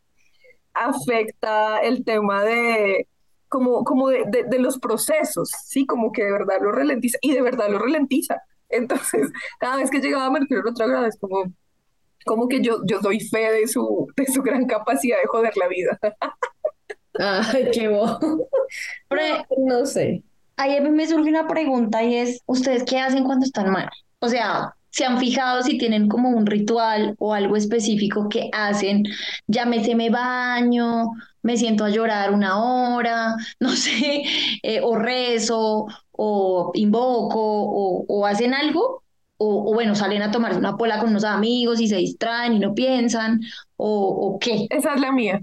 afecta 0.74 1.80
el 1.80 2.04
tema 2.04 2.44
de 2.44 3.08
como, 3.50 3.84
como 3.84 4.10
de, 4.10 4.26
de, 4.26 4.60
los 4.60 4.78
procesos, 4.78 5.50
¿sí? 5.66 5.86
Como 5.86 6.12
que 6.12 6.24
de 6.24 6.32
verdad 6.32 6.58
lo 6.62 6.72
ralentiza, 6.72 7.18
y 7.22 7.34
de 7.34 7.42
verdad 7.42 7.70
lo 7.70 7.80
ralentiza. 7.80 8.42
Entonces, 8.70 9.32
cada 9.60 9.78
vez 9.78 9.90
que 9.90 10.02
llegaba 10.02 10.30
Mercurio 10.30 10.64
retrogrado 10.64 11.06
es 11.06 11.18
como, 11.20 11.46
como 12.26 12.48
que 12.48 12.62
yo, 12.62 12.80
yo 12.86 13.00
doy 13.00 13.20
fe 13.20 13.52
de 13.52 13.68
su, 13.68 14.08
de 14.16 14.26
su 14.28 14.42
gran 14.42 14.66
capacidad 14.66 15.18
de 15.18 15.28
joder 15.28 15.56
la 15.58 15.68
vida. 15.68 16.00
Ay, 17.20 17.70
qué 17.72 17.88
bo. 17.88 18.20
no, 19.58 19.86
sé. 19.86 20.24
Ahí 20.56 20.80
me 20.82 21.08
surge 21.08 21.30
una 21.30 21.48
pregunta 21.48 22.04
y 22.04 22.16
es, 22.16 22.42
¿ustedes 22.46 22.84
qué 22.84 23.00
hacen 23.00 23.24
cuando 23.24 23.46
están 23.46 23.72
mal? 23.72 23.90
O 24.20 24.28
sea, 24.28 24.74
¿se 24.90 25.06
han 25.06 25.20
fijado 25.20 25.62
si 25.64 25.78
tienen 25.78 26.08
como 26.08 26.30
un 26.30 26.46
ritual 26.46 27.16
o 27.20 27.34
algo 27.34 27.56
específico 27.56 28.28
que 28.30 28.50
hacen? 28.54 29.04
Llámese 29.48 29.96
me 29.96 30.10
baño, 30.10 31.12
me 31.42 31.58
siento 31.58 31.86
a 31.86 31.90
llorar 31.90 32.32
una 32.32 32.62
hora, 32.62 33.36
no 33.60 33.70
sé, 33.72 34.24
eh, 34.64 34.82
o 34.82 34.96
rezo, 34.96 35.88
o 36.12 36.72
invoco, 36.74 37.40
o, 37.40 38.06
o 38.08 38.26
hacen 38.26 38.54
algo 38.54 39.04
o, 39.38 39.74
bueno, 39.74 39.96
salen 39.96 40.22
a 40.22 40.32
tomarse 40.32 40.60
una 40.60 40.78
pola 40.78 41.00
con 41.00 41.10
unos 41.10 41.24
amigos 41.24 41.80
y 41.80 41.88
se 41.88 41.98
distraen 41.98 42.54
y 42.54 42.60
no 42.60 42.74
piensan, 42.74 43.42
o, 43.76 43.90
o 43.90 44.40
qué. 44.40 44.68
Esa 44.70 44.96
es 44.96 45.02
la 45.02 45.12
mía. 45.12 45.42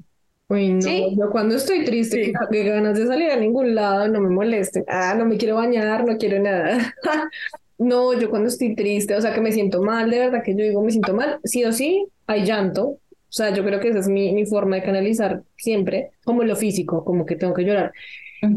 Uy, 0.49 0.75
no, 0.75 1.17
yo 1.17 1.31
cuando 1.31 1.57
estoy 1.57 1.85
triste, 1.85 2.33
que, 2.51 2.65
ganas 2.65 2.99
de 2.99 3.07
salir 3.07 3.31
a 3.31 3.37
ningún 3.37 3.75
lado, 3.75 4.09
no 4.09 4.21
me 4.21 4.29
moleste. 4.29 4.85
Ah, 4.89 5.15
no 5.17 5.25
me 5.25 5.39
quiero 5.39 5.57
bañar, 5.57 6.05
no 6.05 6.19
quiero 6.19 6.43
nada. 6.43 6.95
no, 7.79 8.13
yo 8.19 8.29
cuando 8.29 8.49
estoy 8.49 8.75
triste, 8.75 9.17
o 9.17 9.21
sea, 9.21 9.33
que 9.33 9.41
me 9.41 9.53
siento 9.53 9.83
mal, 9.83 10.11
de 10.11 10.19
verdad 10.19 10.43
que 10.45 10.55
yo 10.55 10.65
digo, 10.65 10.83
me 10.83 10.91
siento 10.91 11.15
mal, 11.15 11.41
sí 11.45 11.65
o 11.65 11.73
sí, 11.73 12.07
hay 12.27 12.45
llanto. 12.45 12.87
O 12.89 13.37
sea, 13.37 13.53
yo 13.55 13.65
creo 13.65 13.81
que 13.81 13.89
esa 13.89 13.99
es 13.99 14.09
mi, 14.09 14.33
mi 14.33 14.47
forma 14.47 14.77
de 14.77 14.83
canalizar 14.83 15.43
siempre, 15.57 16.11
como 16.25 16.45
lo 16.45 16.55
físico, 16.57 17.05
como 17.05 17.27
que 17.27 17.37
tengo 17.37 17.55
que 17.55 17.65
llorar. 17.65 17.93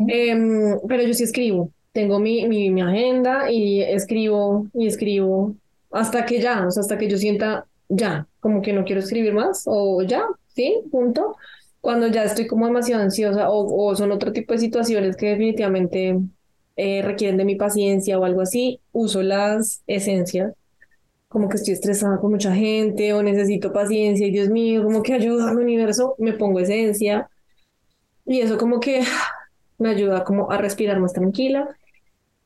Em, 0.08 0.78
pero 0.88 1.04
yo 1.04 1.14
sí 1.14 1.24
escribo, 1.24 1.72
tengo 1.98 2.20
mi, 2.20 2.48
mi, 2.48 2.70
mi 2.70 2.82
agenda 2.82 3.50
y 3.52 3.82
escribo 3.82 4.68
y 4.76 4.86
escribo 4.86 5.56
hasta 5.90 6.28
que 6.28 6.40
ya, 6.40 6.68
o 6.68 6.70
sea, 6.70 6.82
hasta 6.82 6.96
que 7.00 7.10
yo 7.10 7.18
sienta 7.18 7.66
ya, 7.90 8.28
como 8.40 8.62
que 8.62 8.72
no 8.72 8.84
quiero 8.84 9.02
escribir 9.02 9.34
más 9.34 9.64
o 9.66 10.04
ya, 10.04 10.22
sí, 10.54 10.80
punto. 10.92 11.36
Cuando 11.82 12.06
ya 12.06 12.24
estoy 12.24 12.46
como 12.46 12.68
demasiado 12.68 13.02
ansiosa 13.02 13.50
o, 13.50 13.88
o 13.90 13.96
son 13.96 14.12
otro 14.12 14.32
tipo 14.32 14.54
de 14.54 14.60
situaciones 14.60 15.16
que 15.18 15.30
definitivamente 15.30 16.20
eh, 16.76 17.02
requieren 17.02 17.38
de 17.38 17.46
mi 17.46 17.56
paciencia 17.56 18.20
o 18.20 18.26
algo 18.26 18.42
así, 18.42 18.80
uso 18.92 19.24
las 19.24 19.82
esencias, 19.88 20.54
como 21.30 21.50
que 21.50 21.58
estoy 21.58 21.74
estresada 21.74 22.20
con 22.20 22.30
mucha 22.30 22.54
gente 22.54 23.12
o 23.14 23.24
necesito 23.24 23.74
paciencia 23.74 24.28
y 24.28 24.32
Dios 24.32 24.50
mío, 24.50 24.84
como 24.84 25.02
que 25.02 25.14
ayuda 25.14 25.50
al 25.50 25.58
universo, 25.58 26.14
me 26.20 26.34
pongo 26.34 26.60
esencia 26.60 27.28
y 28.24 28.42
eso 28.42 28.60
como 28.60 28.80
que 28.80 29.02
me 29.80 29.90
ayuda 29.90 30.24
como 30.24 30.52
a 30.52 30.60
respirar 30.60 31.00
más 31.00 31.14
tranquila. 31.14 31.76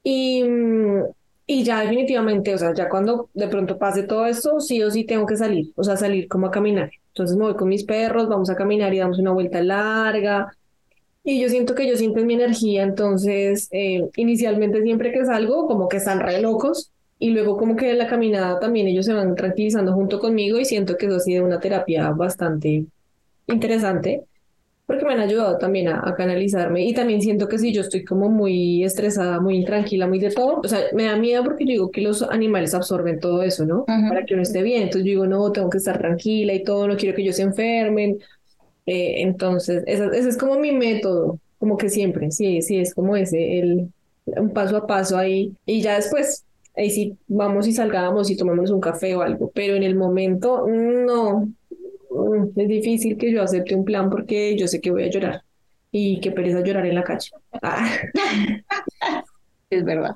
Y, 0.04 0.44
y 1.46 1.64
ya 1.64 1.82
definitivamente, 1.82 2.54
o 2.56 2.58
sea, 2.58 2.74
ya 2.74 2.90
cuando 2.90 3.30
de 3.34 3.48
pronto 3.48 3.78
pase 3.78 4.04
todo 4.04 4.26
esto, 4.26 4.60
sí 4.60 4.82
o 4.84 4.90
sí 4.92 5.06
tengo 5.06 5.26
que 5.26 5.38
salir, 5.38 5.72
o 5.76 5.84
sea, 5.84 5.98
salir 5.98 6.28
como 6.28 6.48
a 6.48 6.52
caminar. 6.52 6.92
Entonces 7.10 7.36
me 7.38 7.44
voy 7.46 7.56
con 7.56 7.70
mis 7.70 7.84
perros, 7.84 8.30
vamos 8.30 8.50
a 8.50 8.56
caminar 8.56 8.94
y 8.94 9.00
damos 9.00 9.20
una 9.20 9.32
vuelta 9.32 9.62
larga. 9.62 10.56
Y 11.24 11.42
yo 11.42 11.50
siento 11.50 11.76
que 11.76 11.88
yo 11.88 11.98
siento 11.98 12.24
mi 12.26 12.34
energía, 12.36 12.84
entonces 12.84 13.70
eh, 13.72 14.10
inicialmente 14.16 14.82
siempre 14.84 15.12
que 15.12 15.26
salgo 15.26 15.68
como 15.68 15.88
que 15.90 15.98
están 15.98 16.20
re 16.22 16.42
locos 16.42 16.92
y 17.20 17.32
luego 17.32 17.58
como 17.58 17.76
que 17.76 17.92
en 17.92 18.00
la 18.00 18.08
caminada 18.08 18.60
también 18.60 18.88
ellos 18.88 19.06
se 19.06 19.14
van 19.14 19.36
tranquilizando 19.36 19.94
junto 19.94 20.20
conmigo 20.20 20.60
y 20.60 20.66
siento 20.66 20.98
que 20.98 21.06
eso 21.08 21.18
ha 21.18 21.20
sido 21.20 21.46
una 21.46 21.60
terapia 21.60 22.10
bastante 22.12 22.86
interesante 23.48 24.26
porque 24.92 25.06
me 25.06 25.14
han 25.14 25.22
ayudado 25.22 25.58
también 25.58 25.88
a, 25.88 26.14
canalizarme 26.18 26.86
y 26.86 26.94
también 26.94 27.22
siento 27.22 27.48
que 27.48 27.58
si 27.58 27.72
yo 27.74 27.82
estoy 27.82 28.04
como 28.04 28.30
muy 28.30 28.84
estresada, 28.84 29.40
muy 29.40 29.56
intranquila, 29.56 30.08
muy 30.08 30.20
de 30.20 30.32
todo, 30.32 30.60
o 30.64 30.68
sea, 30.68 30.80
me 30.94 31.06
da 31.06 31.16
miedo 31.16 31.44
porque 31.44 31.66
yo 31.66 31.72
digo 31.72 31.92
que 31.92 32.02
los 32.02 32.22
animales 32.24 32.74
absorben 32.74 33.20
todo 33.20 33.42
eso, 33.42 33.66
¿no? 33.66 33.86
Para 33.86 34.26
que 34.26 34.34
uno 34.34 34.44
esté 34.44 34.62
bien, 34.62 34.84
entonces 34.84 35.06
yo 35.06 35.12
digo, 35.12 35.28
no, 35.28 35.52
tengo 35.52 35.70
que 35.70 35.78
estar 35.78 35.98
tranquila 35.98 36.54
y 36.54 36.64
todo, 36.64 36.88
no 36.88 36.98
quiero 36.98 37.16
que 37.16 37.22
ellos 37.22 37.38
se 37.38 37.44
enfermen, 37.44 38.20
eh, 38.86 39.22
entonces 39.22 39.84
ese, 39.88 40.10
es 40.18 40.38
como 40.38 40.60
mi 40.60 40.72
método, 40.72 41.40
como 41.58 41.78
que 41.78 41.90
siempre, 41.90 42.32
sí, 42.32 42.62
sí, 42.62 42.80
es 42.80 42.94
como 42.94 43.16
ese, 43.16 43.60
el 43.60 43.90
un 44.26 44.52
paso 44.52 44.78
a 44.78 44.88
paso 44.88 45.18
ahí. 45.18 45.56
Y 45.66 45.82
ya 45.82 45.96
después 45.96 46.46
ahí 46.76 46.90
sí 46.90 47.18
vamos 47.28 47.68
y 47.68 47.74
salgamos 47.74 48.30
y 48.30 48.38
tomamos 48.38 48.72
un 48.72 48.82
café 48.82 49.16
o 49.16 49.22
algo, 49.22 49.52
pero 49.54 49.76
en 49.76 49.84
el 49.84 49.96
momento 49.96 50.66
no, 50.68 51.50
es 52.56 52.68
difícil 52.68 53.18
que 53.18 53.32
yo 53.32 53.42
acepte 53.42 53.76
un 53.76 53.86
plan 53.86 54.10
porque 54.10 54.58
yo 54.58 54.68
sé 54.68 54.82
que 54.82 54.92
voy 54.92 55.04
a 55.04 55.10
llorar 55.10 55.44
y 55.92 56.20
que 56.22 56.32
pereza 56.32 56.62
llorar 56.62 56.86
en 56.86 56.96
la 56.96 57.04
calle. 57.04 57.30
Ah. 57.62 57.90
es 59.70 59.84
verdad. 59.84 60.16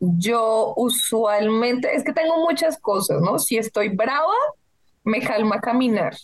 Yo 0.00 0.74
usualmente, 0.76 1.94
es 1.94 2.02
que 2.02 2.12
tengo 2.12 2.38
muchas 2.38 2.78
cosas, 2.78 3.20
¿no? 3.20 3.38
Si 3.38 3.56
estoy 3.56 3.88
brava, 3.88 4.34
me 5.04 5.20
calma 5.20 5.60
caminar 5.60 6.14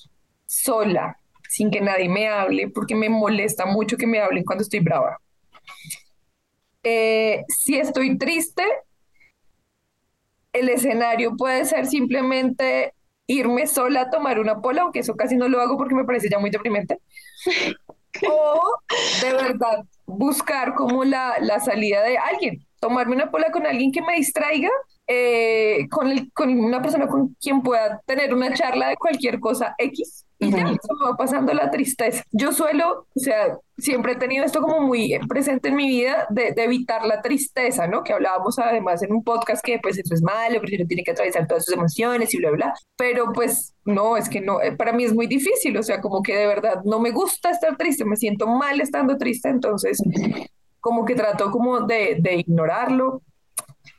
sola, 0.47 1.17
sin 1.49 1.71
que 1.71 1.81
nadie 1.81 2.09
me 2.09 2.29
hable, 2.29 2.69
porque 2.69 2.95
me 2.95 3.09
molesta 3.09 3.67
mucho 3.67 3.97
que 3.97 4.07
me 4.07 4.21
hablen 4.21 4.45
cuando 4.45 4.63
estoy 4.63 4.81
brava. 4.81 5.21
Eh, 6.83 7.45
si 7.49 7.79
estoy 7.79 8.19
triste, 8.19 8.65
el 10.53 10.69
escenario 10.69 11.37
puede 11.37 11.65
ser 11.65 11.87
simplemente 11.87 12.95
irme 13.29 13.67
sola 13.67 14.01
a 14.03 14.11
tomar 14.11 14.41
una 14.41 14.61
pola, 14.61 14.83
aunque 14.83 15.01
eso 15.01 15.15
casi 15.15 15.37
no 15.37 15.49
lo 15.49 15.61
hago 15.61 15.77
porque 15.77 15.95
me 15.95 16.05
parece 16.05 16.29
ya 16.29 16.41
muy 16.41 16.51
deprimente. 16.51 16.99
o 18.29 18.61
de 19.23 19.33
verdad 19.33 19.85
buscar 20.07 20.75
como 20.75 21.05
la, 21.05 21.37
la 21.41 21.61
salida 21.61 22.03
de 22.03 22.19
alguien, 22.19 22.67
tomarme 22.81 23.15
una 23.15 23.31
pola 23.31 23.53
con 23.53 23.67
alguien 23.67 23.93
que 23.93 24.03
me 24.03 24.17
distraiga, 24.17 24.71
eh, 25.07 25.87
con, 25.91 26.09
el, 26.09 26.33
con 26.33 26.51
una 26.59 26.83
persona 26.83 27.07
con 27.07 27.37
quien 27.41 27.63
pueda 27.63 28.01
tener 28.07 28.35
una 28.35 28.53
charla 28.55 28.89
de 28.89 28.97
cualquier 28.97 29.39
cosa 29.39 29.75
X 29.79 30.25
y 30.39 30.51
ya 30.51 30.69
se 30.69 31.05
va 31.05 31.17
pasando 31.17 31.53
la 31.53 31.71
tristeza. 31.71 32.23
Yo 32.31 32.53
suelo, 32.53 33.07
o 33.15 33.21
sea, 33.21 33.59
siempre 33.77 34.13
he 34.13 34.17
tenido 34.17 34.45
esto 34.45 34.61
como 34.61 34.81
muy 34.81 35.19
presente 35.29 35.69
en 35.69 35.77
mi 35.77 35.89
vida 35.89 36.27
de, 36.31 36.55
evitar 36.57 37.05
la 37.05 37.23
tristeza, 37.23 37.87
¿no? 37.87 38.05
Que 38.05 38.13
hablábamos 38.13 38.59
además 38.59 39.03
en 39.03 39.13
un 39.13 39.25
podcast 39.25 39.65
que 39.65 39.79
pues 39.81 39.99
eso 39.99 40.15
es 40.15 40.23
malo, 40.23 40.61
porque 40.61 40.77
uno 40.77 40.87
tiene 40.87 41.03
que 41.03 41.11
atravesar 41.11 41.47
todas 41.47 41.65
sus 41.65 41.75
emociones 41.75 42.33
y 42.35 42.39
bla, 42.39 42.51
bla. 42.51 42.75
Pero 42.97 43.33
pues 43.33 43.75
no, 43.85 44.17
es 44.17 44.29
que 44.29 44.41
no, 44.41 44.61
eh, 44.61 44.77
para 44.77 44.93
mí 44.93 45.05
es 45.05 45.15
muy 45.15 45.27
difícil, 45.27 45.77
o 45.77 45.83
sea, 45.83 46.01
como 46.01 46.23
que 46.23 46.37
de 46.37 46.47
verdad 46.47 46.83
no 46.85 47.01
me 47.01 47.11
gusta 47.11 47.51
estar 47.51 47.77
triste, 47.77 48.05
me 48.05 48.17
siento 48.17 48.47
mal 48.47 48.81
estando 48.81 49.17
triste, 49.19 49.49
entonces 49.49 49.99
como 50.81 51.05
que 51.05 51.15
trato 51.15 51.51
como 51.51 51.81
de, 51.81 52.19
de 52.21 52.37
ignorarlo 52.37 53.23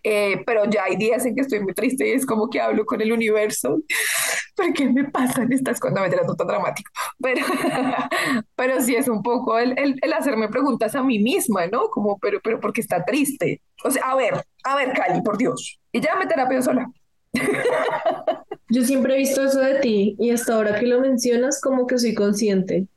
eh, 0.04 0.42
pero 0.46 0.66
ya 0.66 0.84
hay 0.86 0.96
días 0.96 1.26
en 1.26 1.36
que 1.36 1.42
estoy 1.42 1.60
muy 1.60 1.74
triste 1.74 2.08
y 2.08 2.12
es 2.12 2.26
como 2.26 2.50
que 2.50 2.62
hablo 2.62 2.86
con 2.86 3.02
el 3.02 3.12
universo. 3.12 3.82
¿Por 4.56 4.74
qué 4.74 4.90
me 4.90 5.06
pasan 5.06 5.52
estas 5.52 5.80
cosas? 5.80 5.96
No 5.96 6.02
me 6.02 6.10
trato 6.10 6.36
tan 6.36 6.48
dramático, 6.48 6.92
pero, 7.20 7.46
pero 8.56 8.82
sí 8.82 8.96
es 8.96 9.08
un 9.08 9.24
poco 9.24 9.58
el, 9.58 9.76
el, 9.78 10.14
hacerme 10.14 10.50
preguntas 10.50 10.96
a 10.96 11.04
mí 11.04 11.20
misma, 11.20 11.68
¿no? 11.68 11.90
Como, 11.90 12.18
pero, 12.20 12.40
pero, 12.44 12.60
¿por 12.60 12.74
qué 12.74 12.82
está 12.82 13.04
triste? 13.06 13.62
O 13.84 13.92
sea, 13.92 14.04
a 14.04 14.16
ver, 14.16 14.44
a 14.66 14.76
ver, 14.76 14.94
Cali, 14.94 15.22
por 15.22 15.38
Dios. 15.38 15.80
Y 15.92 16.02
ya 16.02 16.16
me 16.16 16.28
terapio 16.28 16.62
sola. 16.62 16.92
Yo 18.70 18.84
siempre 18.84 19.16
he 19.16 19.18
visto 19.18 19.44
eso 19.44 19.60
de 19.60 19.80
ti 19.80 20.16
y 20.20 20.32
hasta 20.32 20.56
ahora 20.56 20.80
que 20.80 20.88
lo 20.88 21.00
mencionas 21.00 21.62
como 21.62 21.88
que 21.88 21.98
soy 21.98 22.14
consciente. 22.14 22.88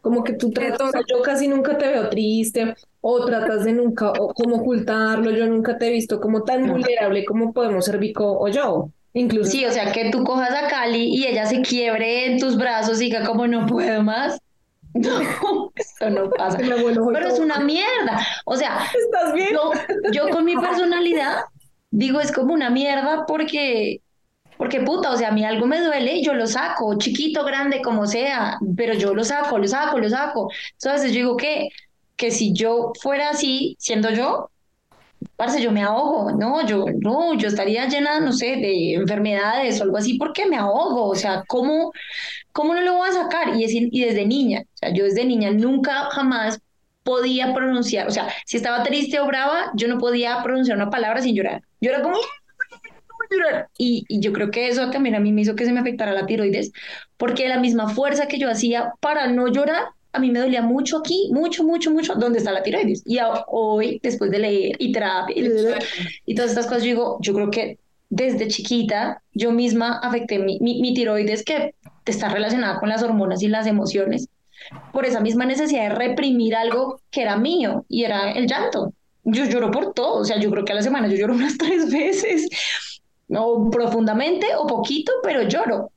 Como 0.00 0.24
que 0.24 0.32
tú 0.32 0.50
tratas, 0.50 0.92
yo 1.08 1.20
casi 1.22 1.46
nunca 1.46 1.76
te 1.76 1.88
veo 1.88 2.08
triste 2.08 2.74
o 3.00 3.24
tratas 3.24 3.64
de 3.64 3.72
nunca, 3.72 4.12
o 4.12 4.32
como 4.32 4.56
ocultarlo, 4.56 5.30
yo 5.30 5.46
nunca 5.46 5.76
te 5.78 5.88
he 5.88 5.90
visto 5.90 6.20
como 6.20 6.42
tan 6.44 6.66
vulnerable 6.66 7.24
como 7.24 7.52
podemos 7.52 7.84
ser 7.84 7.98
Vico 7.98 8.38
o 8.38 8.48
yo. 8.48 8.90
Incluso. 9.12 9.50
Sí, 9.50 9.64
o 9.64 9.72
sea, 9.72 9.92
que 9.92 10.10
tú 10.10 10.22
cojas 10.24 10.50
a 10.50 10.68
Cali 10.68 11.14
y 11.14 11.26
ella 11.26 11.46
se 11.46 11.62
quiebre 11.62 12.26
en 12.26 12.38
tus 12.38 12.56
brazos 12.56 13.00
y 13.00 13.06
diga 13.06 13.24
como 13.24 13.46
no 13.46 13.66
puedo 13.66 14.02
más. 14.02 14.38
No, 14.92 15.70
eso 15.76 16.10
no 16.10 16.28
pasa. 16.30 16.58
Pero 16.58 17.28
es 17.28 17.38
una 17.38 17.60
mierda. 17.60 18.26
O 18.44 18.56
sea, 18.56 18.80
¿Estás 18.92 19.32
bien? 19.34 19.50
Yo, 19.52 19.70
yo 20.10 20.28
con 20.30 20.44
mi 20.44 20.56
personalidad 20.60 21.44
digo 21.90 22.20
es 22.20 22.32
como 22.32 22.54
una 22.54 22.70
mierda 22.70 23.24
porque 23.26 24.00
porque 24.60 24.82
puta, 24.82 25.10
o 25.10 25.16
sea, 25.16 25.28
a 25.28 25.32
mí 25.32 25.42
algo 25.42 25.66
me 25.66 25.80
duele 25.80 26.22
yo 26.22 26.34
lo 26.34 26.46
saco, 26.46 26.98
chiquito, 26.98 27.46
grande, 27.46 27.80
como 27.80 28.06
sea, 28.06 28.58
pero 28.76 28.92
yo 28.92 29.14
lo 29.14 29.24
saco, 29.24 29.56
lo 29.56 29.66
saco, 29.66 29.98
lo 29.98 30.10
saco. 30.10 30.50
Entonces 30.72 31.12
yo 31.12 31.16
digo 31.16 31.36
que, 31.38 31.70
que 32.14 32.30
si 32.30 32.52
yo 32.52 32.92
fuera 33.00 33.30
así, 33.30 33.74
siendo 33.80 34.10
yo, 34.10 34.50
parce, 35.36 35.62
yo 35.62 35.72
me 35.72 35.82
ahogo, 35.82 36.32
¿no? 36.32 36.66
Yo, 36.66 36.84
no, 37.00 37.32
yo 37.38 37.48
estaría 37.48 37.88
llena, 37.88 38.20
no 38.20 38.32
sé, 38.34 38.56
de 38.56 38.92
enfermedades 38.96 39.80
o 39.80 39.84
algo 39.84 39.96
así, 39.96 40.18
porque 40.18 40.44
me 40.44 40.56
ahogo, 40.58 41.06
o 41.06 41.14
sea, 41.14 41.42
¿cómo, 41.48 41.92
cómo 42.52 42.74
no 42.74 42.82
lo 42.82 42.98
voy 42.98 43.08
a 43.08 43.12
sacar? 43.12 43.56
Y, 43.56 43.64
es, 43.64 43.72
y 43.72 44.04
desde 44.04 44.26
niña, 44.26 44.64
o 44.74 44.76
sea, 44.76 44.92
yo 44.92 45.04
desde 45.04 45.24
niña 45.24 45.52
nunca 45.52 46.10
jamás 46.10 46.60
podía 47.02 47.54
pronunciar, 47.54 48.08
o 48.08 48.10
sea, 48.10 48.28
si 48.44 48.58
estaba 48.58 48.82
triste 48.82 49.20
o 49.20 49.26
brava, 49.26 49.72
yo 49.74 49.88
no 49.88 49.96
podía 49.96 50.42
pronunciar 50.42 50.76
una 50.76 50.90
palabra 50.90 51.22
sin 51.22 51.34
llorar. 51.34 51.62
Yo 51.80 51.88
era 51.88 52.02
como, 52.02 52.18
y, 53.78 54.04
y, 54.08 54.20
yo 54.20 54.32
creo 54.32 54.50
que 54.50 54.68
eso 54.68 54.90
también 54.90 55.14
a 55.14 55.20
mí 55.20 55.32
me 55.32 55.42
hizo 55.42 55.54
que 55.54 55.64
se 55.64 55.72
me 55.72 55.80
afectara 55.80 56.12
la 56.12 56.26
tiroides, 56.26 56.72
porque 57.16 57.48
la 57.48 57.60
misma 57.60 57.88
fuerza 57.88 58.26
que 58.26 58.38
yo 58.38 58.50
hacía 58.50 58.92
para 59.00 59.28
no 59.28 59.48
llorar, 59.48 59.84
a 60.12 60.18
mí 60.18 60.30
me 60.30 60.40
dolía 60.40 60.62
mucho 60.62 60.98
aquí, 60.98 61.30
mucho, 61.32 61.64
mucho, 61.64 61.90
mucho, 61.90 62.14
¿dónde 62.14 62.38
está 62.38 62.52
la 62.52 62.62
tiroides? 62.62 63.02
Y 63.06 63.18
hoy, 63.46 64.00
después 64.02 64.30
de 64.30 64.38
leer 64.40 64.76
y 64.78 64.92
terapia 64.92 65.36
y, 66.26 66.34
todas 66.34 66.50
estas 66.50 66.66
cosas, 66.66 66.82
yo 66.82 66.88
digo, 66.88 67.18
yo 67.20 67.34
creo 67.34 67.50
que 67.50 67.78
desde 68.08 68.48
chiquita 68.48 69.22
yo 69.32 69.52
misma 69.52 70.00
afecté 70.02 70.40
mi, 70.40 70.58
mi, 70.60 70.80
mi 70.80 70.94
tiroides 70.94 71.44
que 71.44 71.74
está 72.04 72.28
relacionada 72.28 72.80
con 72.80 72.88
las 72.88 73.02
hormonas 73.02 73.42
y 73.42 73.48
las 73.48 73.66
emociones 73.66 74.28
por 74.92 75.06
esa 75.06 75.20
misma 75.20 75.46
necesidad 75.46 75.88
de 75.88 75.94
reprimir 75.94 76.54
algo 76.54 77.00
que 77.10 77.22
era 77.22 77.36
mío 77.36 77.84
y 77.88 78.04
era 78.04 78.32
el 78.32 78.46
llanto. 78.46 78.92
Yo 79.24 79.44
lloro 79.44 79.70
por 79.70 79.92
todo, 79.92 80.20
o 80.20 80.24
sea, 80.24 80.38
yo 80.38 80.50
creo 80.50 80.64
que 80.64 80.72
a 80.72 80.76
la 80.76 80.82
semana 80.82 81.08
yo 81.08 81.16
lloro 81.16 81.34
unas 81.34 81.56
tres 81.56 81.90
veces 81.90 82.48
o 83.36 83.70
profundamente 83.70 84.46
o 84.56 84.66
poquito, 84.66 85.12
pero 85.22 85.42
lloro. 85.42 85.90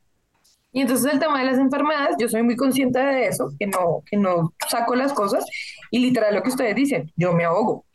Y 0.72 0.82
entonces 0.82 1.12
el 1.14 1.20
tema 1.20 1.40
de 1.40 1.46
las 1.46 1.60
enfermedades, 1.60 2.16
yo 2.20 2.28
soy 2.28 2.42
muy 2.42 2.56
consciente 2.56 3.00
de 3.00 3.28
eso, 3.28 3.52
que 3.60 3.68
no, 3.68 4.04
que 4.10 4.18
no 4.18 4.54
saco 4.68 4.96
las 4.96 5.14
cosas 5.14 5.46
y 5.92 6.00
literal 6.00 6.34
lo 6.34 6.42
que 6.42 6.50
ustedes 6.50 6.76
dicen, 6.76 7.12
yo 7.16 7.34
me 7.34 7.46
ahogo. 7.46 7.86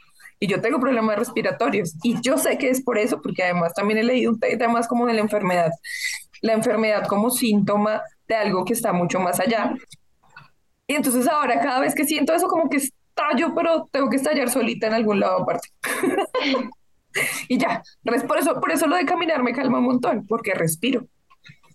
y 0.40 0.46
yo 0.46 0.60
tengo 0.60 0.78
problemas 0.78 1.18
respiratorios 1.18 1.94
y 2.04 2.20
yo 2.20 2.38
sé 2.38 2.58
que 2.58 2.70
es 2.70 2.80
por 2.82 2.96
eso, 2.96 3.20
porque 3.20 3.42
además 3.42 3.74
también 3.74 3.98
he 3.98 4.04
leído 4.04 4.30
un 4.32 4.38
tema 4.38 4.80
como 4.86 5.06
de 5.06 5.14
la 5.14 5.20
enfermedad, 5.20 5.72
la 6.42 6.52
enfermedad 6.52 7.08
como 7.08 7.30
síntoma 7.30 8.02
de 8.28 8.36
algo 8.36 8.64
que 8.64 8.74
está 8.74 8.92
mucho 8.92 9.18
más 9.18 9.40
allá. 9.40 9.74
Y 10.86 10.94
entonces 10.94 11.26
ahora 11.26 11.60
cada 11.60 11.80
vez 11.80 11.94
que 11.94 12.04
siento 12.04 12.32
eso 12.32 12.46
como 12.46 12.70
que 12.70 12.76
estallo, 12.76 13.54
pero 13.56 13.88
tengo 13.90 14.08
que 14.08 14.16
estallar 14.16 14.48
solita 14.50 14.86
en 14.86 14.94
algún 14.94 15.18
lado 15.18 15.42
aparte. 15.42 15.68
y 17.48 17.58
ya, 17.58 17.82
por 18.02 18.38
eso, 18.38 18.60
por 18.60 18.70
eso 18.70 18.86
lo 18.86 18.96
de 18.96 19.04
caminar 19.04 19.42
me 19.42 19.52
calma 19.52 19.78
un 19.78 19.84
montón, 19.84 20.26
porque 20.26 20.54
respiro 20.54 21.06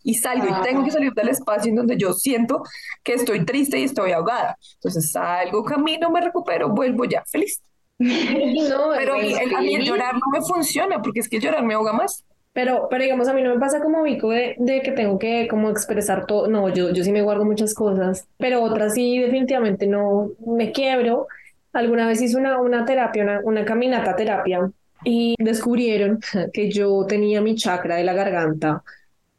y 0.03 0.15
salgo 0.15 0.47
y 0.47 0.61
tengo 0.63 0.83
que 0.83 0.89
ah. 0.89 0.93
salir 0.93 1.13
del 1.13 1.29
espacio 1.29 1.69
en 1.69 1.77
donde 1.77 1.97
yo 1.97 2.13
siento 2.13 2.61
que 3.03 3.13
estoy 3.13 3.45
triste 3.45 3.79
y 3.79 3.83
estoy 3.83 4.11
ahogada. 4.11 4.57
Entonces 4.75 5.11
salgo, 5.11 5.63
camino, 5.63 6.11
me 6.11 6.21
recupero, 6.21 6.69
vuelvo 6.69 7.05
ya 7.05 7.23
feliz. 7.25 7.61
No, 7.99 8.89
pero 8.95 9.15
el, 9.15 9.55
a 9.55 9.61
mí 9.61 9.75
el 9.75 9.85
llorar 9.85 10.15
no 10.15 10.21
me 10.31 10.41
funciona 10.41 11.01
porque 11.01 11.19
es 11.21 11.29
que 11.29 11.39
llorar 11.39 11.63
me 11.63 11.73
ahoga 11.73 11.93
más. 11.93 12.25
Pero, 12.51 12.87
pero 12.89 13.03
digamos, 13.03 13.27
a 13.27 13.33
mí 13.33 13.41
no 13.41 13.53
me 13.53 13.59
pasa 13.59 13.81
como 13.81 14.03
Vico 14.03 14.29
de, 14.29 14.55
de, 14.59 14.81
que 14.81 14.91
tengo 14.91 15.17
que 15.17 15.47
como 15.47 15.69
expresar 15.69 16.25
todo. 16.25 16.47
No, 16.47 16.69
yo, 16.69 16.91
yo 16.91 17.03
sí 17.03 17.11
me 17.11 17.21
guardo 17.21 17.45
muchas 17.45 17.73
cosas, 17.73 18.27
pero 18.37 18.61
otras 18.61 18.93
sí 18.93 19.19
definitivamente 19.19 19.87
no 19.87 20.31
me 20.45 20.71
quiebro. 20.71 21.27
Alguna 21.71 22.07
vez 22.07 22.21
hice 22.21 22.37
una, 22.37 22.59
una 22.59 22.85
terapia, 22.85 23.23
una, 23.23 23.41
una 23.43 23.65
caminata 23.65 24.15
terapia 24.15 24.69
y 25.03 25.35
descubrieron 25.39 26.19
que 26.53 26.71
yo 26.71 27.05
tenía 27.07 27.41
mi 27.41 27.55
chakra 27.55 27.95
de 27.97 28.03
la 28.03 28.13
garganta 28.13 28.83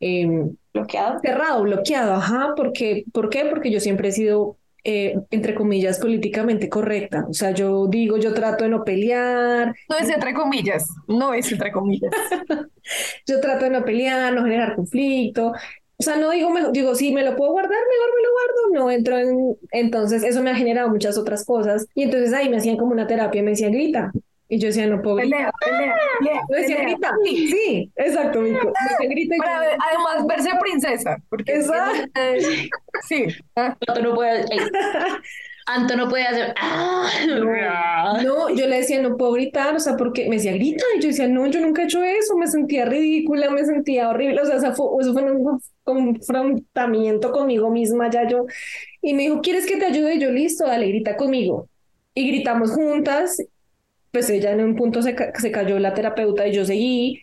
eh, 0.01 0.29
bloqueado. 0.73 1.21
Cerrado, 1.21 1.63
bloqueado, 1.63 2.15
ajá, 2.15 2.53
porque, 2.57 3.05
¿por 3.13 3.31
qué? 3.31 3.47
Porque 3.47 3.71
yo 3.71 3.81
siempre 3.81 4.09
he 4.09 4.13
sido, 4.13 4.59
eh, 4.85 5.17
entre 5.31 5.55
comillas, 5.55 5.99
políticamente 5.99 6.69
correcta. 6.69 7.27
O 7.29 7.33
sea, 7.33 7.53
yo 7.53 7.87
digo, 7.87 8.19
yo 8.19 8.35
trato 8.35 8.65
de 8.65 8.71
no 8.71 8.85
pelear. 8.85 9.75
No 9.89 9.97
es 9.97 10.11
entre 10.11 10.35
comillas, 10.35 10.87
no 11.09 11.33
es 11.33 11.51
entre 11.51 11.73
comillas. 11.73 12.13
yo 13.27 13.41
trato 13.41 13.65
de 13.65 13.71
no 13.71 13.85
pelear, 13.85 14.35
no 14.35 14.43
generar 14.45 14.77
conflicto. 14.77 15.53
O 15.97 16.03
sea, 16.03 16.17
no 16.17 16.33
digo, 16.33 16.51
digo, 16.73 16.95
si 16.97 17.13
me 17.13 17.25
lo 17.25 17.37
puedo 17.37 17.53
guardar, 17.53 17.71
mejor 17.71 18.11
me 18.17 18.23
lo 18.23 18.33
guardo, 18.33 18.85
no 18.85 18.91
entro 18.91 19.19
en... 19.19 19.57
Entonces, 19.71 20.25
eso 20.25 20.43
me 20.43 20.51
ha 20.51 20.57
generado 20.57 20.89
muchas 20.91 21.17
otras 21.17 21.45
cosas. 21.45 21.87
Y 21.95 22.03
entonces 22.03 22.33
ahí 22.35 22.49
me 22.49 22.57
hacían 22.57 22.77
como 22.77 22.93
una 22.93 23.07
terapia, 23.07 23.43
me 23.43 23.51
decían, 23.51 23.73
grita, 23.73 24.13
y 24.55 24.59
yo 24.61 24.69
decía, 24.69 24.87
no 24.87 25.03
puedo 25.03 25.17
gritar. 25.17 25.53
Pelea, 25.61 25.95
pelea, 26.21 26.41
no 26.49 26.57
decía, 26.57 26.83
grita. 26.83 27.13
Sí, 27.25 27.91
exacto, 27.97 28.41
Mico. 28.41 28.73
grita 29.01 29.35
Para 29.37 29.59
además 29.59 30.27
verse 30.29 30.51
princesa. 30.61 31.17
Porque 31.29 31.57
Exacto. 31.57 32.21
sí. 33.09 33.27
Anto 33.57 34.01
no 34.01 34.15
puede, 34.15 34.45
Anto 35.67 35.97
no 35.97 36.09
puede 36.09 36.25
hacer. 36.25 36.55
¡Ah! 36.61 37.11
No, 38.23 38.49
yo 38.51 38.69
le 38.69 38.77
decía, 38.77 39.03
no 39.03 39.17
puedo 39.17 39.33
gritar, 39.33 39.75
o 39.75 39.81
sea, 39.81 39.97
porque 39.97 40.29
me 40.29 40.37
decía, 40.37 40.53
grita. 40.53 40.85
Y 40.97 41.01
yo 41.01 41.09
decía, 41.09 41.27
no, 41.27 41.49
yo 41.49 41.61
nunca 41.61 41.83
he 41.83 41.87
hecho 41.87 42.05
eso, 42.05 42.37
me 42.37 42.47
sentía 42.47 42.85
ridícula, 42.85 43.51
me 43.51 43.65
sentía 43.65 44.09
horrible. 44.09 44.41
O 44.41 44.47
sea, 44.47 44.57
eso 44.57 44.73
fue, 44.75 44.87
eso 45.01 45.13
fue 45.13 45.23
un 45.25 45.61
confrontamiento 45.83 47.33
conmigo 47.33 47.71
misma 47.71 48.09
ya 48.09 48.29
yo. 48.29 48.47
Y 49.03 49.15
me 49.15 49.23
dijo, 49.25 49.41
¿quieres 49.41 49.67
que 49.67 49.79
te 49.79 49.87
ayude? 49.87 50.15
Y 50.15 50.21
yo, 50.21 50.31
listo, 50.31 50.65
dale, 50.65 50.87
grita 50.87 51.17
conmigo. 51.17 51.69
Y 52.15 52.29
gritamos 52.29 52.71
juntas 52.71 53.39
pues 54.15 54.31
ella 54.31 54.53
en 54.53 54.61
un 54.63 54.77
punto 54.77 55.03
se, 55.03 55.17
se 55.41 55.51
cayó 55.51 55.79
la 55.81 55.93
terapeuta 55.93 56.47
y 56.47 56.53
yo 56.55 56.65
seguí, 56.65 57.21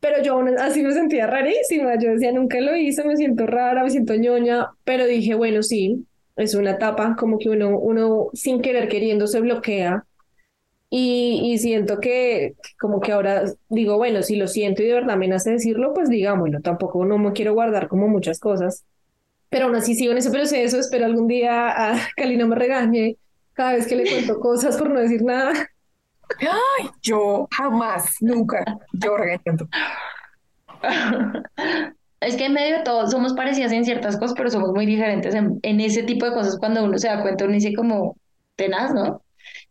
pero 0.00 0.22
yo 0.22 0.40
así 0.58 0.82
me 0.82 0.92
sentía 0.92 1.28
rarísima, 1.28 1.96
yo 1.98 2.10
decía, 2.10 2.32
nunca 2.32 2.60
lo 2.60 2.76
hice, 2.76 3.04
me 3.04 3.16
siento 3.16 3.46
rara, 3.46 3.84
me 3.84 3.90
siento 3.90 4.14
ñoña, 4.16 4.70
pero 4.84 5.06
dije, 5.06 5.34
bueno, 5.36 5.62
sí, 5.62 6.06
es 6.36 6.54
una 6.56 6.72
etapa 6.72 7.16
como 7.16 7.38
que 7.38 7.50
uno, 7.50 7.78
uno 7.78 8.28
sin 8.34 8.60
querer 8.60 8.88
queriendo 8.88 9.28
se 9.28 9.40
bloquea. 9.40 10.04
Y, 10.90 11.52
y 11.52 11.58
siento 11.58 12.00
que 12.00 12.54
como 12.80 13.00
que 13.00 13.12
ahora 13.12 13.44
digo, 13.68 13.96
bueno, 13.96 14.22
si 14.24 14.34
lo 14.36 14.48
siento 14.48 14.82
y 14.82 14.86
de 14.86 14.94
verdad 14.94 15.16
me 15.16 15.28
nace 15.28 15.52
decirlo, 15.52 15.94
pues 15.94 16.08
digámoslo, 16.08 16.60
tampoco 16.60 17.04
no 17.04 17.18
me 17.18 17.32
quiero 17.32 17.54
guardar 17.54 17.86
como 17.88 18.08
muchas 18.08 18.40
cosas, 18.40 18.84
pero 19.50 19.66
aún 19.66 19.76
así 19.76 19.94
sigo 19.94 20.12
en 20.12 20.18
ese 20.18 20.30
proceso, 20.32 20.80
espero 20.80 21.06
algún 21.06 21.28
día 21.28 21.68
a 21.92 22.08
Cali 22.16 22.36
no 22.36 22.48
me 22.48 22.56
regañe 22.56 23.16
cada 23.54 23.74
vez 23.74 23.86
que 23.86 23.96
le 23.96 24.10
cuento 24.10 24.40
cosas 24.40 24.76
por 24.78 24.90
no 24.90 25.00
decir 25.00 25.22
nada. 25.22 25.69
Ay, 26.38 26.90
yo 27.02 27.48
jamás, 27.50 28.16
nunca, 28.20 28.64
yo 28.92 29.16
regañando. 29.16 29.68
Es 32.20 32.36
que 32.36 32.44
en 32.44 32.52
medio 32.52 32.78
de 32.78 32.84
todo 32.84 33.10
somos 33.10 33.32
parecidas 33.32 33.72
en 33.72 33.84
ciertas 33.84 34.18
cosas, 34.18 34.34
pero 34.36 34.50
somos 34.50 34.72
muy 34.72 34.84
diferentes 34.84 35.34
en, 35.34 35.80
ese 35.80 36.02
tipo 36.02 36.26
de 36.26 36.32
cosas. 36.32 36.58
Cuando 36.58 36.84
uno 36.84 36.98
se 36.98 37.08
da 37.08 37.22
cuenta, 37.22 37.44
uno 37.44 37.54
dice 37.54 37.74
como 37.74 38.16
tenaz, 38.56 38.92
¿no? 38.92 39.22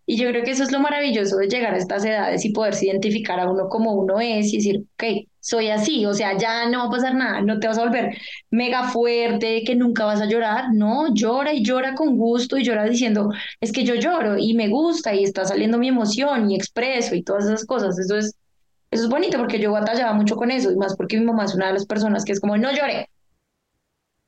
Y 0.07 0.17
yo 0.17 0.27
creo 0.29 0.43
que 0.43 0.51
eso 0.51 0.63
es 0.63 0.71
lo 0.71 0.79
maravilloso 0.79 1.37
de 1.37 1.47
llegar 1.47 1.75
a 1.75 1.77
estas 1.77 2.03
edades 2.03 2.43
y 2.45 2.51
poderse 2.51 2.87
identificar 2.87 3.39
a 3.39 3.49
uno 3.49 3.69
como 3.69 3.93
uno 3.93 4.19
es 4.19 4.51
y 4.51 4.57
decir, 4.57 4.83
ok, 4.95 5.28
soy 5.39 5.69
así, 5.69 6.05
o 6.05 6.13
sea, 6.13 6.37
ya 6.37 6.67
no 6.69 6.79
va 6.79 6.85
a 6.85 6.89
pasar 6.89 7.15
nada, 7.15 7.41
no 7.41 7.59
te 7.59 7.67
vas 7.67 7.77
a 7.77 7.85
volver 7.85 8.17
mega 8.51 8.89
fuerte, 8.89 9.63
que 9.65 9.75
nunca 9.75 10.05
vas 10.05 10.21
a 10.21 10.25
llorar, 10.25 10.73
no, 10.73 11.13
llora 11.13 11.53
y 11.53 11.63
llora 11.63 11.95
con 11.95 12.17
gusto 12.17 12.57
y 12.57 12.63
llora 12.63 12.85
diciendo, 12.85 13.31
es 13.61 13.71
que 13.71 13.83
yo 13.83 13.95
lloro 13.95 14.37
y 14.37 14.53
me 14.53 14.67
gusta 14.69 15.13
y 15.15 15.23
está 15.23 15.45
saliendo 15.45 15.77
mi 15.77 15.87
emoción 15.87 16.49
y 16.51 16.55
expreso 16.55 17.15
y 17.15 17.23
todas 17.23 17.45
esas 17.45 17.65
cosas, 17.65 17.97
eso 17.99 18.17
es, 18.17 18.35
eso 18.91 19.03
es 19.03 19.09
bonito 19.09 19.37
porque 19.37 19.59
yo 19.59 19.71
batallaba 19.71 20.13
mucho 20.13 20.35
con 20.35 20.51
eso 20.51 20.71
y 20.71 20.75
más 20.75 20.95
porque 20.95 21.17
mi 21.17 21.25
mamá 21.25 21.45
es 21.45 21.55
una 21.55 21.67
de 21.67 21.73
las 21.73 21.85
personas 21.85 22.25
que 22.25 22.33
es 22.33 22.39
como, 22.39 22.57
no 22.57 22.71
llore, 22.71 23.09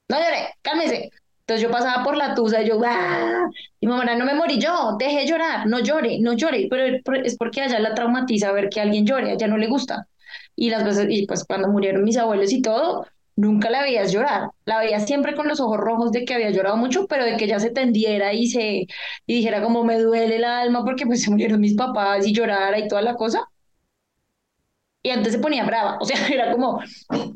no 0.10 0.18
llore, 0.18 0.56
cálmese, 0.62 1.12
entonces 1.42 1.64
yo 1.64 1.72
pasaba 1.72 2.04
por 2.04 2.16
la 2.16 2.34
tusa 2.36 2.62
y 2.62 2.68
yo, 2.68 2.80
¡ah! 2.86 3.50
Y 3.80 3.88
mamá, 3.88 4.06
no 4.16 4.26
me 4.26 4.36
morí 4.36 4.60
yo, 4.60 4.96
dejé 4.98 5.26
llorar, 5.26 5.68
no 5.68 5.80
llore, 5.80 6.20
no 6.20 6.34
llore, 6.34 6.68
pero 6.70 7.02
es 7.24 7.36
porque 7.38 7.62
allá 7.62 7.80
la 7.80 7.94
traumatiza 7.94 8.52
ver 8.52 8.70
que 8.70 8.80
alguien 8.82 9.06
llore, 9.06 9.32
a 9.32 9.34
ella 9.34 9.48
no 9.48 9.58
le 9.58 9.68
gusta. 9.68 10.08
Y 10.56 10.70
las 10.70 10.84
veces, 10.84 11.08
y 11.10 11.26
pues 11.26 11.44
cuando 11.46 11.70
murieron 11.70 12.04
mis 12.04 12.18
abuelos 12.18 12.52
y 12.52 12.62
todo, 12.62 13.06
nunca 13.36 13.70
la 13.70 13.82
veías 13.82 14.12
llorar, 14.12 14.50
la 14.66 14.80
veías 14.80 15.06
siempre 15.06 15.36
con 15.36 15.48
los 15.48 15.60
ojos 15.60 15.78
rojos 15.78 16.12
de 16.12 16.26
que 16.26 16.34
había 16.34 16.52
llorado 16.52 16.78
mucho, 16.78 17.08
pero 17.08 17.26
de 17.26 17.38
que 17.38 17.46
ella 17.46 17.60
se 17.60 17.72
tendiera 17.72 18.34
y 18.34 18.48
se 18.48 18.88
y 19.26 19.34
dijera 19.36 19.62
como 19.62 19.84
me 19.84 19.98
duele 20.00 20.36
el 20.38 20.44
alma 20.44 20.84
porque 20.86 21.06
pues 21.06 21.22
se 21.24 21.32
murieron 21.32 21.60
mis 21.60 21.76
papás 21.76 22.28
y 22.28 22.34
llorara 22.34 22.78
y 22.80 22.88
toda 22.88 23.02
la 23.02 23.16
cosa. 23.16 23.48
Y 25.04 25.10
antes 25.10 25.34
se 25.34 25.40
ponía 25.40 25.64
brava, 25.66 25.98
o 26.00 26.06
sea, 26.06 26.28
era 26.32 26.52
como, 26.52 26.80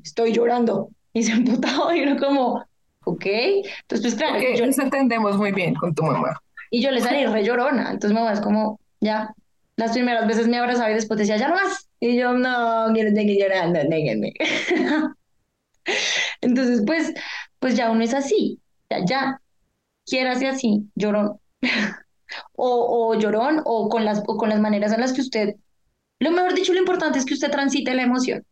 estoy 0.04 0.32
llorando. 0.32 0.90
Y 1.14 1.24
se 1.24 1.32
emputaba 1.32 1.96
y 1.96 2.02
era 2.02 2.18
como, 2.18 2.64
¿ok? 3.06 3.26
Entonces, 3.26 4.02
pues 4.02 4.16
claro. 4.16 4.40
yo, 4.56 4.66
nos 4.66 4.78
entendemos 4.78 5.38
muy 5.38 5.52
bien 5.52 5.74
con 5.76 5.96
tu 5.96 6.04
mamá. 6.04 6.40
Y 6.70 6.82
yo 6.82 6.92
le 6.92 7.00
salí 7.00 7.26
re 7.26 7.44
llorona, 7.44 7.92
entonces 7.92 8.14
mamá 8.14 8.34
es 8.34 8.42
como, 8.42 8.80
ya, 9.00 9.34
las 9.78 9.92
primeras 9.92 10.28
veces 10.28 10.48
me 10.48 10.58
abrazaba 10.58 10.92
y 10.92 10.96
después 10.96 11.20
decía, 11.20 11.38
ya 11.38 11.50
no 11.50 11.56
más. 11.56 11.90
Y 12.00 12.18
yo, 12.18 12.34
no, 12.34 12.88
quiero 12.94 13.12
seguir 13.16 13.40
llorando, 13.40 13.80
déjenme. 13.90 14.34
entonces, 16.42 16.84
pues, 16.86 17.14
pues 17.60 17.76
ya 17.76 17.92
uno 17.92 18.04
es 18.04 18.14
así, 18.14 18.60
ya, 18.90 19.06
ya, 19.06 19.42
ser 20.06 20.28
así, 20.28 20.90
llorón. 20.96 21.40
o, 22.54 23.12
o 23.14 23.20
llorón, 23.20 23.62
o 23.66 23.90
con, 23.90 24.06
las, 24.06 24.24
o 24.28 24.38
con 24.38 24.50
las 24.50 24.60
maneras 24.60 24.94
en 24.94 25.02
las 25.02 25.14
que 25.14 25.22
usted, 25.22 25.56
lo 26.20 26.32
mejor 26.32 26.54
dicho, 26.54 26.74
lo 26.74 26.80
importante 26.80 27.20
es 27.20 27.26
que 27.26 27.34
usted 27.34 27.52
transite 27.52 27.94
la 27.94 28.04
emoción 28.04 28.46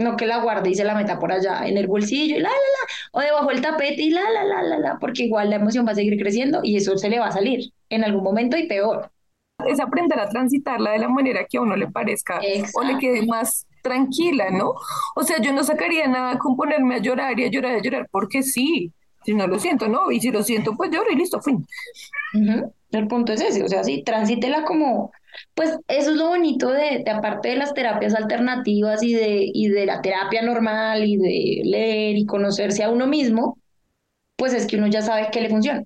no 0.00 0.16
que 0.16 0.26
la 0.26 0.42
guarde 0.42 0.70
y 0.70 0.74
se 0.74 0.84
la 0.84 0.94
meta 0.94 1.18
por 1.18 1.30
allá 1.30 1.66
en 1.66 1.76
el 1.76 1.86
bolsillo 1.86 2.36
y 2.36 2.40
la, 2.40 2.48
la, 2.48 2.54
la, 2.54 2.86
o 3.12 3.20
debajo 3.20 3.48
del 3.50 3.60
tapete 3.60 4.02
y 4.02 4.10
la, 4.10 4.22
la, 4.30 4.44
la, 4.44 4.62
la, 4.62 4.78
la, 4.78 4.98
porque 4.98 5.24
igual 5.24 5.50
la 5.50 5.56
emoción 5.56 5.86
va 5.86 5.92
a 5.92 5.94
seguir 5.94 6.18
creciendo 6.18 6.60
y 6.62 6.76
eso 6.76 6.96
se 6.98 7.10
le 7.10 7.18
va 7.20 7.26
a 7.28 7.32
salir 7.32 7.72
en 7.90 8.04
algún 8.04 8.24
momento 8.24 8.56
y 8.56 8.66
peor. 8.66 9.12
Es 9.68 9.80
aprender 9.80 10.18
a 10.18 10.28
transitarla 10.28 10.92
de 10.92 10.98
la 10.98 11.08
manera 11.08 11.46
que 11.48 11.58
a 11.58 11.62
uno 11.62 11.76
le 11.76 11.88
parezca 11.88 12.40
o 12.74 12.82
le 12.82 12.98
quede 12.98 13.26
más 13.26 13.66
tranquila, 13.82 14.50
¿no? 14.50 14.74
O 15.16 15.22
sea, 15.22 15.40
yo 15.40 15.52
no 15.52 15.64
sacaría 15.64 16.06
nada 16.06 16.38
con 16.38 16.56
ponerme 16.56 16.96
a 16.96 16.98
llorar 16.98 17.38
y 17.38 17.44
a 17.44 17.50
llorar 17.50 17.72
y 17.72 17.76
a 17.76 17.82
llorar, 17.82 18.08
porque 18.10 18.42
sí, 18.42 18.92
si 19.24 19.34
no 19.34 19.46
lo 19.46 19.58
siento, 19.58 19.88
¿no? 19.88 20.10
Y 20.10 20.20
si 20.20 20.30
lo 20.30 20.42
siento, 20.42 20.74
pues 20.76 20.90
lloro 20.90 21.10
y 21.10 21.16
listo, 21.16 21.40
fin. 21.40 21.66
El 22.90 23.08
punto 23.08 23.32
es 23.32 23.40
ese, 23.40 23.62
o 23.62 23.68
sea, 23.68 23.84
sí, 23.84 24.02
transítela 24.04 24.64
como, 24.64 25.12
pues 25.54 25.78
eso 25.88 26.10
es 26.10 26.16
lo 26.16 26.28
bonito 26.28 26.70
de, 26.70 27.02
de, 27.04 27.10
aparte 27.10 27.50
de 27.50 27.56
las 27.56 27.72
terapias 27.74 28.14
alternativas 28.14 29.02
y 29.02 29.14
de, 29.14 29.50
y 29.52 29.68
de 29.68 29.86
la 29.86 30.02
terapia 30.02 30.42
normal 30.42 31.04
y 31.04 31.16
de 31.16 31.62
leer 31.64 32.16
y 32.16 32.26
conocerse 32.26 32.82
a 32.82 32.90
uno 32.90 33.06
mismo, 33.06 33.58
pues 34.36 34.54
es 34.54 34.66
que 34.66 34.76
uno 34.76 34.86
ya 34.88 35.02
sabe 35.02 35.28
qué 35.30 35.40
le 35.40 35.50
funciona. 35.50 35.84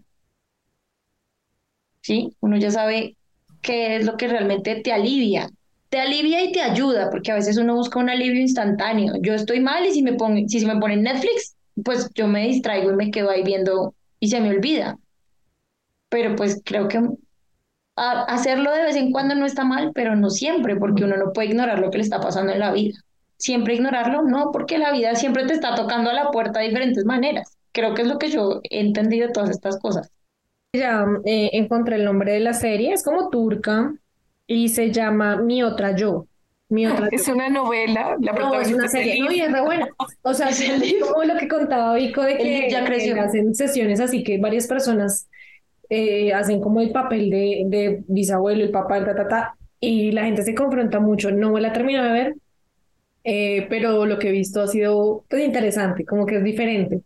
¿Sí? 2.00 2.36
Uno 2.40 2.56
ya 2.58 2.70
sabe 2.70 3.16
qué 3.64 3.96
es 3.96 4.06
lo 4.06 4.16
que 4.16 4.28
realmente 4.28 4.76
te 4.76 4.92
alivia. 4.92 5.50
Te 5.88 5.98
alivia 5.98 6.44
y 6.44 6.52
te 6.52 6.60
ayuda, 6.60 7.10
porque 7.10 7.32
a 7.32 7.36
veces 7.36 7.56
uno 7.56 7.74
busca 7.74 7.98
un 7.98 8.10
alivio 8.10 8.40
instantáneo. 8.40 9.14
Yo 9.20 9.34
estoy 9.34 9.60
mal 9.60 9.86
y 9.86 9.92
si 9.92 10.02
me 10.02 10.12
pone, 10.12 10.48
si 10.48 10.60
se 10.60 10.66
me 10.66 10.78
pone 10.78 10.96
Netflix, 10.96 11.56
pues 11.82 12.10
yo 12.14 12.28
me 12.28 12.46
distraigo 12.46 12.92
y 12.92 12.96
me 12.96 13.10
quedo 13.10 13.30
ahí 13.30 13.42
viendo 13.42 13.94
y 14.20 14.28
se 14.28 14.40
me 14.40 14.50
olvida. 14.50 14.98
Pero 16.08 16.36
pues 16.36 16.60
creo 16.64 16.88
que 16.88 17.00
hacerlo 17.96 18.72
de 18.72 18.82
vez 18.84 18.96
en 18.96 19.12
cuando 19.12 19.34
no 19.34 19.46
está 19.46 19.64
mal, 19.64 19.92
pero 19.94 20.14
no 20.14 20.30
siempre, 20.30 20.76
porque 20.76 21.04
uno 21.04 21.16
no 21.16 21.32
puede 21.32 21.48
ignorar 21.48 21.78
lo 21.78 21.90
que 21.90 21.98
le 21.98 22.04
está 22.04 22.20
pasando 22.20 22.52
en 22.52 22.60
la 22.60 22.72
vida. 22.72 22.98
Siempre 23.36 23.74
ignorarlo, 23.74 24.22
no, 24.22 24.50
porque 24.52 24.78
la 24.78 24.92
vida 24.92 25.14
siempre 25.14 25.46
te 25.46 25.54
está 25.54 25.74
tocando 25.74 26.10
a 26.10 26.14
la 26.14 26.30
puerta 26.30 26.60
de 26.60 26.66
diferentes 26.66 27.04
maneras. 27.04 27.56
Creo 27.72 27.94
que 27.94 28.02
es 28.02 28.08
lo 28.08 28.18
que 28.18 28.30
yo 28.30 28.60
he 28.64 28.80
entendido 28.80 29.28
de 29.28 29.32
todas 29.32 29.50
estas 29.50 29.78
cosas. 29.78 30.10
Ya 30.74 31.06
eh, 31.24 31.50
encontré 31.52 31.96
el 31.96 32.04
nombre 32.04 32.32
de 32.32 32.40
la 32.40 32.52
serie, 32.52 32.92
es 32.92 33.04
como 33.04 33.30
turca, 33.30 33.94
y 34.46 34.68
se 34.68 34.90
llama 34.90 35.36
Mi 35.36 35.62
otra 35.62 35.94
yo. 35.94 36.26
Mi 36.68 36.86
otra 36.86 37.08
es 37.12 37.28
una 37.28 37.48
novela, 37.48 38.16
la 38.20 38.32
no, 38.32 38.60
es 38.60 38.72
una 38.72 38.88
serie, 38.88 39.20
no, 39.20 39.30
y 39.30 39.40
es 39.40 39.52
re 39.52 39.60
buena. 39.60 39.88
O 40.22 40.34
sea, 40.34 40.48
es 40.48 40.64
como 41.00 41.24
lo 41.24 41.38
que 41.38 41.46
contaba 41.48 41.94
Vico 41.94 42.22
de 42.22 42.36
que 42.38 42.70
ya 42.70 42.84
creció. 42.84 43.20
hacen 43.22 43.54
sesiones 43.54 44.00
así 44.00 44.24
que 44.24 44.38
varias 44.38 44.66
personas 44.66 45.28
eh, 45.90 46.32
hacen 46.32 46.60
como 46.60 46.80
el 46.80 46.90
papel 46.90 47.30
de, 47.30 47.64
de 47.66 48.04
bisabuelo, 48.08 48.64
el 48.64 48.70
papá, 48.72 49.04
ta, 49.04 49.14
ta, 49.14 49.28
ta, 49.28 49.56
y 49.80 50.12
la 50.12 50.24
gente 50.24 50.42
se 50.42 50.54
confronta 50.54 51.00
mucho. 51.00 51.30
No 51.30 51.52
me 51.52 51.60
la 51.60 51.72
termino 51.72 52.02
de 52.02 52.10
ver, 52.10 52.34
eh, 53.24 53.66
pero 53.70 54.06
lo 54.06 54.18
que 54.18 54.30
he 54.30 54.32
visto 54.32 54.62
ha 54.62 54.68
sido 54.68 55.24
pues, 55.30 55.44
interesante, 55.44 56.04
como 56.04 56.26
que 56.26 56.38
es 56.38 56.44
diferente. 56.44 57.02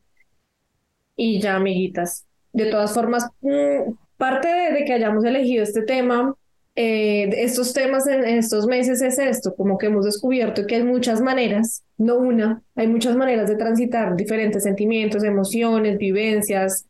Y 1.16 1.40
ya, 1.40 1.56
amiguitas, 1.56 2.27
de 2.52 2.66
todas 2.66 2.92
formas, 2.92 3.26
mm, 3.40 3.92
parte 4.16 4.48
de, 4.48 4.84
que 4.84 4.92
hayamos 4.92 5.24
elegido 5.24 5.62
este 5.62 5.82
tema, 5.82 6.34
eh, 6.74 7.28
estos 7.42 7.72
temas 7.72 8.06
en, 8.06 8.24
estos 8.24 8.66
meses 8.66 9.02
es 9.02 9.18
esto, 9.18 9.54
como 9.56 9.78
que 9.78 9.86
hemos 9.86 10.04
descubierto 10.04 10.64
que 10.66 10.76
hay 10.76 10.84
muchas 10.84 11.20
maneras, 11.20 11.82
no 11.96 12.18
una, 12.18 12.62
hay 12.76 12.86
muchas 12.86 13.16
maneras 13.16 13.48
de 13.48 13.56
transitar 13.56 14.14
diferentes 14.14 14.62
sentimientos, 14.62 15.24
emociones, 15.24 15.98
vivencias. 15.98 16.86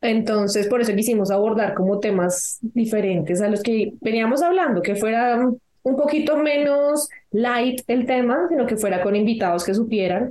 Entonces, 0.00 0.68
por 0.68 0.80
eso 0.80 0.94
quisimos 0.94 1.30
abordar 1.30 1.74
como 1.74 2.00
temas 2.00 2.58
diferentes 2.62 3.40
a 3.40 3.48
los 3.48 3.62
que 3.62 3.92
veníamos 4.00 4.42
hablando, 4.42 4.82
que 4.82 4.94
fuera 4.94 5.38
un 5.86 5.96
poquito 5.96 6.36
menos 6.36 7.08
light 7.30 7.82
el 7.86 8.06
tema, 8.06 8.46
sino 8.48 8.66
que 8.66 8.76
fuera 8.76 9.02
con 9.02 9.14
invitados 9.16 9.64
que 9.64 9.74
supieran. 9.74 10.30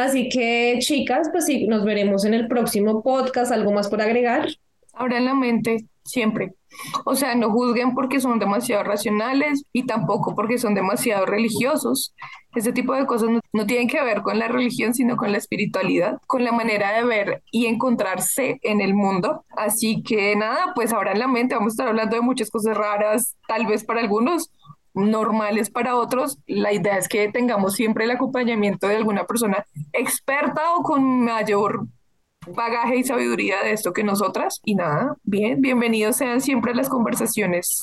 Así 0.00 0.30
que, 0.30 0.78
chicas, 0.78 1.28
pues 1.30 1.44
sí, 1.44 1.66
nos 1.66 1.84
veremos 1.84 2.24
en 2.24 2.32
el 2.32 2.48
próximo 2.48 3.02
podcast. 3.02 3.52
¿Algo 3.52 3.70
más 3.70 3.90
por 3.90 4.00
agregar? 4.00 4.48
Ahora 4.94 5.18
en 5.18 5.26
la 5.26 5.34
mente, 5.34 5.84
siempre. 6.04 6.54
O 7.04 7.14
sea, 7.14 7.34
no 7.34 7.50
juzguen 7.50 7.94
porque 7.94 8.18
son 8.18 8.38
demasiado 8.38 8.82
racionales 8.82 9.64
y 9.74 9.84
tampoco 9.84 10.34
porque 10.34 10.56
son 10.56 10.74
demasiado 10.74 11.26
religiosos. 11.26 12.14
Ese 12.54 12.72
tipo 12.72 12.94
de 12.94 13.04
cosas 13.04 13.28
no, 13.28 13.40
no, 13.52 13.66
tienen 13.66 13.88
que 13.88 14.02
ver 14.02 14.22
con 14.22 14.38
la 14.38 14.48
religión, 14.48 14.94
sino 14.94 15.18
con 15.18 15.32
la 15.32 15.38
espiritualidad, 15.38 16.18
con 16.26 16.44
la 16.44 16.52
manera 16.52 16.92
de 16.92 17.04
ver 17.04 17.42
y 17.52 17.66
encontrarse 17.66 18.58
en 18.62 18.80
el 18.80 18.94
mundo. 18.94 19.44
Así 19.50 20.02
que 20.02 20.34
nada, 20.34 20.72
pues 20.74 20.94
ahora 20.94 21.12
en 21.12 21.18
la 21.18 21.28
mente 21.28 21.56
vamos 21.56 21.72
a 21.72 21.74
estar 21.74 21.88
hablando 21.88 22.16
de 22.16 22.22
muchas 22.22 22.50
cosas 22.50 22.74
raras, 22.74 23.36
tal 23.46 23.66
vez 23.66 23.84
para 23.84 24.00
algunos, 24.00 24.50
normales 24.94 25.70
para 25.70 25.96
otros, 25.96 26.38
la 26.46 26.72
idea 26.72 26.96
es 26.96 27.08
que 27.08 27.30
tengamos 27.30 27.74
siempre 27.74 28.04
el 28.04 28.10
acompañamiento 28.10 28.88
de 28.88 28.96
alguna 28.96 29.24
persona 29.24 29.64
experta 29.92 30.74
o 30.74 30.82
con 30.82 31.24
mayor 31.24 31.86
bagaje 32.46 32.96
y 32.96 33.04
sabiduría 33.04 33.62
de 33.62 33.72
esto 33.72 33.92
que 33.92 34.04
nosotras. 34.04 34.60
Y 34.64 34.74
nada, 34.74 35.16
bien, 35.22 35.60
bienvenidos 35.60 36.16
sean 36.16 36.40
siempre 36.40 36.74
las 36.74 36.88
conversaciones 36.88 37.82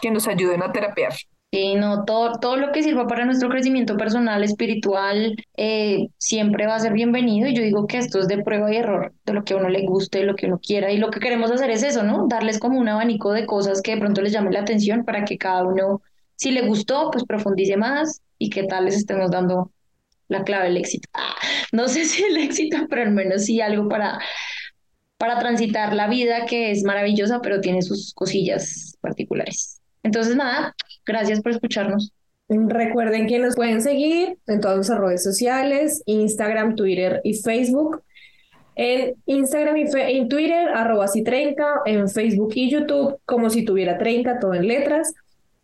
que 0.00 0.10
nos 0.10 0.28
ayuden 0.28 0.62
a 0.62 0.72
terapiar. 0.72 1.14
Sí, 1.52 1.76
no, 1.76 2.04
todo, 2.04 2.32
todo 2.40 2.56
lo 2.56 2.72
que 2.72 2.82
sirva 2.82 3.06
para 3.06 3.24
nuestro 3.24 3.48
crecimiento 3.48 3.96
personal, 3.96 4.42
espiritual, 4.42 5.36
eh, 5.56 6.08
siempre 6.18 6.66
va 6.66 6.74
a 6.74 6.80
ser 6.80 6.92
bienvenido. 6.92 7.48
Y 7.48 7.54
yo 7.54 7.62
digo 7.62 7.86
que 7.86 7.98
esto 7.98 8.18
es 8.18 8.28
de 8.28 8.42
prueba 8.42 8.72
y 8.72 8.76
error, 8.76 9.14
de 9.24 9.32
lo 9.32 9.44
que 9.44 9.54
a 9.54 9.56
uno 9.56 9.68
le 9.68 9.86
guste, 9.86 10.18
de 10.18 10.24
lo 10.24 10.34
que 10.34 10.46
uno 10.46 10.58
quiera. 10.58 10.90
Y 10.90 10.98
lo 10.98 11.10
que 11.10 11.20
queremos 11.20 11.50
hacer 11.50 11.70
es 11.70 11.82
eso, 11.82 12.02
¿no? 12.02 12.26
Darles 12.28 12.58
como 12.58 12.78
un 12.78 12.88
abanico 12.88 13.32
de 13.32 13.46
cosas 13.46 13.80
que 13.80 13.94
de 13.94 14.00
pronto 14.00 14.22
les 14.22 14.32
llame 14.32 14.50
la 14.50 14.60
atención 14.60 15.04
para 15.04 15.24
que 15.24 15.38
cada 15.38 15.64
uno 15.64 16.02
si 16.36 16.50
le 16.50 16.62
gustó, 16.62 17.10
pues 17.10 17.24
profundice 17.24 17.76
más 17.76 18.20
y 18.38 18.50
qué 18.50 18.64
tal 18.64 18.84
les 18.84 18.96
estemos 18.96 19.30
dando 19.30 19.72
la 20.28 20.44
clave 20.44 20.66
del 20.66 20.76
éxito. 20.76 21.08
Ah, 21.14 21.34
no 21.72 21.88
sé 21.88 22.04
si 22.06 22.22
el 22.22 22.36
éxito, 22.36 22.76
pero 22.88 23.02
al 23.02 23.12
menos 23.12 23.44
sí 23.44 23.60
algo 23.60 23.88
para, 23.88 24.18
para 25.18 25.38
transitar 25.38 25.94
la 25.94 26.08
vida 26.08 26.46
que 26.46 26.70
es 26.70 26.84
maravillosa, 26.84 27.40
pero 27.42 27.60
tiene 27.60 27.82
sus 27.82 28.12
cosillas 28.14 28.96
particulares. 29.00 29.80
Entonces, 30.02 30.36
nada, 30.36 30.74
gracias 31.04 31.40
por 31.40 31.52
escucharnos. 31.52 32.12
Recuerden 32.48 33.26
que 33.26 33.40
nos 33.40 33.56
pueden 33.56 33.82
seguir 33.82 34.38
en 34.46 34.60
todas 34.60 34.76
nuestras 34.76 35.00
redes 35.00 35.24
sociales, 35.24 36.02
Instagram, 36.06 36.76
Twitter 36.76 37.20
y 37.24 37.34
Facebook. 37.34 38.02
En 38.76 39.14
Instagram 39.24 39.76
y 39.78 40.28
Twitter, 40.28 40.68
arroba 40.68 41.08
si 41.08 41.24
30, 41.24 41.64
en 41.86 42.08
Facebook 42.08 42.52
y 42.54 42.70
YouTube, 42.70 43.18
como 43.24 43.50
si 43.50 43.64
tuviera 43.64 43.98
30, 43.98 44.38
todo 44.38 44.54
en 44.54 44.68
letras. 44.68 45.12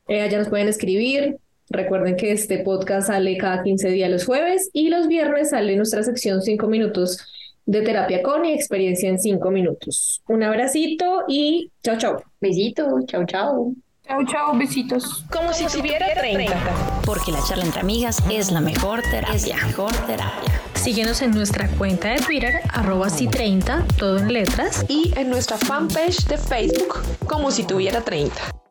Eh, 0.09 0.21
allá 0.21 0.39
nos 0.39 0.49
pueden 0.49 0.69
escribir. 0.69 1.39
Recuerden 1.69 2.17
que 2.17 2.33
este 2.33 2.59
podcast 2.59 3.09
sale 3.09 3.37
cada 3.39 3.63
15 3.63 3.89
días 3.89 4.11
los 4.11 4.27
jueves 4.27 4.69
y 4.73 4.89
los 4.89 5.09
viernes 5.09 5.51
sale 5.51 5.77
nuestra 5.77 6.03
sección 6.03 6.43
5 6.43 6.67
minutos 6.67 7.27
de 7.65 7.83
terapia 7.83 8.23
con 8.23 8.45
y 8.45 8.53
experiencia 8.53 9.09
en 9.09 9.19
5 9.19 9.51
minutos. 9.51 10.23
Un 10.29 10.43
abracito 10.43 11.25
y 11.29 11.71
chao, 11.83 11.97
chao. 11.97 12.23
Besito, 12.41 13.01
chao, 13.07 13.25
chao. 13.27 13.75
Chao, 14.05 14.19
chao, 14.27 14.59
besitos. 14.59 15.25
Como 15.33 15.53
si 15.53 15.65
tuviera 15.67 16.13
30. 16.13 16.53
Porque 17.07 17.31
la 17.31 17.39
charla 17.49 17.65
entre 17.65 17.81
amigas 17.81 18.23
es 18.31 18.51
la 18.51 18.61
mejor 18.61 19.01
terapia. 19.03 19.57
mejor 19.65 19.93
terapia. 20.07 20.61
Síguenos 20.75 21.23
en 21.23 21.31
nuestra 21.31 21.69
cuenta 21.79 22.09
de 22.09 22.17
Twitter, 22.17 22.55
arroba 22.73 23.09
si 23.09 23.29
30, 23.29 23.87
todo 23.99 24.19
en 24.19 24.33
letras. 24.33 24.85
Y 24.89 25.13
en 25.17 25.31
nuestra 25.31 25.57
fanpage 25.57 26.27
de 26.27 26.37
Facebook, 26.37 27.01
como 27.27 27.53
si 27.53 27.65
tuviera 27.65 28.01
30. 28.01 28.62